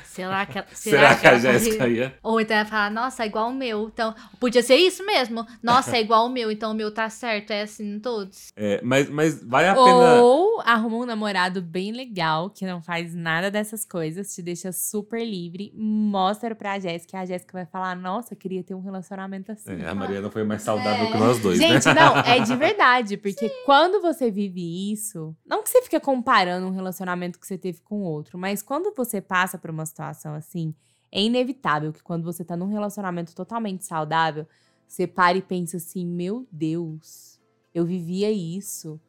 Será 0.05 0.45
que, 0.45 0.63
será, 0.77 1.15
será 1.15 1.15
que, 1.15 1.21
que 1.21 1.27
a 1.27 1.39
Jéssica 1.39 1.89
ia? 1.89 2.15
Ou 2.23 2.41
então 2.41 2.57
ela 2.57 2.67
falar, 2.67 2.91
nossa, 2.91 3.23
é 3.23 3.27
igual 3.27 3.49
o 3.49 3.55
meu. 3.55 3.89
Então, 3.89 4.15
podia 4.39 4.63
ser 4.63 4.77
isso 4.77 5.05
mesmo. 5.05 5.47
Nossa, 5.63 5.97
é 5.97 6.01
igual 6.01 6.27
o 6.27 6.29
meu, 6.29 6.51
então 6.51 6.73
o 6.73 6.75
meu 6.75 6.93
tá 6.93 7.09
certo, 7.09 7.53
é 7.53 7.63
assim 7.63 7.95
em 7.95 8.01
todos. 8.01 8.49
É, 8.55 8.81
mas, 8.83 9.09
mas 9.09 9.43
vale 9.43 9.69
a 9.69 9.75
pena. 9.75 10.21
Ou 10.21 10.61
arruma 10.61 10.97
um 10.99 11.07
namorado 11.07 11.63
bem 11.63 11.91
legal, 11.91 12.51
que 12.51 12.67
não 12.67 12.83
faz 12.83 13.15
nada 13.15 13.51
dessas 13.51 13.85
coisas, 13.85 14.35
te 14.35 14.43
deixa 14.43 14.71
super 14.71 15.25
livre, 15.25 15.73
mostra 15.75 16.55
pra 16.55 16.79
Jéssica, 16.79 17.17
e 17.17 17.21
a 17.21 17.25
Jéssica 17.25 17.53
vai 17.53 17.67
falar, 17.67 17.97
nossa, 17.97 18.37
queria 18.37 18.63
ter 18.63 18.75
um 18.75 18.81
relacionamento 18.81 19.53
assim. 19.53 19.83
É, 19.83 19.89
a 19.89 19.95
Maria 19.95 20.21
não 20.21 20.31
foi 20.31 20.45
mais 20.45 20.63
saudável 20.63 21.07
é. 21.07 21.13
que 21.13 21.19
nós 21.19 21.39
dois, 21.39 21.59
Gente, 21.59 21.87
né? 21.87 21.95
não, 21.95 22.19
é 22.19 22.41
de 22.41 22.55
verdade, 22.57 23.17
porque 23.17 23.49
Sim. 23.49 23.55
quando 23.65 24.03
você 24.03 24.31
vive 24.31 24.93
isso, 24.93 25.35
não 25.47 25.63
que 25.63 25.71
você 25.71 25.83
fica 25.83 25.99
comparando 25.99 26.58
um 26.67 26.71
relacionamento 26.71 27.39
que 27.39 27.47
você 27.47 27.59
teve 27.59 27.81
com 27.81 28.03
outro, 28.03 28.39
mas 28.39 28.63
quando 28.63 28.95
você 28.95 29.21
passa 29.21 29.59
por 29.59 29.71
uma 29.71 29.87
situação 29.87 30.35
assim, 30.35 30.75
é 31.11 31.23
inevitável 31.23 31.93
que 31.93 32.03
quando 32.03 32.25
você 32.25 32.45
tá 32.45 32.57
num 32.57 32.69
relacionamento 32.69 33.35
totalmente 33.35 33.85
saudável, 33.85 34.47
você 34.87 35.07
pare 35.07 35.39
e 35.39 35.43
pensa 35.43 35.77
assim: 35.77 36.07
meu 36.07 36.47
Deus, 36.51 37.39
eu 37.75 37.85
vivia 37.85 38.31
isso. 38.31 39.01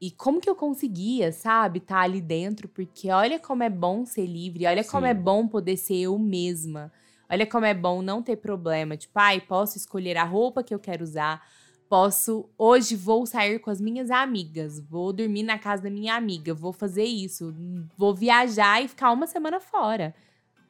E 0.00 0.10
como 0.10 0.40
que 0.40 0.50
eu 0.50 0.56
conseguia, 0.56 1.30
sabe, 1.30 1.78
estar 1.78 1.96
tá 1.96 2.00
ali 2.02 2.20
dentro? 2.20 2.68
Porque 2.68 3.08
olha 3.10 3.38
como 3.38 3.62
é 3.62 3.70
bom 3.70 4.04
ser 4.04 4.26
livre, 4.26 4.66
olha 4.66 4.82
Sim. 4.82 4.90
como 4.90 5.06
é 5.06 5.14
bom 5.14 5.46
poder 5.46 5.76
ser 5.76 5.96
eu 5.96 6.18
mesma. 6.18 6.92
Olha 7.30 7.46
como 7.46 7.64
é 7.64 7.72
bom 7.72 8.02
não 8.02 8.22
ter 8.22 8.36
problema. 8.36 8.96
Tipo, 8.96 9.18
ai, 9.18 9.40
posso 9.40 9.78
escolher 9.78 10.16
a 10.16 10.24
roupa 10.24 10.62
que 10.62 10.74
eu 10.74 10.78
quero 10.78 11.02
usar. 11.02 11.40
Posso. 11.92 12.48
Hoje 12.56 12.96
vou 12.96 13.26
sair 13.26 13.58
com 13.58 13.68
as 13.68 13.78
minhas 13.78 14.10
amigas. 14.10 14.80
Vou 14.80 15.12
dormir 15.12 15.42
na 15.42 15.58
casa 15.58 15.82
da 15.82 15.90
minha 15.90 16.14
amiga. 16.14 16.54
Vou 16.54 16.72
fazer 16.72 17.04
isso. 17.04 17.54
Vou 17.98 18.14
viajar 18.14 18.82
e 18.82 18.88
ficar 18.88 19.12
uma 19.12 19.26
semana 19.26 19.60
fora 19.60 20.14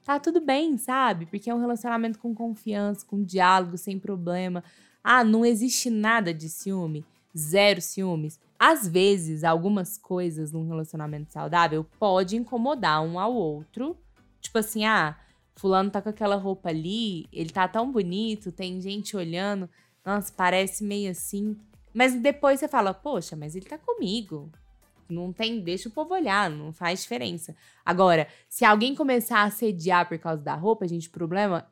tá 0.03 0.19
tudo 0.19 0.41
bem, 0.41 0.77
sabe? 0.77 1.27
Porque 1.27 1.49
é 1.49 1.55
um 1.55 1.61
relacionamento 1.61 2.19
com 2.19 2.35
confiança, 2.35 3.07
com 3.07 3.23
diálogo, 3.23 3.79
sem 3.79 4.01
problema. 4.01 4.65
Ah, 5.05 5.23
não 5.23 5.47
existe 5.47 5.89
nada 5.91 6.35
de 6.35 6.49
ciúme, 6.49 7.05
zero 7.39 7.81
ciúmes. 7.81 8.41
Às 8.59 8.89
vezes, 8.89 9.45
algumas 9.45 9.97
coisas 9.97 10.51
num 10.51 10.67
relacionamento 10.67 11.33
saudável 11.33 11.87
pode 12.01 12.37
incomodar 12.37 13.01
um 13.01 13.17
ao 13.17 13.33
outro. 13.33 13.97
Tipo 14.41 14.59
assim, 14.59 14.85
ah, 14.85 15.17
fulano 15.55 15.89
tá 15.89 16.03
com 16.03 16.09
aquela 16.09 16.35
roupa 16.35 16.71
ali, 16.71 17.29
ele 17.33 17.51
tá 17.51 17.69
tão 17.69 17.93
bonito, 17.93 18.51
tem 18.51 18.81
gente 18.81 19.17
olhando, 19.17 19.71
nossa, 20.05 20.33
parece 20.37 20.85
meio 20.85 21.11
assim. 21.11 21.57
Mas 21.95 22.15
depois 22.15 22.59
você 22.61 22.69
fala, 22.69 22.93
poxa, 22.93 23.37
mas 23.37 23.55
ele 23.55 23.67
tá 23.67 23.79
comigo. 23.79 24.51
Não 25.09 25.33
tem, 25.33 25.61
deixa 25.61 25.89
o 25.89 25.93
povo 25.93 26.15
olhar, 26.15 26.49
não 26.49 26.73
faz 26.73 27.03
diferença. 27.03 27.55
Agora, 27.85 28.27
se 28.49 28.65
alguém 28.65 28.95
começar 28.95 29.41
a 29.41 29.45
assediar 29.45 30.09
por 30.09 30.19
causa 30.19 30.43
da 30.43 30.55
roupa, 30.55 30.89
gente, 30.89 31.09
o 31.09 31.13
problema 31.13 31.67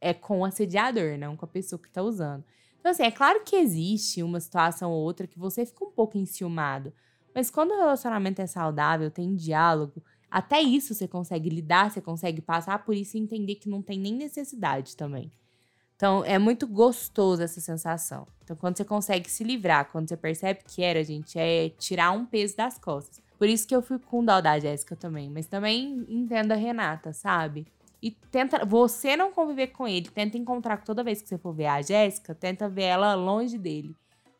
é 0.00 0.12
com 0.12 0.40
o 0.40 0.44
assediador, 0.44 1.16
não 1.18 1.36
com 1.36 1.44
a 1.44 1.48
pessoa 1.48 1.80
que 1.80 1.88
tá 1.88 2.02
usando. 2.02 2.44
Então, 2.78 2.90
assim, 2.90 3.04
é 3.04 3.10
claro 3.10 3.42
que 3.44 3.56
existe 3.56 4.22
uma 4.22 4.40
situação 4.40 4.90
ou 4.90 5.02
outra 5.02 5.26
que 5.26 5.38
você 5.38 5.64
fica 5.64 5.84
um 5.84 5.90
pouco 5.90 6.18
enciumado. 6.18 6.92
Mas 7.34 7.50
quando 7.50 7.70
o 7.70 7.76
relacionamento 7.76 8.42
é 8.42 8.46
saudável, 8.46 9.10
tem 9.10 9.34
diálogo, 9.34 10.02
até 10.30 10.60
isso 10.60 10.94
você 10.94 11.06
consegue 11.08 11.48
lidar, 11.48 11.90
você 11.90 12.00
consegue 12.00 12.42
passar 12.42 12.84
por 12.84 12.94
isso 12.94 13.16
e 13.16 13.20
entender 13.20 13.54
que 13.54 13.68
não 13.68 13.80
tem 13.80 13.98
nem 13.98 14.14
necessidade 14.14 14.96
também. 14.96 15.30
Então, 16.02 16.24
é 16.24 16.36
muito 16.36 16.66
gostoso 16.66 17.44
essa 17.44 17.60
sensação. 17.60 18.26
Então, 18.42 18.56
quando 18.56 18.76
você 18.76 18.84
consegue 18.84 19.30
se 19.30 19.44
livrar, 19.44 19.88
quando 19.92 20.08
você 20.08 20.16
percebe 20.16 20.58
que 20.66 20.82
era, 20.82 21.04
gente, 21.04 21.38
é 21.38 21.68
tirar 21.78 22.10
um 22.10 22.26
peso 22.26 22.56
das 22.56 22.76
costas. 22.76 23.22
Por 23.38 23.48
isso 23.48 23.68
que 23.68 23.72
eu 23.72 23.80
fui 23.80 24.00
com 24.00 24.24
dó 24.24 24.40
da 24.40 24.58
Jéssica 24.58 24.96
também. 24.96 25.30
Mas 25.30 25.46
também 25.46 26.04
entenda 26.08 26.54
a 26.54 26.56
Renata, 26.56 27.12
sabe? 27.12 27.68
E 28.02 28.10
tenta. 28.10 28.66
Você 28.66 29.16
não 29.16 29.30
conviver 29.30 29.68
com 29.68 29.86
ele, 29.86 30.08
tenta 30.08 30.36
encontrar 30.36 30.82
toda 30.82 31.04
vez 31.04 31.22
que 31.22 31.28
você 31.28 31.38
for 31.38 31.52
ver 31.52 31.66
a 31.66 31.80
Jéssica, 31.80 32.34
tenta 32.34 32.68
ver 32.68 32.82
ela 32.82 33.14
longe 33.14 33.56
dele. 33.56 33.94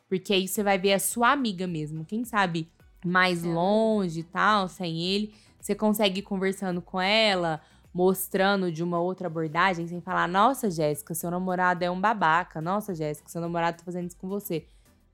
Porque 0.09 0.35
aí 0.35 0.49
você 0.49 0.65
vai 0.65 0.79
ver 0.79 0.95
a 0.95 0.99
sua 0.99 1.31
amiga 1.31 1.65
mesmo. 1.69 2.05
Quem 2.05 2.25
sabe 2.25 2.69
mais 3.05 3.45
é. 3.45 3.49
longe 3.49 4.19
e 4.19 4.25
tal, 4.25 4.67
sem 4.67 5.01
ele. 5.01 5.33
Você 5.61 5.77
consegue 5.77 6.19
ir 6.19 6.23
conversando 6.25 6.83
com 6.83 7.01
ela, 7.01 7.61
mostrando 7.93 8.73
de 8.73 8.83
uma 8.83 9.01
outra 9.01 9.27
abordagem, 9.27 9.87
sem 9.87 10.01
falar, 10.01 10.27
nossa, 10.27 10.71
Jéssica, 10.71 11.15
seu 11.15 11.31
namorado 11.31 11.85
é 11.85 11.91
um 11.91 12.01
babaca. 12.01 12.61
Nossa, 12.61 12.95
Jéssica, 12.95 13.29
seu 13.29 13.41
namorado 13.41 13.79
tá 13.79 13.85
fazendo 13.85 14.07
isso 14.07 14.17
com 14.17 14.29
você. 14.29 14.67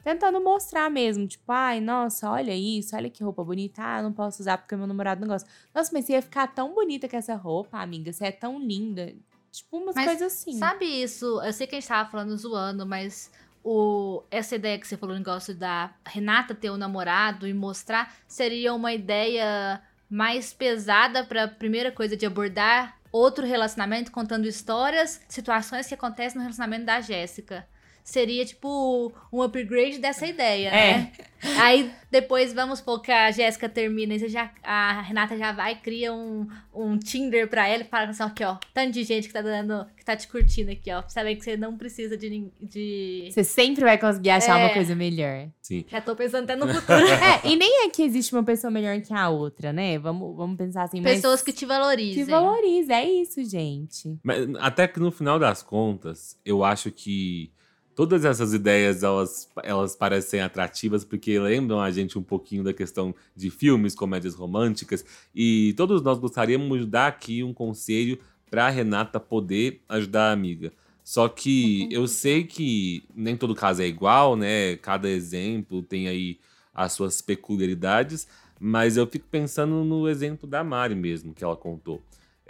Tentando 0.05 0.41
mostrar 0.41 0.89
mesmo, 0.89 1.27
tipo, 1.27 1.51
ai, 1.51 1.81
nossa, 1.81 2.31
olha 2.31 2.55
isso, 2.55 2.95
olha 2.95 3.11
que 3.11 3.23
roupa 3.23 3.43
bonita. 3.43 3.83
Ah, 3.83 4.03
não 4.03 4.13
posso 4.13 4.41
usar 4.41 4.57
porque 4.57 4.77
meu 4.77 4.87
namorado 4.87 5.21
não 5.21 5.29
gosta. 5.29 5.49
Nossa, 5.75 5.91
mas 5.93 6.05
você 6.05 6.13
ia 6.13 6.23
ficar 6.23 6.47
tão 6.47 6.73
bonita 6.73 7.09
com 7.09 7.17
essa 7.17 7.35
roupa, 7.35 7.79
amiga. 7.79 8.13
Você 8.13 8.27
é 8.27 8.33
tão 8.33 8.61
linda. 8.61 9.13
Tipo, 9.51 9.79
umas 9.79 9.97
mas 9.97 10.07
coisas 10.07 10.33
assim. 10.33 10.53
Sabe 10.53 10.85
isso? 10.85 11.43
Eu 11.43 11.53
sei 11.53 11.67
que 11.67 11.75
a 11.75 11.81
gente 11.81 11.89
tava 11.89 12.09
falando 12.09 12.37
zoando, 12.37 12.87
mas 12.87 13.31
o, 13.65 14.23
essa 14.31 14.55
ideia 14.55 14.79
que 14.79 14.87
você 14.87 14.97
falou, 14.97 15.17
o 15.17 15.19
negócio 15.19 15.55
da 15.55 15.93
Renata 16.07 16.55
ter 16.55 16.71
um 16.71 16.77
namorado 16.77 17.47
e 17.47 17.53
mostrar, 17.53 18.15
seria 18.27 18.73
uma 18.73 18.93
ideia 18.93 19.83
mais 20.09 20.53
pesada 20.53 21.25
para 21.25 21.45
a 21.45 21.49
primeira 21.49 21.93
coisa 21.93 22.17
de 22.17 22.27
abordar 22.27 22.97
outro 23.11 23.47
relacionamento 23.47 24.11
contando 24.11 24.47
histórias, 24.47 25.21
situações 25.29 25.87
que 25.87 25.95
acontecem 25.95 26.37
no 26.37 26.43
relacionamento 26.43 26.87
da 26.87 27.01
Jéssica 27.01 27.67
seria 28.09 28.43
tipo 28.43 29.13
um 29.31 29.43
upgrade 29.43 29.99
dessa 29.99 30.27
ideia, 30.27 30.69
é. 30.69 30.93
né? 30.99 31.13
Aí 31.61 31.93
depois 32.11 32.55
vamos 32.55 32.79
supor 32.79 33.03
que 33.03 33.13
a 33.13 33.31
Jéssica 33.31 33.69
termina 33.69 34.15
e 34.15 34.29
já, 34.29 34.51
a 34.63 35.03
Renata 35.03 35.37
já 35.37 35.53
vai 35.53 35.73
e 35.73 35.77
cria 35.77 36.13
um, 36.13 36.49
um 36.75 36.99
Tinder 36.99 37.47
pra 37.49 37.69
ela 37.69 37.83
e 37.83 37.87
fala 37.87 38.09
assim, 38.09 38.23
aqui 38.23 38.43
ó, 38.43 38.57
tanto 38.73 38.93
de 38.93 39.05
gente 39.05 39.29
que 39.29 39.35
tá 39.35 39.43
dando, 39.43 39.87
que 39.95 40.05
tá 40.05 40.17
te 40.17 40.27
curtindo 40.27 40.71
aqui, 40.71 40.91
ó. 40.91 41.03
Sabe 41.07 41.37
que 41.37 41.45
você 41.45 41.57
não 41.57 41.77
precisa 41.77 42.17
de. 42.17 42.51
de... 42.61 43.29
Você 43.31 43.45
sempre 43.45 43.85
vai 43.85 43.99
conseguir 43.99 44.31
achar 44.31 44.59
é. 44.59 44.65
uma 44.65 44.73
coisa 44.73 44.95
melhor. 44.95 45.49
Sim. 45.61 45.85
Já 45.87 46.01
tô 46.01 46.17
pensando 46.17 46.45
até 46.45 46.57
no 46.57 46.67
futuro. 46.75 47.07
é, 47.07 47.43
e 47.45 47.57
nem 47.57 47.85
é 47.85 47.91
que 47.91 48.03
existe 48.03 48.35
uma 48.35 48.43
pessoa 48.43 48.71
melhor 48.71 48.99
que 49.03 49.13
a 49.13 49.29
outra, 49.29 49.71
né? 49.71 49.99
Vamos, 49.99 50.35
vamos 50.35 50.57
pensar 50.57 50.85
assim, 50.85 51.03
Pessoas 51.03 51.43
que 51.43 51.53
te 51.53 51.67
valorizem. 51.67 52.25
Que 52.25 52.31
valorizem, 52.31 52.97
é 52.97 53.05
isso, 53.05 53.45
gente. 53.45 54.19
Mas 54.25 54.49
até 54.61 54.89
que 54.89 54.99
no 54.99 55.11
final 55.11 55.39
das 55.39 55.63
contas, 55.63 56.39
eu 56.43 56.65
acho 56.65 56.91
que 56.91 57.53
todas 57.99 58.25
essas 58.25 58.55
ideias 58.55 59.03
elas, 59.03 59.51
elas 59.65 59.97
parecem 59.97 60.41
atrativas 60.41 61.05
porque 61.05 61.37
lembram 61.37 61.81
a 61.81 61.91
gente 61.91 62.17
um 62.17 62.23
pouquinho 62.23 62.63
da 62.63 62.73
questão 62.73 63.13
de 63.35 63.51
filmes, 63.51 63.93
comédias 63.93 64.37
românticas 64.37 65.05
e 65.35 65.75
todos 65.77 66.01
nós 66.01 66.17
gostaríamos 66.17 66.79
de 66.79 66.87
dar 66.87 67.09
aqui 67.09 67.43
um 67.43 67.53
conselho 67.53 68.17
para 68.49 68.69
a 68.69 68.71
Renata 68.71 69.19
poder 69.19 69.81
ajudar 69.89 70.29
a 70.29 70.33
amiga. 70.33 70.73
Só 71.03 71.29
que 71.29 71.89
eu 71.91 72.07
sei 72.07 72.45
que 72.45 73.03
nem 73.17 73.37
todo 73.37 73.53
caso 73.53 73.83
é 73.83 73.89
igual, 73.89 74.37
né? 74.37 74.77
Cada 74.77 75.09
exemplo 75.09 75.83
tem 75.83 76.07
aí 76.07 76.39
as 76.73 76.93
suas 76.93 77.21
peculiaridades, 77.21 78.29
mas 78.61 78.97
eu 78.97 79.09
fico 79.09 79.27
pensando 79.29 79.83
no 79.83 80.09
exemplo 80.09 80.49
da 80.49 80.63
Mari 80.63 80.95
mesmo 80.95 81.35
que 81.35 81.43
ela 81.43 81.57
contou. 81.57 82.01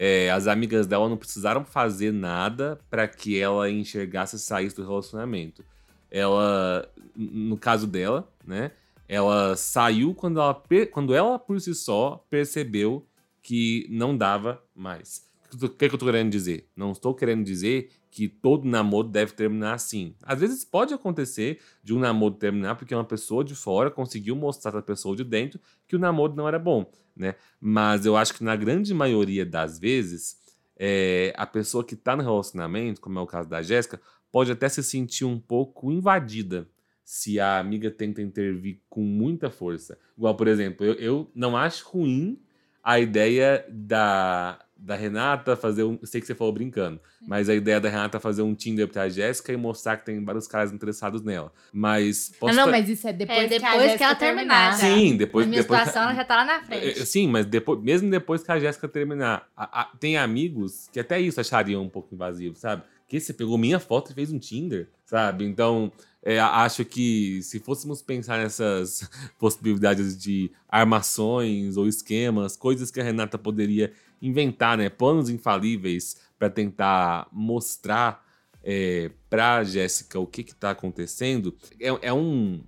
É, 0.01 0.31
as 0.31 0.47
amigas 0.47 0.87
dela 0.87 1.09
não 1.09 1.17
precisaram 1.17 1.65
fazer 1.65 2.13
nada 2.13 2.79
para 2.89 3.09
que 3.09 3.37
ela 3.37 3.69
enxergasse 3.69 4.37
e 4.37 4.39
saísse 4.39 4.77
do 4.77 4.87
relacionamento. 4.87 5.65
Ela, 6.09 6.89
no 7.17 7.59
caso 7.59 7.85
dela, 7.85 8.33
né? 8.47 8.71
Ela 9.09 9.57
saiu 9.57 10.15
quando 10.15 10.39
ela, 10.39 10.63
quando 10.93 11.15
ela 11.15 11.37
por 11.37 11.61
si 11.61 11.75
só 11.75 12.25
percebeu 12.31 13.05
que 13.43 13.89
não 13.91 14.17
dava 14.17 14.63
mais. 14.73 15.27
O 15.53 15.69
que, 15.69 15.89
que 15.89 15.95
eu 15.95 15.99
tô 15.99 16.07
querendo 16.07 16.31
dizer? 16.31 16.69
Não 16.77 16.93
estou 16.93 17.15
querendo 17.15 17.43
dizer 17.43 17.91
que 18.11 18.29
todo 18.29 18.67
namoro 18.67 19.09
deve 19.09 19.33
terminar 19.33 19.75
assim. 19.75 20.15
Às 20.23 20.41
vezes 20.41 20.65
pode 20.65 20.95
acontecer 20.95 21.61
de 21.83 21.95
um 21.95 21.99
namoro 21.99 22.35
terminar 22.35 22.75
porque 22.77 22.95
uma 22.95 23.05
pessoa 23.05 23.45
de 23.45 23.55
fora 23.55 23.91
conseguiu 23.91 24.35
mostrar 24.35 24.71
para 24.71 24.81
a 24.81 24.83
pessoa 24.83 25.15
de 25.17 25.25
dentro 25.25 25.61
que 25.87 25.97
o 25.97 25.99
namoro 25.99 26.35
não 26.35 26.49
era 26.49 26.59
bom, 26.59 26.91
né? 27.15 27.35
Mas 27.61 28.07
eu 28.07 28.17
acho 28.17 28.35
que 28.35 28.45
na 28.45 28.57
grande 28.57 28.95
maioria 28.95 29.45
das 29.45 29.79
vezes, 29.79 30.39
é, 30.77 31.33
a 31.37 31.47
pessoa 31.47 31.85
que 31.85 31.95
está 31.95 32.17
no 32.17 32.23
relacionamento, 32.23 33.01
como 33.01 33.19
é 33.19 33.23
o 33.23 33.27
caso 33.27 33.49
da 33.49 33.63
Jéssica, 33.63 34.01
pode 34.31 34.53
até 34.53 34.69
se 34.69 34.83
sentir 34.83 35.25
um 35.25 35.39
pouco 35.39 35.91
invadida 35.91 36.69
se 37.05 37.41
a 37.41 37.59
amiga 37.59 37.91
tenta 37.91 38.21
intervir 38.21 38.83
com 38.89 39.01
muita 39.01 39.51
força. 39.51 39.99
Igual, 40.17 40.37
por 40.37 40.47
exemplo, 40.47 40.85
eu, 40.85 40.95
eu 40.95 41.31
não 41.35 41.57
acho 41.57 41.89
ruim 41.89 42.39
a 42.83 43.01
ideia 43.01 43.65
da, 43.71 44.59
da 44.79 44.95
Renata 44.95 45.57
fazer 45.57 45.83
um. 45.83 45.99
Sei 46.05 46.21
que 46.21 46.27
você 46.27 46.35
falou 46.35 46.53
brincando, 46.53 47.01
mas 47.27 47.49
a 47.49 47.55
ideia 47.55 47.81
da 47.81 47.89
Renata 47.89 48.21
fazer 48.21 48.43
um 48.43 48.55
Tinder 48.55 48.87
pra 48.87 49.09
Jéssica 49.09 49.53
e 49.53 49.57
mostrar 49.57 49.97
que 49.97 50.07
tem 50.07 50.25
vários 50.25 50.47
caras 50.47 50.73
interessados 50.73 51.23
nela. 51.23 51.53
Mas. 51.73 52.33
Posso 52.39 52.53
ah, 52.53 52.65
não, 52.65 52.71
mas 52.71 52.89
isso 52.89 53.09
é 53.09 53.13
depois, 53.13 53.39
é, 53.39 53.49
depois 53.49 53.93
que, 53.93 53.99
que 53.99 54.05
ela 54.05 54.15
terminar. 54.15 54.75
Sim, 54.75 55.17
depois. 55.17 55.47
Na 55.47 55.51
minha 55.51 55.63
depois, 55.63 55.81
situação, 55.81 56.05
ela 56.05 56.15
já 56.15 56.25
tá 56.25 56.37
lá 56.37 56.45
na 56.45 56.63
frente. 56.63 57.01
É, 57.01 57.05
sim, 57.05 57.27
mas 57.27 57.45
depois, 57.45 57.81
mesmo 57.83 58.09
depois 58.09 58.43
que 58.43 58.53
a 58.53 58.59
Jéssica 58.59 58.87
terminar, 58.87 59.49
a, 59.57 59.83
a, 59.83 59.85
tem 59.99 60.17
amigos 60.17 60.89
que 60.93 61.01
até 61.01 61.21
isso 61.21 61.41
achariam 61.41 61.83
um 61.83 61.89
pouco 61.89 62.15
invasivo, 62.15 62.57
sabe? 62.57 62.83
Que 63.09 63.19
você 63.19 63.33
pegou 63.33 63.59
minha 63.59 63.81
foto 63.81 64.13
e 64.13 64.15
fez 64.15 64.31
um 64.31 64.39
Tinder, 64.39 64.89
sabe? 65.05 65.45
Então, 65.45 65.91
é, 66.23 66.39
acho 66.39 66.85
que 66.85 67.43
se 67.43 67.59
fôssemos 67.59 68.03
pensar 68.03 68.39
nessas 68.39 69.09
possibilidades 69.39 70.17
de 70.17 70.51
armações 70.69 71.77
ou 71.77 71.89
esquemas, 71.89 72.57
coisas 72.57 72.91
que 72.91 73.01
a 73.01 73.05
Renata 73.05 73.39
poderia 73.39 73.93
inventar, 74.21 74.77
né? 74.77 74.89
Planos 74.89 75.29
infalíveis 75.29 76.21
para 76.39 76.51
tentar 76.51 77.29
mostrar 77.33 78.25
é, 78.63 79.11
para 79.31 79.65
Jéssica 79.65 80.19
o 80.19 80.27
que 80.27 80.43
está 80.43 80.71
acontecendo, 80.71 81.57
é, 81.81 82.09
é, 82.09 82.13
um 82.13 82.63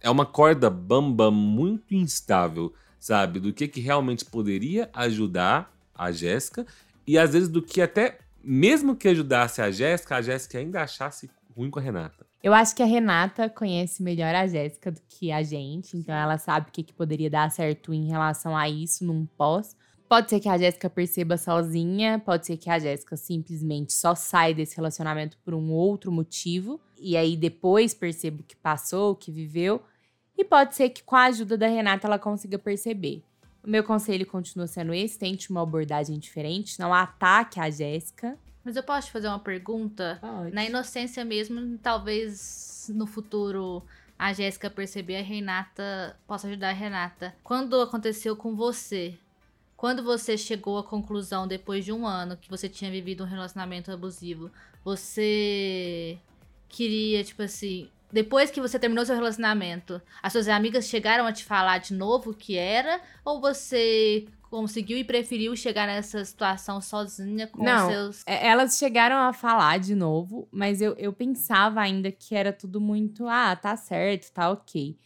é 0.00 0.10
uma 0.10 0.26
corda 0.26 0.70
bamba 0.70 1.30
muito 1.30 1.94
instável, 1.94 2.72
sabe? 2.98 3.40
Do 3.40 3.52
que, 3.52 3.68
que 3.68 3.80
realmente 3.80 4.24
poderia 4.24 4.88
ajudar 4.92 5.72
a 5.94 6.10
Jéssica 6.12 6.66
e 7.06 7.18
às 7.18 7.32
vezes 7.32 7.48
do 7.48 7.62
que 7.62 7.80
até 7.80 8.18
mesmo 8.42 8.94
que 8.94 9.08
ajudasse 9.08 9.62
a 9.62 9.70
Jéssica, 9.70 10.16
a 10.16 10.22
Jéssica 10.22 10.58
ainda 10.58 10.82
achasse 10.82 11.30
ruim 11.56 11.70
com 11.70 11.78
a 11.78 11.82
Renata. 11.82 12.26
Eu 12.42 12.52
acho 12.52 12.76
que 12.76 12.82
a 12.82 12.86
Renata 12.86 13.48
conhece 13.48 14.02
melhor 14.02 14.34
a 14.34 14.46
Jéssica 14.46 14.92
do 14.92 15.00
que 15.08 15.32
a 15.32 15.42
gente, 15.42 15.96
então 15.96 16.14
ela 16.14 16.36
sabe 16.36 16.68
o 16.68 16.72
que, 16.72 16.82
que 16.82 16.92
poderia 16.92 17.30
dar 17.30 17.50
certo 17.50 17.94
em 17.94 18.06
relação 18.06 18.54
a 18.56 18.68
isso 18.68 19.04
num 19.04 19.24
pós. 19.24 19.74
Pode 20.14 20.30
ser 20.30 20.38
que 20.38 20.48
a 20.48 20.56
Jéssica 20.56 20.88
perceba 20.88 21.36
sozinha, 21.36 22.22
pode 22.24 22.46
ser 22.46 22.56
que 22.56 22.70
a 22.70 22.78
Jéssica 22.78 23.16
simplesmente 23.16 23.92
só 23.92 24.14
saia 24.14 24.54
desse 24.54 24.76
relacionamento 24.76 25.36
por 25.38 25.54
um 25.54 25.72
outro 25.72 26.12
motivo 26.12 26.80
e 26.96 27.16
aí 27.16 27.36
depois 27.36 27.92
perceba 27.92 28.40
o 28.40 28.44
que 28.44 28.54
passou, 28.54 29.10
o 29.10 29.16
que 29.16 29.32
viveu. 29.32 29.82
E 30.38 30.44
pode 30.44 30.76
ser 30.76 30.90
que 30.90 31.02
com 31.02 31.16
a 31.16 31.24
ajuda 31.24 31.58
da 31.58 31.66
Renata 31.66 32.06
ela 32.06 32.16
consiga 32.16 32.56
perceber. 32.56 33.24
O 33.60 33.68
meu 33.68 33.82
conselho 33.82 34.24
continua 34.24 34.68
sendo 34.68 34.94
esse: 34.94 35.18
tente 35.18 35.50
uma 35.50 35.62
abordagem 35.62 36.16
diferente, 36.16 36.78
não 36.78 36.94
ataque 36.94 37.58
a 37.58 37.68
Jéssica. 37.68 38.38
Mas 38.62 38.76
eu 38.76 38.84
posso 38.84 39.08
te 39.08 39.12
fazer 39.12 39.26
uma 39.26 39.40
pergunta? 39.40 40.18
Pode. 40.20 40.54
Na 40.54 40.64
inocência 40.64 41.24
mesmo, 41.24 41.76
talvez 41.78 42.88
no 42.94 43.08
futuro 43.08 43.82
a 44.16 44.32
Jéssica 44.32 44.70
perceber 44.70 45.16
a 45.16 45.22
Renata 45.22 46.16
possa 46.24 46.46
ajudar 46.46 46.70
a 46.70 46.72
Renata. 46.72 47.34
Quando 47.42 47.80
aconteceu 47.80 48.36
com 48.36 48.54
você? 48.54 49.18
Quando 49.76 50.02
você 50.02 50.38
chegou 50.38 50.78
à 50.78 50.84
conclusão, 50.84 51.46
depois 51.46 51.84
de 51.84 51.92
um 51.92 52.06
ano, 52.06 52.36
que 52.36 52.48
você 52.48 52.68
tinha 52.68 52.90
vivido 52.90 53.24
um 53.24 53.26
relacionamento 53.26 53.90
abusivo, 53.90 54.50
você 54.84 56.18
queria, 56.68 57.22
tipo 57.24 57.42
assim, 57.42 57.88
depois 58.12 58.50
que 58.50 58.60
você 58.60 58.78
terminou 58.78 59.04
seu 59.04 59.14
relacionamento, 59.14 60.00
as 60.22 60.32
suas 60.32 60.48
amigas 60.48 60.86
chegaram 60.86 61.26
a 61.26 61.32
te 61.32 61.44
falar 61.44 61.78
de 61.78 61.92
novo 61.92 62.30
o 62.30 62.34
que 62.34 62.56
era? 62.56 63.00
Ou 63.24 63.40
você 63.40 64.26
conseguiu 64.48 64.96
e 64.96 65.02
preferiu 65.02 65.56
chegar 65.56 65.86
nessa 65.86 66.24
situação 66.24 66.80
sozinha 66.80 67.48
com 67.48 67.64
Não, 67.64 67.88
seus. 67.88 68.22
é, 68.24 68.46
elas 68.46 68.78
chegaram 68.78 69.16
a 69.16 69.32
falar 69.32 69.78
de 69.78 69.94
novo, 69.96 70.48
mas 70.52 70.80
eu, 70.80 70.94
eu 70.94 71.12
pensava 71.12 71.80
ainda 71.80 72.12
que 72.12 72.34
era 72.36 72.52
tudo 72.52 72.80
muito, 72.80 73.26
ah, 73.26 73.56
tá 73.56 73.76
certo, 73.76 74.30
tá 74.32 74.48
ok. 74.50 74.96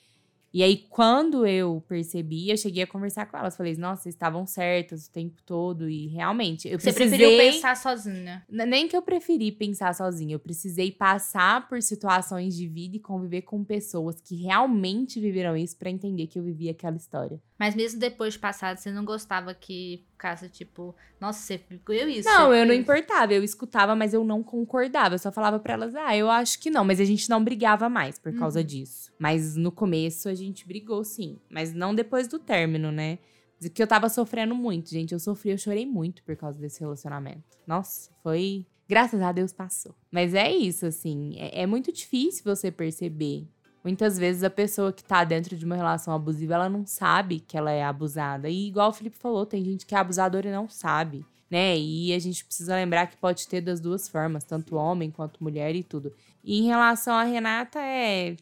E 0.52 0.62
aí, 0.62 0.86
quando 0.88 1.46
eu 1.46 1.84
percebi, 1.86 2.50
eu 2.50 2.56
cheguei 2.56 2.82
a 2.82 2.86
conversar 2.86 3.26
com 3.26 3.36
elas. 3.36 3.56
Falei, 3.56 3.76
nossa, 3.76 4.04
vocês 4.04 4.14
estavam 4.14 4.46
certas 4.46 5.06
o 5.06 5.12
tempo 5.12 5.42
todo. 5.44 5.88
E 5.88 6.06
realmente, 6.08 6.68
eu 6.68 6.78
Você 6.78 6.92
precisei... 6.92 7.18
preferiu 7.18 7.52
pensar 7.52 7.76
sozinha. 7.76 8.44
Nem 8.48 8.88
que 8.88 8.96
eu 8.96 9.02
preferi 9.02 9.52
pensar 9.52 9.94
sozinha, 9.94 10.34
eu 10.34 10.38
precisei 10.38 10.90
passar 10.90 11.68
por 11.68 11.82
situações 11.82 12.56
de 12.56 12.66
vida 12.66 12.96
e 12.96 13.00
conviver 13.00 13.42
com 13.42 13.62
pessoas 13.62 14.20
que 14.20 14.36
realmente 14.36 15.20
viveram 15.20 15.56
isso 15.56 15.76
pra 15.76 15.90
entender 15.90 16.26
que 16.26 16.38
eu 16.38 16.42
vivi 16.42 16.68
aquela 16.68 16.96
história. 16.96 17.40
Mas 17.58 17.74
mesmo 17.74 17.98
depois 17.98 18.34
de 18.34 18.38
passado, 18.38 18.78
você 18.78 18.90
não 18.90 19.04
gostava 19.04 19.52
que 19.52 20.06
ficasse 20.18 20.48
tipo, 20.48 20.94
nossa, 21.20 21.40
você 21.40 21.56
ficou 21.58 21.94
eu 21.94 22.08
isso. 22.08 22.28
Não, 22.28 22.52
eu 22.52 22.66
não 22.66 22.74
importava, 22.74 23.32
eu 23.32 23.44
escutava, 23.44 23.94
mas 23.94 24.12
eu 24.12 24.24
não 24.24 24.42
concordava. 24.42 25.14
Eu 25.14 25.18
só 25.18 25.30
falava 25.30 25.60
pra 25.60 25.74
elas, 25.74 25.94
ah, 25.94 26.16
eu 26.16 26.28
acho 26.28 26.58
que 26.58 26.70
não, 26.70 26.84
mas 26.84 26.98
a 27.00 27.04
gente 27.04 27.30
não 27.30 27.42
brigava 27.42 27.88
mais 27.88 28.18
por 28.18 28.34
causa 28.36 28.58
Uhum. 28.58 28.66
disso. 28.66 29.12
Mas 29.18 29.54
no 29.54 29.70
começo 29.70 30.28
a 30.28 30.34
gente 30.34 30.66
brigou, 30.66 31.04
sim. 31.04 31.38
Mas 31.48 31.72
não 31.72 31.94
depois 31.94 32.26
do 32.26 32.38
término, 32.40 32.90
né? 32.90 33.18
Porque 33.60 33.82
eu 33.82 33.86
tava 33.86 34.08
sofrendo 34.08 34.54
muito, 34.54 34.90
gente. 34.90 35.12
Eu 35.12 35.20
sofri, 35.20 35.50
eu 35.50 35.58
chorei 35.58 35.86
muito 35.86 36.22
por 36.24 36.36
causa 36.36 36.58
desse 36.58 36.80
relacionamento. 36.80 37.42
Nossa, 37.66 38.10
foi. 38.22 38.66
Graças 38.88 39.20
a 39.20 39.30
Deus 39.32 39.52
passou. 39.52 39.94
Mas 40.10 40.32
é 40.34 40.50
isso, 40.50 40.86
assim. 40.86 41.34
É, 41.38 41.62
é 41.62 41.66
muito 41.66 41.92
difícil 41.92 42.42
você 42.44 42.70
perceber. 42.70 43.46
Muitas 43.82 44.18
vezes 44.18 44.42
a 44.42 44.50
pessoa 44.50 44.92
que 44.92 45.04
tá 45.04 45.24
dentro 45.24 45.56
de 45.56 45.64
uma 45.64 45.76
relação 45.76 46.12
abusiva, 46.12 46.54
ela 46.54 46.68
não 46.68 46.86
sabe 46.86 47.40
que 47.40 47.56
ela 47.56 47.70
é 47.70 47.84
abusada. 47.84 48.48
E 48.48 48.68
igual 48.68 48.90
o 48.90 48.92
Felipe 48.92 49.16
falou, 49.16 49.46
tem 49.46 49.64
gente 49.64 49.86
que 49.86 49.94
é 49.94 49.98
abusadora 49.98 50.48
e 50.48 50.52
não 50.52 50.68
sabe, 50.68 51.24
né? 51.50 51.78
E 51.78 52.12
a 52.12 52.18
gente 52.18 52.44
precisa 52.44 52.74
lembrar 52.74 53.06
que 53.06 53.16
pode 53.16 53.46
ter 53.48 53.60
das 53.60 53.80
duas 53.80 54.08
formas, 54.08 54.44
tanto 54.44 54.76
homem 54.76 55.10
quanto 55.10 55.42
mulher 55.42 55.74
e 55.74 55.82
tudo. 55.82 56.12
E 56.42 56.58
em 56.58 56.66
relação 56.66 57.14
a 57.14 57.24
Renata, 57.24 57.78
é. 57.80 58.36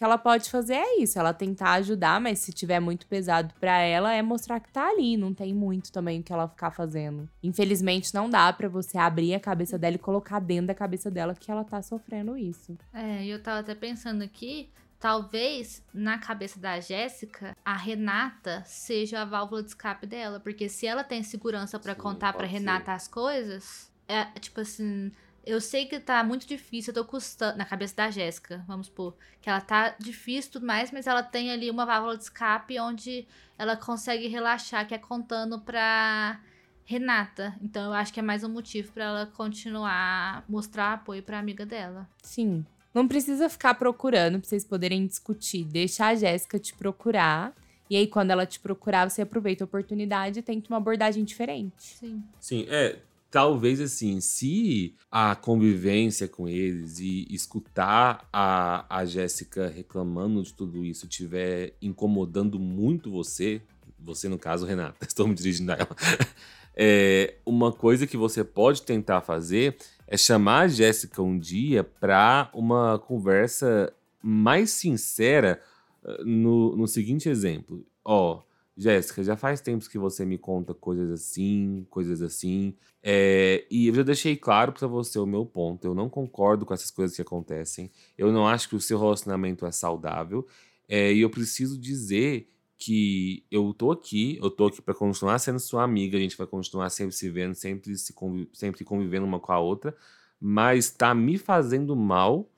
O 0.00 0.02
que 0.02 0.04
ela 0.06 0.16
pode 0.16 0.48
fazer 0.48 0.76
é 0.76 1.02
isso, 1.02 1.18
ela 1.18 1.34
tentar 1.34 1.72
ajudar, 1.72 2.18
mas 2.22 2.38
se 2.38 2.54
tiver 2.54 2.80
muito 2.80 3.06
pesado 3.06 3.52
pra 3.60 3.80
ela, 3.80 4.14
é 4.14 4.22
mostrar 4.22 4.58
que 4.58 4.70
tá 4.72 4.88
ali, 4.88 5.14
não 5.14 5.34
tem 5.34 5.52
muito 5.52 5.92
também 5.92 6.20
o 6.20 6.22
que 6.22 6.32
ela 6.32 6.48
ficar 6.48 6.70
fazendo. 6.70 7.28
Infelizmente, 7.42 8.14
não 8.14 8.30
dá 8.30 8.50
pra 8.50 8.66
você 8.66 8.96
abrir 8.96 9.34
a 9.34 9.38
cabeça 9.40 9.78
dela 9.78 9.96
e 9.96 9.98
colocar 9.98 10.40
dentro 10.40 10.68
da 10.68 10.74
cabeça 10.74 11.10
dela 11.10 11.34
que 11.34 11.50
ela 11.50 11.64
tá 11.64 11.82
sofrendo 11.82 12.34
isso. 12.34 12.78
É, 12.94 13.26
e 13.26 13.28
eu 13.28 13.42
tava 13.42 13.60
até 13.60 13.74
pensando 13.74 14.22
aqui, 14.22 14.70
talvez 14.98 15.82
na 15.92 16.16
cabeça 16.16 16.58
da 16.58 16.80
Jéssica, 16.80 17.54
a 17.62 17.76
Renata 17.76 18.62
seja 18.64 19.20
a 19.20 19.26
válvula 19.26 19.62
de 19.62 19.68
escape 19.68 20.06
dela, 20.06 20.40
porque 20.40 20.66
se 20.70 20.86
ela 20.86 21.04
tem 21.04 21.22
segurança 21.22 21.78
pra 21.78 21.94
Sim, 21.94 22.00
contar 22.00 22.32
pra 22.32 22.46
pode 22.46 22.52
Renata 22.54 22.94
as 22.94 23.06
coisas, 23.06 23.92
é 24.08 24.24
tipo 24.40 24.62
assim, 24.62 25.12
eu 25.44 25.60
sei 25.60 25.86
que 25.86 25.98
tá 25.98 26.22
muito 26.22 26.46
difícil, 26.46 26.92
eu 26.92 27.02
tô 27.02 27.04
custando 27.04 27.58
na 27.58 27.64
cabeça 27.64 27.96
da 27.96 28.10
Jéssica, 28.10 28.64
vamos 28.66 28.86
supor, 28.86 29.14
que 29.40 29.48
ela 29.48 29.60
tá 29.60 29.94
difícil 29.98 30.50
e 30.50 30.52
tudo 30.52 30.66
mais, 30.66 30.90
mas 30.90 31.06
ela 31.06 31.22
tem 31.22 31.50
ali 31.50 31.70
uma 31.70 31.86
válvula 31.86 32.16
de 32.16 32.24
escape 32.24 32.78
onde 32.78 33.26
ela 33.58 33.76
consegue 33.76 34.28
relaxar, 34.28 34.86
que 34.86 34.94
é 34.94 34.98
contando 34.98 35.60
pra 35.60 36.40
Renata. 36.84 37.54
Então 37.62 37.84
eu 37.84 37.92
acho 37.92 38.12
que 38.12 38.20
é 38.20 38.22
mais 38.22 38.42
um 38.42 38.48
motivo 38.48 38.92
pra 38.92 39.04
ela 39.04 39.26
continuar 39.26 40.44
mostrar 40.48 40.94
apoio 40.94 41.22
pra 41.22 41.38
amiga 41.38 41.64
dela. 41.64 42.08
Sim. 42.22 42.64
Não 42.92 43.06
precisa 43.06 43.48
ficar 43.48 43.74
procurando 43.74 44.40
pra 44.40 44.48
vocês 44.48 44.64
poderem 44.64 45.06
discutir. 45.06 45.64
Deixa 45.64 46.06
a 46.06 46.14
Jéssica 46.14 46.58
te 46.58 46.74
procurar. 46.74 47.54
E 47.88 47.96
aí, 47.96 48.06
quando 48.06 48.30
ela 48.30 48.46
te 48.46 48.58
procurar, 48.58 49.08
você 49.08 49.22
aproveita 49.22 49.64
a 49.64 49.66
oportunidade 49.66 50.38
e 50.38 50.42
tenta 50.42 50.68
uma 50.68 50.76
abordagem 50.76 51.24
diferente. 51.24 51.74
Sim. 51.78 52.22
Sim, 52.40 52.66
é. 52.68 52.98
Talvez 53.30 53.80
assim, 53.80 54.20
se 54.20 54.94
a 55.10 55.36
convivência 55.36 56.26
com 56.26 56.48
eles 56.48 56.98
e 56.98 57.26
escutar 57.30 58.28
a, 58.32 58.84
a 58.88 59.04
Jéssica 59.04 59.68
reclamando 59.68 60.42
de 60.42 60.52
tudo 60.52 60.84
isso 60.84 61.06
estiver 61.06 61.74
incomodando 61.80 62.58
muito 62.58 63.10
você, 63.10 63.62
você 63.98 64.28
no 64.28 64.38
caso, 64.38 64.66
Renata, 64.66 64.96
estou 65.06 65.28
me 65.28 65.34
dirigindo 65.34 65.72
a 65.72 65.76
ela. 65.76 65.96
É, 66.82 67.34
uma 67.44 67.72
coisa 67.72 68.06
que 68.06 68.16
você 68.16 68.44
pode 68.44 68.82
tentar 68.82 69.20
fazer 69.20 69.76
é 70.06 70.16
chamar 70.16 70.60
a 70.60 70.68
Jéssica 70.68 71.20
um 71.20 71.38
dia 71.38 71.84
para 71.84 72.48
uma 72.54 72.98
conversa 72.98 73.92
mais 74.22 74.70
sincera 74.70 75.60
eh, 76.04 76.22
no, 76.24 76.76
no 76.76 76.86
seguinte 76.86 77.28
exemplo. 77.28 77.84
Ó, 78.04 78.40
Jéssica, 78.80 79.22
já 79.22 79.36
faz 79.36 79.60
tempos 79.60 79.86
que 79.86 79.98
você 79.98 80.24
me 80.24 80.38
conta 80.38 80.72
coisas 80.72 81.10
assim, 81.10 81.86
coisas 81.90 82.22
assim. 82.22 82.74
É, 83.02 83.66
e 83.70 83.88
eu 83.88 83.94
já 83.94 84.02
deixei 84.02 84.36
claro 84.36 84.72
pra 84.72 84.88
você 84.88 85.18
o 85.18 85.26
meu 85.26 85.44
ponto. 85.44 85.86
Eu 85.86 85.94
não 85.94 86.08
concordo 86.08 86.64
com 86.64 86.72
essas 86.72 86.90
coisas 86.90 87.14
que 87.14 87.20
acontecem. 87.20 87.90
Eu 88.16 88.32
não 88.32 88.48
acho 88.48 88.70
que 88.70 88.74
o 88.74 88.80
seu 88.80 88.98
relacionamento 88.98 89.66
é 89.66 89.70
saudável. 89.70 90.46
É, 90.88 91.12
e 91.12 91.20
eu 91.20 91.28
preciso 91.28 91.78
dizer 91.78 92.48
que 92.78 93.44
eu 93.50 93.74
tô 93.74 93.92
aqui, 93.92 94.38
eu 94.42 94.50
tô 94.50 94.68
aqui 94.68 94.80
pra 94.80 94.94
continuar 94.94 95.38
sendo 95.38 95.60
sua 95.60 95.84
amiga, 95.84 96.16
a 96.16 96.20
gente 96.20 96.38
vai 96.38 96.46
continuar 96.46 96.88
sempre 96.88 97.14
se 97.14 97.28
vendo, 97.28 97.54
sempre, 97.54 97.94
se 97.98 98.14
sempre 98.54 98.82
convivendo 98.82 99.26
uma 99.26 99.38
com 99.38 99.52
a 99.52 99.58
outra, 99.58 99.94
mas 100.40 100.90
tá 100.90 101.14
me 101.14 101.36
fazendo 101.36 101.94
mal 101.94 102.48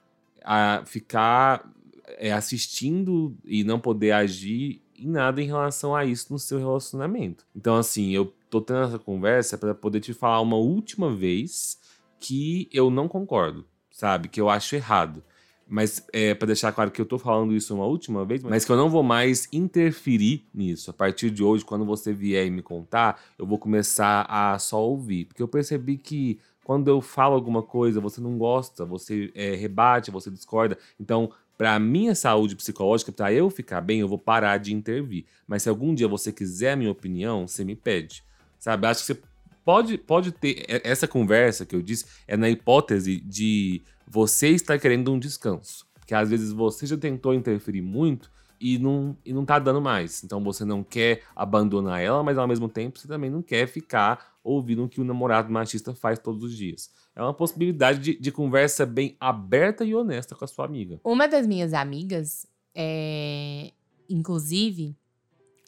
a 0.44 0.84
ficar 0.86 1.68
é, 2.16 2.32
assistindo 2.32 3.36
e 3.44 3.64
não 3.64 3.80
poder 3.80 4.12
agir 4.12 4.80
em 5.02 5.08
nada 5.08 5.42
em 5.42 5.46
relação 5.46 5.94
a 5.94 6.04
isso 6.04 6.32
no 6.32 6.38
seu 6.38 6.58
relacionamento. 6.58 7.44
Então, 7.54 7.76
assim, 7.76 8.10
eu 8.10 8.32
tô 8.48 8.60
tendo 8.60 8.80
essa 8.80 8.98
conversa 8.98 9.58
para 9.58 9.74
poder 9.74 10.00
te 10.00 10.12
falar 10.12 10.40
uma 10.40 10.56
última 10.56 11.14
vez 11.14 11.78
que 12.20 12.68
eu 12.72 12.90
não 12.90 13.08
concordo, 13.08 13.64
sabe? 13.90 14.28
Que 14.28 14.40
eu 14.40 14.48
acho 14.48 14.76
errado. 14.76 15.22
Mas 15.66 16.06
é 16.12 16.34
para 16.34 16.46
deixar 16.46 16.70
claro 16.72 16.90
que 16.90 17.00
eu 17.00 17.06
tô 17.06 17.18
falando 17.18 17.54
isso 17.54 17.74
uma 17.74 17.86
última 17.86 18.26
vez, 18.26 18.42
mas 18.42 18.64
que 18.64 18.70
eu 18.70 18.76
não 18.76 18.90
vou 18.90 19.02
mais 19.02 19.48
interferir 19.52 20.44
nisso. 20.52 20.90
A 20.90 20.92
partir 20.92 21.30
de 21.30 21.42
hoje, 21.42 21.64
quando 21.64 21.84
você 21.84 22.12
vier 22.12 22.46
e 22.46 22.50
me 22.50 22.62
contar, 22.62 23.18
eu 23.38 23.46
vou 23.46 23.58
começar 23.58 24.26
a 24.28 24.58
só 24.58 24.82
ouvir. 24.84 25.24
Porque 25.24 25.42
eu 25.42 25.48
percebi 25.48 25.96
que 25.96 26.38
quando 26.62 26.88
eu 26.88 27.00
falo 27.00 27.34
alguma 27.34 27.62
coisa, 27.62 28.00
você 28.00 28.20
não 28.20 28.36
gosta, 28.36 28.84
você 28.84 29.32
é, 29.34 29.54
rebate, 29.54 30.10
você 30.10 30.30
discorda. 30.30 30.76
Então, 31.00 31.32
para 31.62 31.78
minha 31.78 32.12
saúde 32.12 32.56
psicológica, 32.56 33.12
para 33.12 33.32
eu 33.32 33.48
ficar 33.48 33.80
bem, 33.80 34.00
eu 34.00 34.08
vou 34.08 34.18
parar 34.18 34.58
de 34.58 34.74
intervir. 34.74 35.26
Mas 35.46 35.62
se 35.62 35.68
algum 35.68 35.94
dia 35.94 36.08
você 36.08 36.32
quiser 36.32 36.72
a 36.72 36.76
minha 36.76 36.90
opinião, 36.90 37.46
você 37.46 37.64
me 37.64 37.76
pede. 37.76 38.24
Sabe? 38.58 38.84
Acho 38.88 39.02
que 39.02 39.06
você 39.06 39.22
pode, 39.64 39.96
pode 39.96 40.32
ter. 40.32 40.64
Essa 40.82 41.06
conversa 41.06 41.64
que 41.64 41.76
eu 41.76 41.80
disse 41.80 42.04
é 42.26 42.36
na 42.36 42.50
hipótese 42.50 43.20
de 43.20 43.80
você 44.08 44.48
estar 44.48 44.76
querendo 44.76 45.12
um 45.12 45.20
descanso. 45.20 45.86
Porque 45.94 46.12
às 46.12 46.30
vezes 46.30 46.50
você 46.50 46.84
já 46.84 46.96
tentou 46.96 47.32
interferir 47.32 47.80
muito 47.80 48.28
e 48.62 48.78
não, 48.78 49.16
e 49.24 49.32
não 49.32 49.44
tá 49.44 49.58
dando 49.58 49.80
mais. 49.80 50.22
Então 50.22 50.42
você 50.42 50.64
não 50.64 50.84
quer 50.84 51.24
abandonar 51.34 52.00
ela, 52.00 52.22
mas 52.22 52.38
ao 52.38 52.46
mesmo 52.46 52.68
tempo 52.68 52.96
você 52.96 53.08
também 53.08 53.28
não 53.28 53.42
quer 53.42 53.66
ficar 53.66 54.38
ouvindo 54.44 54.84
o 54.84 54.88
que 54.88 55.00
o 55.00 55.04
namorado 55.04 55.52
machista 55.52 55.92
faz 55.92 56.20
todos 56.20 56.44
os 56.44 56.56
dias. 56.56 56.88
É 57.16 57.20
uma 57.20 57.34
possibilidade 57.34 57.98
de, 57.98 58.16
de 58.16 58.30
conversa 58.30 58.86
bem 58.86 59.16
aberta 59.18 59.84
e 59.84 59.94
honesta 59.94 60.36
com 60.36 60.44
a 60.44 60.48
sua 60.48 60.64
amiga. 60.64 61.00
Uma 61.02 61.26
das 61.26 61.44
minhas 61.44 61.74
amigas, 61.74 62.46
é... 62.72 63.72
inclusive, 64.08 64.96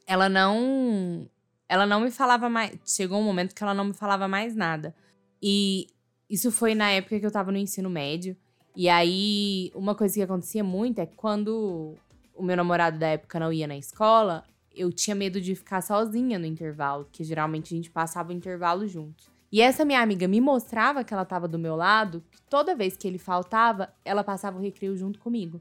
ela 0.06 0.28
não. 0.28 1.28
Ela 1.68 1.86
não 1.86 2.00
me 2.00 2.12
falava 2.12 2.48
mais. 2.48 2.78
Chegou 2.86 3.18
um 3.18 3.24
momento 3.24 3.54
que 3.54 3.62
ela 3.62 3.74
não 3.74 3.86
me 3.86 3.92
falava 3.92 4.28
mais 4.28 4.54
nada. 4.54 4.94
E 5.42 5.88
isso 6.30 6.52
foi 6.52 6.74
na 6.74 6.90
época 6.90 7.18
que 7.18 7.26
eu 7.26 7.30
tava 7.30 7.50
no 7.50 7.58
ensino 7.58 7.90
médio. 7.90 8.36
E 8.76 8.88
aí, 8.88 9.70
uma 9.74 9.94
coisa 9.94 10.14
que 10.14 10.22
acontecia 10.22 10.62
muito 10.62 11.00
é 11.00 11.06
que 11.06 11.16
quando 11.16 11.96
o 12.34 12.42
meu 12.42 12.56
namorado 12.56 12.98
da 12.98 13.08
época 13.08 13.38
não 13.38 13.52
ia 13.52 13.66
na 13.66 13.76
escola, 13.76 14.44
eu 14.74 14.92
tinha 14.92 15.14
medo 15.14 15.40
de 15.40 15.54
ficar 15.54 15.80
sozinha 15.80 16.38
no 16.38 16.46
intervalo, 16.46 17.08
que 17.12 17.22
geralmente 17.22 17.72
a 17.72 17.76
gente 17.76 17.90
passava 17.90 18.30
o 18.30 18.34
intervalo 18.34 18.86
juntos. 18.86 19.30
E 19.50 19.60
essa 19.60 19.84
minha 19.84 20.00
amiga 20.00 20.26
me 20.26 20.40
mostrava 20.40 21.04
que 21.04 21.14
ela 21.14 21.22
estava 21.22 21.46
do 21.46 21.58
meu 21.58 21.76
lado, 21.76 22.24
que 22.30 22.42
toda 22.42 22.74
vez 22.74 22.96
que 22.96 23.06
ele 23.06 23.18
faltava, 23.18 23.88
ela 24.04 24.24
passava 24.24 24.58
o 24.58 24.60
recreio 24.60 24.96
junto 24.96 25.20
comigo, 25.20 25.60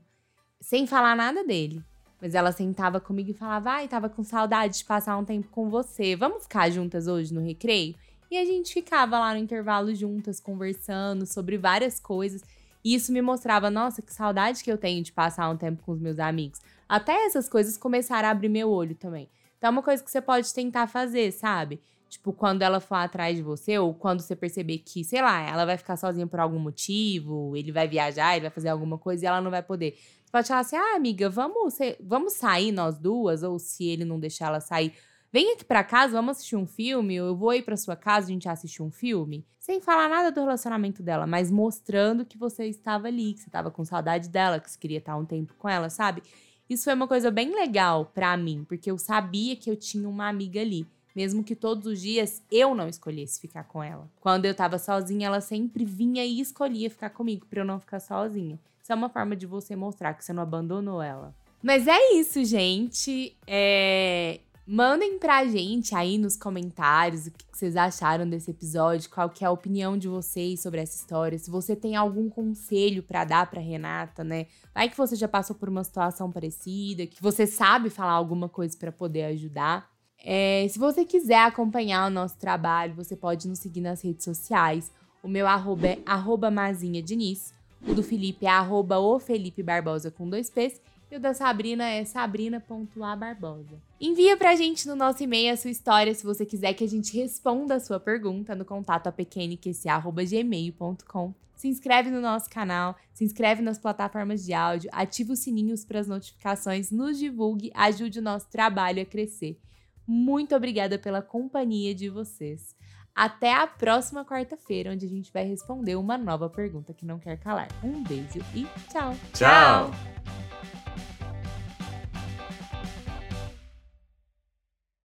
sem 0.59 0.87
falar 0.87 1.15
nada 1.15 1.43
dele. 1.43 1.83
Mas 2.19 2.33
ela 2.33 2.51
sentava 2.51 2.99
comigo 2.99 3.31
e 3.31 3.33
falava: 3.33 3.71
Ai, 3.71 3.87
tava 3.87 4.09
com 4.09 4.23
saudade 4.23 4.79
de 4.79 4.85
passar 4.85 5.17
um 5.17 5.25
tempo 5.25 5.49
com 5.49 5.69
você. 5.69 6.15
Vamos 6.15 6.43
ficar 6.43 6.71
juntas 6.71 7.05
hoje 7.05 7.33
no 7.33 7.41
recreio? 7.41 7.95
E 8.31 8.37
a 8.37 8.45
gente 8.45 8.73
ficava 8.73 9.19
lá 9.19 9.33
no 9.33 9.39
intervalo 9.39 9.93
juntas, 9.93 10.39
conversando 10.39 11.25
sobre 11.27 11.57
várias 11.57 11.99
coisas. 11.99 12.41
E 12.83 12.95
isso 12.95 13.11
me 13.11 13.21
mostrava, 13.21 13.69
nossa, 13.69 14.01
que 14.01 14.13
saudade 14.13 14.63
que 14.63 14.71
eu 14.71 14.77
tenho 14.77 15.01
de 15.03 15.11
passar 15.11 15.49
um 15.49 15.57
tempo 15.57 15.83
com 15.83 15.93
os 15.93 15.99
meus 15.99 16.19
amigos. 16.19 16.59
Até 16.87 17.25
essas 17.25 17.47
coisas 17.47 17.77
começaram 17.77 18.27
a 18.27 18.31
abrir 18.31 18.49
meu 18.49 18.69
olho 18.69 18.95
também. 18.95 19.29
Então 19.57 19.69
é 19.69 19.71
uma 19.71 19.81
coisa 19.81 20.03
que 20.03 20.11
você 20.11 20.21
pode 20.21 20.53
tentar 20.53 20.87
fazer, 20.87 21.31
sabe? 21.31 21.79
Tipo, 22.09 22.31
quando 22.31 22.61
ela 22.61 22.79
for 22.79 22.95
atrás 22.95 23.35
de 23.35 23.41
você, 23.41 23.79
ou 23.79 23.91
quando 23.91 24.19
você 24.19 24.35
perceber 24.35 24.77
que, 24.79 25.03
sei 25.03 25.19
lá, 25.19 25.41
ela 25.41 25.65
vai 25.65 25.77
ficar 25.77 25.97
sozinha 25.97 26.27
por 26.27 26.39
algum 26.39 26.59
motivo, 26.59 27.55
ele 27.57 27.71
vai 27.71 27.87
viajar, 27.87 28.33
ele 28.33 28.41
vai 28.41 28.51
fazer 28.51 28.69
alguma 28.69 28.99
coisa 28.99 29.25
e 29.25 29.27
ela 29.27 29.41
não 29.41 29.49
vai 29.49 29.63
poder. 29.63 29.97
Você 30.23 30.31
pode 30.31 30.47
falar 30.47 30.59
assim: 30.59 30.75
ah, 30.75 30.95
amiga, 30.95 31.27
vamos, 31.27 31.75
vamos 31.99 32.33
sair 32.33 32.71
nós 32.71 32.99
duas, 32.99 33.41
ou 33.41 33.57
se 33.57 33.85
ele 33.87 34.05
não 34.05 34.19
deixar 34.19 34.47
ela 34.47 34.59
sair, 34.59 34.93
Vem 35.33 35.53
aqui 35.53 35.65
para 35.65 35.83
casa, 35.83 36.13
vamos 36.13 36.37
assistir 36.37 36.55
um 36.55 36.67
filme, 36.67 37.15
eu 37.15 37.35
vou 37.35 37.51
ir 37.55 37.63
para 37.63 37.75
sua 37.75 37.95
casa, 37.95 38.27
a 38.27 38.29
gente 38.29 38.47
assistir 38.47 38.83
um 38.83 38.91
filme. 38.91 39.43
Sem 39.57 39.81
falar 39.81 40.07
nada 40.07 40.31
do 40.31 40.41
relacionamento 40.41 41.01
dela, 41.01 41.25
mas 41.25 41.49
mostrando 41.49 42.23
que 42.23 42.37
você 42.37 42.67
estava 42.67 43.07
ali, 43.07 43.33
que 43.33 43.39
você 43.39 43.49
estava 43.49 43.71
com 43.71 43.83
saudade 43.83 44.29
dela, 44.29 44.59
que 44.59 44.69
você 44.69 44.77
queria 44.77 44.99
estar 44.99 45.17
um 45.17 45.25
tempo 45.25 45.55
com 45.57 45.67
ela, 45.67 45.89
sabe? 45.89 46.21
Isso 46.69 46.83
foi 46.83 46.93
uma 46.93 47.07
coisa 47.07 47.31
bem 47.31 47.55
legal 47.55 48.11
para 48.13 48.37
mim, 48.37 48.63
porque 48.63 48.91
eu 48.91 48.97
sabia 48.99 49.55
que 49.55 49.71
eu 49.71 49.75
tinha 49.75 50.07
uma 50.07 50.29
amiga 50.29 50.61
ali. 50.61 50.85
Mesmo 51.15 51.43
que 51.43 51.55
todos 51.55 51.87
os 51.87 51.99
dias 51.99 52.43
eu 52.51 52.75
não 52.75 52.87
escolhesse 52.87 53.41
ficar 53.41 53.63
com 53.63 53.81
ela. 53.81 54.07
Quando 54.21 54.45
eu 54.45 54.53
tava 54.53 54.77
sozinha, 54.77 55.25
ela 55.25 55.41
sempre 55.41 55.83
vinha 55.83 56.23
e 56.23 56.39
escolhia 56.39 56.91
ficar 56.91 57.09
comigo 57.09 57.47
para 57.47 57.61
eu 57.61 57.65
não 57.65 57.79
ficar 57.79 57.99
sozinha. 57.99 58.59
Isso 58.83 58.91
é 58.91 58.95
uma 58.95 59.09
forma 59.09 59.35
de 59.35 59.47
você 59.47 59.75
mostrar 59.75 60.13
que 60.13 60.23
você 60.23 60.31
não 60.31 60.43
abandonou 60.43 61.01
ela. 61.01 61.33
Mas 61.61 61.87
é 61.87 62.13
isso, 62.13 62.43
gente. 62.45 63.35
É... 63.47 64.39
Mandem 64.65 65.19
pra 65.19 65.45
gente 65.45 65.93
aí 65.93 66.17
nos 66.17 66.37
comentários 66.37 67.27
o 67.27 67.31
que 67.31 67.43
vocês 67.51 67.75
acharam 67.75 68.27
desse 68.27 68.49
episódio, 68.49 69.09
qual 69.09 69.29
que 69.29 69.43
é 69.43 69.47
a 69.47 69.51
opinião 69.51 69.97
de 69.97 70.07
vocês 70.07 70.61
sobre 70.61 70.79
essa 70.79 70.95
história, 70.95 71.37
se 71.37 71.51
você 71.51 71.75
tem 71.75 71.97
algum 71.97 72.29
conselho 72.29 73.03
para 73.03 73.25
dar 73.25 73.49
para 73.49 73.59
Renata, 73.59 74.23
né? 74.23 74.47
Vai 74.73 74.89
que 74.89 74.95
você 74.95 75.17
já 75.17 75.27
passou 75.27 75.53
por 75.53 75.67
uma 75.67 75.83
situação 75.83 76.31
parecida, 76.31 77.05
que 77.05 77.21
você 77.21 77.45
sabe 77.45 77.89
falar 77.89 78.13
alguma 78.13 78.47
coisa 78.47 78.77
para 78.77 78.91
poder 78.91 79.25
ajudar. 79.25 79.89
É, 80.23 80.65
se 80.69 80.79
você 80.79 81.03
quiser 81.03 81.43
acompanhar 81.45 82.07
o 82.07 82.13
nosso 82.13 82.37
trabalho, 82.37 82.95
você 82.95 83.17
pode 83.17 83.49
nos 83.49 83.59
seguir 83.59 83.81
nas 83.81 84.01
redes 84.01 84.23
sociais. 84.23 84.89
O 85.21 85.27
meu 85.27 85.45
arroba 85.45 85.87
é 85.87 85.99
arroba 86.05 86.49
Mazinha 86.49 87.03
Diniz. 87.03 87.53
O 87.85 87.93
do 87.93 88.01
Felipe 88.01 88.45
é 88.45 88.49
arroba 88.49 88.97
o 88.97 89.19
Felipe 89.19 89.61
Barbosa 89.61 90.09
com 90.09 90.29
dois 90.29 90.49
P's. 90.49 90.79
E 91.13 91.15
o 91.15 91.19
da 91.19 91.31
Sabrina 91.31 91.87
é 91.87 92.03
sabrina.abarbosa. 92.03 93.79
Envia 94.01 94.35
pra 94.35 94.55
gente 94.55 94.87
no 94.87 94.95
nosso 94.95 95.21
e-mail 95.21 95.53
a 95.53 95.55
sua 95.55 95.69
história 95.69 96.11
se 96.11 96.25
você 96.25 96.43
quiser 96.43 96.73
que 96.73 96.83
a 96.83 96.87
gente 96.87 97.15
responda 97.15 97.75
a 97.75 97.79
sua 97.79 97.99
pergunta 97.99 98.55
no 98.55 98.65
contato 98.65 99.05
apequeniquece.gmail.com. 99.05 101.35
Se 101.55 101.67
inscreve 101.67 102.09
no 102.09 102.19
nosso 102.19 102.49
canal, 102.49 102.95
se 103.13 103.23
inscreve 103.23 103.61
nas 103.61 103.77
plataformas 103.77 104.43
de 104.43 104.55
áudio, 104.55 104.89
ativa 104.91 105.33
os 105.33 105.39
sininhos 105.39 105.85
para 105.85 105.99
as 105.99 106.07
notificações, 106.07 106.89
nos 106.89 107.19
divulgue, 107.19 107.71
ajude 107.75 108.17
o 108.17 108.23
nosso 108.23 108.49
trabalho 108.49 109.03
a 109.03 109.05
crescer. 109.05 109.59
Muito 110.07 110.55
obrigada 110.55 110.97
pela 110.97 111.21
companhia 111.21 111.93
de 111.93 112.09
vocês. 112.09 112.75
Até 113.13 113.53
a 113.53 113.67
próxima 113.67 114.25
quarta-feira, 114.25 114.91
onde 114.91 115.05
a 115.05 115.09
gente 115.09 115.31
vai 115.31 115.45
responder 115.45 115.95
uma 115.95 116.17
nova 116.17 116.49
pergunta 116.49 116.91
que 116.91 117.05
não 117.05 117.19
quer 117.19 117.37
calar. 117.37 117.67
Um 117.83 118.01
beijo 118.01 118.39
e 118.55 118.65
tchau! 118.91 119.15
Tchau! 119.31 119.91